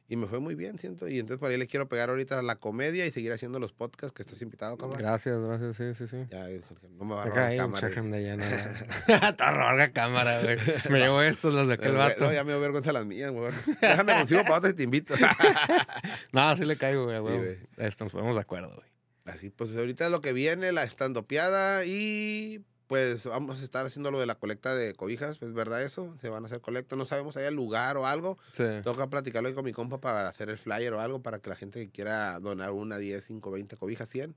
Y 0.09 0.15
me 0.15 0.25
fue 0.25 0.39
muy 0.39 0.55
bien, 0.55 0.79
siento. 0.79 1.09
Y 1.09 1.19
entonces 1.19 1.37
por 1.37 1.51
ahí 1.51 1.57
le 1.57 1.67
quiero 1.67 1.89
pegar 1.89 2.09
ahorita 2.09 2.39
a 2.39 2.41
la 2.41 2.55
comedia 2.55 3.05
y 3.05 3.11
seguir 3.11 3.33
haciendo 3.33 3.59
los 3.59 3.73
podcasts 3.73 4.13
que 4.15 4.21
estás 4.23 4.41
invitado, 4.41 4.77
cabrón. 4.77 4.97
Gracias, 4.99 5.37
gracias, 5.37 5.75
sí, 5.75 5.93
sí, 5.95 6.07
sí. 6.07 6.25
Ya, 6.31 6.47
no 6.97 7.03
me 7.03 7.13
va 7.15 7.23
a 7.23 7.25
robar 7.25 7.49
la 7.51 7.57
cámara. 7.57 7.89
Te 9.35 9.51
roga 9.51 9.91
cámara, 9.91 10.41
güey. 10.41 10.55
Me 10.89 10.99
llevo 10.99 11.21
estos, 11.21 11.53
los 11.53 11.67
de 11.67 11.73
aquel 11.73 11.89
Eh, 11.91 11.97
vato. 11.97 12.23
No, 12.25 12.31
ya 12.31 12.45
me 12.45 12.53
dio 12.53 12.61
vergüenza 12.61 12.93
las 12.93 13.05
mías, 13.05 13.31
güey. 13.33 13.51
Déjame 13.81 14.13
consigo 14.13 14.43
para 14.43 14.55
otro 14.59 14.69
y 14.69 14.73
te 14.75 14.83
invito. 14.83 15.13
No, 16.31 16.55
sí 16.55 16.65
le 16.65 16.77
caigo, 16.77 17.03
güey. 17.05 17.19
güey. 17.19 17.57
Esto, 17.77 18.05
nos 18.05 18.13
ponemos 18.13 18.35
de 18.35 18.41
acuerdo, 18.41 18.73
güey. 18.75 18.87
Así, 19.27 19.49
pues 19.49 19.75
ahorita 19.75 20.05
es 20.05 20.11
lo 20.11 20.21
que 20.21 20.33
viene, 20.33 20.71
la 20.71 20.83
estandopeada 20.83 21.85
y 21.85 22.63
pues 22.87 23.25
vamos 23.25 23.59
a 23.59 23.63
estar 23.65 23.85
haciendo 23.85 24.11
lo 24.11 24.19
de 24.19 24.25
la 24.25 24.35
colecta 24.35 24.73
de 24.73 24.93
cobijas, 24.93 25.41
¿es 25.41 25.53
verdad 25.53 25.83
eso? 25.83 26.15
Se 26.21 26.29
van 26.29 26.43
a 26.43 26.47
hacer 26.47 26.61
colectas, 26.61 26.97
no 26.97 27.05
sabemos 27.05 27.35
hay 27.35 27.51
lugar 27.53 27.97
o 27.97 28.05
algo. 28.07 28.37
Sí. 28.53 28.63
Toca 28.83 29.09
platicarlo 29.09 29.49
ahí 29.49 29.53
con 29.53 29.65
mi 29.65 29.73
compa 29.73 29.99
para 29.99 30.29
hacer 30.29 30.49
el 30.49 30.57
flyer 30.57 30.93
o 30.93 31.01
algo 31.01 31.21
para 31.21 31.39
que 31.39 31.49
la 31.49 31.57
gente 31.57 31.79
que 31.85 31.91
quiera 31.91 32.39
donar 32.39 32.71
una, 32.71 32.97
10, 32.97 33.21
5, 33.25 33.51
20 33.51 33.75
cobijas, 33.75 34.07
100. 34.09 34.35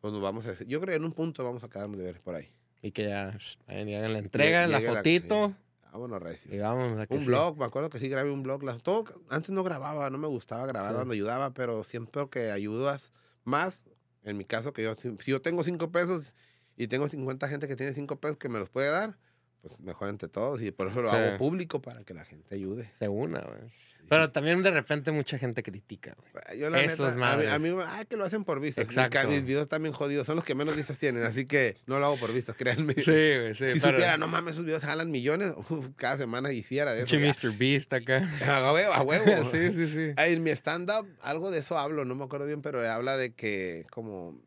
Pues 0.00 0.12
nos 0.14 0.22
vamos 0.22 0.46
a 0.46 0.50
hacer. 0.52 0.66
Yo 0.66 0.80
creo 0.80 0.92
que 0.92 0.96
en 0.96 1.04
un 1.04 1.12
punto 1.12 1.44
vamos 1.44 1.62
a 1.62 1.68
quedarnos 1.68 1.98
de 1.98 2.04
ver 2.04 2.20
por 2.22 2.34
ahí. 2.34 2.48
Y 2.80 2.92
que 2.92 3.08
ya 3.08 3.28
hagan 3.28 4.12
la 4.14 4.18
entrega, 4.18 4.66
la 4.66 4.78
llegue 4.78 4.90
la- 4.90 4.96
fotito. 4.98 5.54
Vámonos, 5.92 6.20
recio. 6.22 6.54
Y 6.54 6.58
vamos 6.58 6.98
a 6.98 7.06
que 7.06 7.14
Un 7.14 7.20
sí. 7.20 7.26
blog, 7.26 7.56
me 7.58 7.64
acuerdo 7.66 7.88
que 7.90 7.98
sí 7.98 8.08
grabé 8.08 8.30
un 8.30 8.42
blog. 8.42 8.62
todo, 8.82 9.04
antes 9.28 9.50
no 9.50 9.62
grababa, 9.62 10.08
no 10.10 10.16
me 10.18 10.26
gustaba 10.26 10.66
grabar 10.66 10.90
Sí. 10.90 10.94
cuando 10.96 11.12
ayudaba, 11.14 11.52
pero 11.54 11.84
siempre 11.84 12.28
que 12.30 12.50
ayudas 12.50 13.12
más, 13.44 13.84
en 14.24 14.36
mi 14.36 14.44
caso, 14.44 14.72
que 14.72 14.82
yo, 14.82 14.94
si 14.94 15.16
si 15.22 15.30
yo 15.30 15.40
tengo 15.42 15.62
5 15.64 15.92
pesos 15.92 16.34
y 16.76 16.88
tengo 16.88 17.08
50 17.08 17.48
gente 17.48 17.68
que 17.68 17.76
tiene 17.76 17.92
5 17.92 18.20
pesos 18.20 18.36
que 18.36 18.48
me 18.48 18.58
los 18.58 18.68
puede 18.70 18.90
dar, 18.90 19.16
pues 19.62 19.78
mejor 19.80 20.08
entre 20.08 20.28
todos 20.28 20.60
y 20.62 20.70
por 20.72 20.88
eso 20.88 21.00
lo 21.02 21.10
Sí. 21.10 21.16
hago 21.16 21.38
público 21.38 21.80
para 21.80 22.02
que 22.04 22.14
la 22.14 22.24
gente 22.24 22.54
ayude. 22.54 22.90
Se 22.98 23.08
una, 23.08 23.40
güey. 23.40 23.70
Pero 24.08 24.30
también 24.30 24.62
de 24.62 24.70
repente 24.70 25.10
mucha 25.12 25.38
gente 25.38 25.62
critica, 25.62 26.14
güey. 26.32 26.58
Yo 26.58 26.68
la 26.70 26.80
Esos 26.82 27.14
neta, 27.14 27.32
a 27.32 27.36
mí, 27.36 27.46
a 27.46 27.58
mí, 27.58 27.82
ay, 27.88 28.04
que 28.06 28.16
lo 28.16 28.24
hacen 28.24 28.44
por 28.44 28.60
vistas. 28.60 28.86
Mis 28.86 28.96
Exacto. 28.96 29.18
ca- 29.18 29.26
Mis, 29.26 29.44
videos 29.44 29.68
bien 29.80 29.92
jodidos, 29.92 30.26
son 30.26 30.36
los 30.36 30.44
que 30.44 30.54
menos 30.54 30.76
vistas 30.76 30.98
tienen, 30.98 31.22
así 31.22 31.46
que 31.46 31.76
no 31.86 31.98
lo 31.98 32.06
hago 32.06 32.16
por 32.18 32.32
vistas, 32.32 32.54
créanme. 32.54 32.94
Sí, 32.94 33.02
güey, 33.04 33.54
sí. 33.54 33.66
si 33.72 33.80
pero- 33.80 33.92
supiera, 33.96 34.16
no 34.18 34.28
mames, 34.28 34.52
esos 34.52 34.64
videos 34.66 34.82
jalan 34.82 35.10
millones, 35.10 35.52
uf, 35.68 35.88
cada 35.96 36.16
semana 36.16 36.52
hiciera 36.52 36.94
eso. 36.96 37.16
Mr. 37.16 37.56
Beast 37.56 37.92
acá. 37.92 38.28
A 38.46 38.72
huevo, 38.72 38.92
a 38.92 39.02
huevo. 39.02 39.24
sí, 39.50 39.72
sí, 39.72 39.88
sí. 39.88 40.12
En 40.16 40.42
mi 40.42 40.50
stand-up, 40.50 41.06
algo 41.22 41.50
de 41.50 41.58
eso 41.60 41.78
hablo, 41.78 42.04
no 42.04 42.14
me 42.14 42.24
acuerdo 42.24 42.46
bien, 42.46 42.60
pero 42.62 42.80
habla 42.88 43.16
de 43.16 43.32
que 43.34 43.86
como, 43.90 44.38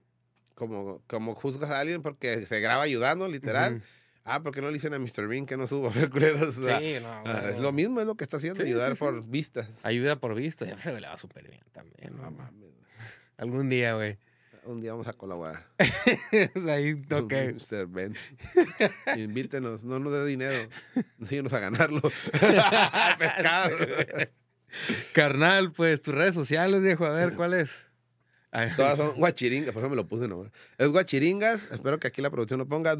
como, 0.56 1.02
como 1.08 1.36
juzgas 1.36 1.72
a 1.72 1.80
alguien 1.80 2.02
porque 2.04 2.46
se 2.46 2.60
graba 2.60 2.84
ayudando, 2.84 3.28
literal. 3.28 3.76
Ujú. 3.78 3.84
Ah, 4.30 4.44
porque 4.44 4.62
no 4.62 4.68
le 4.68 4.74
dicen 4.74 4.94
a 4.94 5.00
Mr. 5.00 5.28
Bean 5.28 5.46
que 5.46 5.56
no 5.56 5.68
subo 5.68 5.88
a 5.88 5.92
ver 5.92 6.10
culeros? 6.10 6.58
O 6.58 6.64
sea, 6.64 6.80
Sí, 6.80 6.98
no, 7.02 7.08
ah, 7.10 7.40
güey. 7.42 7.54
es 7.56 7.60
lo 7.60 7.72
mismo, 7.72 8.02
es 8.02 8.06
lo 8.06 8.16
que 8.16 8.24
está 8.26 8.38
haciendo, 8.38 8.62
Sí, 8.62 8.68
ayudar 8.68 8.90
sí, 8.90 8.96
sí. 8.96 9.00
por 9.00 9.26
vistas. 9.26 9.70
Ayuda 9.84 10.20
por 10.20 10.36
visto. 10.36 10.66
Ya 10.66 10.78
se 10.78 10.92
velaba 10.92 11.18
súper 11.18 11.48
bien 11.50 11.62
también. 11.72 12.16
No 12.16 12.30
mames. 12.30 12.52
Algún 13.38 13.70
día, 13.70 13.94
güey. 13.96 14.18
Un 14.66 14.82
día 14.82 14.92
vamos 14.92 15.08
a 15.08 15.14
colaborar. 15.14 15.66
Ahí, 16.68 17.02
ok. 17.10 17.34
Mr. 17.54 17.88
Benz. 17.88 18.32
Invítenos, 19.16 19.86
no 19.86 19.98
nos 20.00 20.12
dé 20.12 20.26
dinero. 20.26 20.70
Enséñanos 21.20 21.54
a 21.54 21.60
ganarlo. 21.60 22.02
Pescado. 23.18 23.78
Carnal, 25.14 25.72
pues 25.72 26.02
tus 26.02 26.14
redes 26.14 26.36
sociales, 26.36 26.82
viejo, 26.84 27.06
a 27.06 27.12
ver, 27.14 27.34
¿cuál 27.36 27.54
es? 27.54 27.87
Todas 28.76 28.98
son 28.98 29.16
guachiringas, 29.18 29.72
por 29.74 29.82
eso 29.84 29.90
me 29.90 29.96
lo 29.96 30.08
puse 30.08 30.28
nomás. 30.28 30.52
Es 30.78 30.88
guachiringas, 30.90 31.68
espero 31.72 32.00
que 32.00 32.08
aquí 32.08 32.22
la 32.22 32.30
producción 32.30 32.60
lo 32.60 32.68
ponga. 32.68 32.96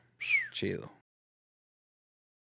Chido. 0.51 0.98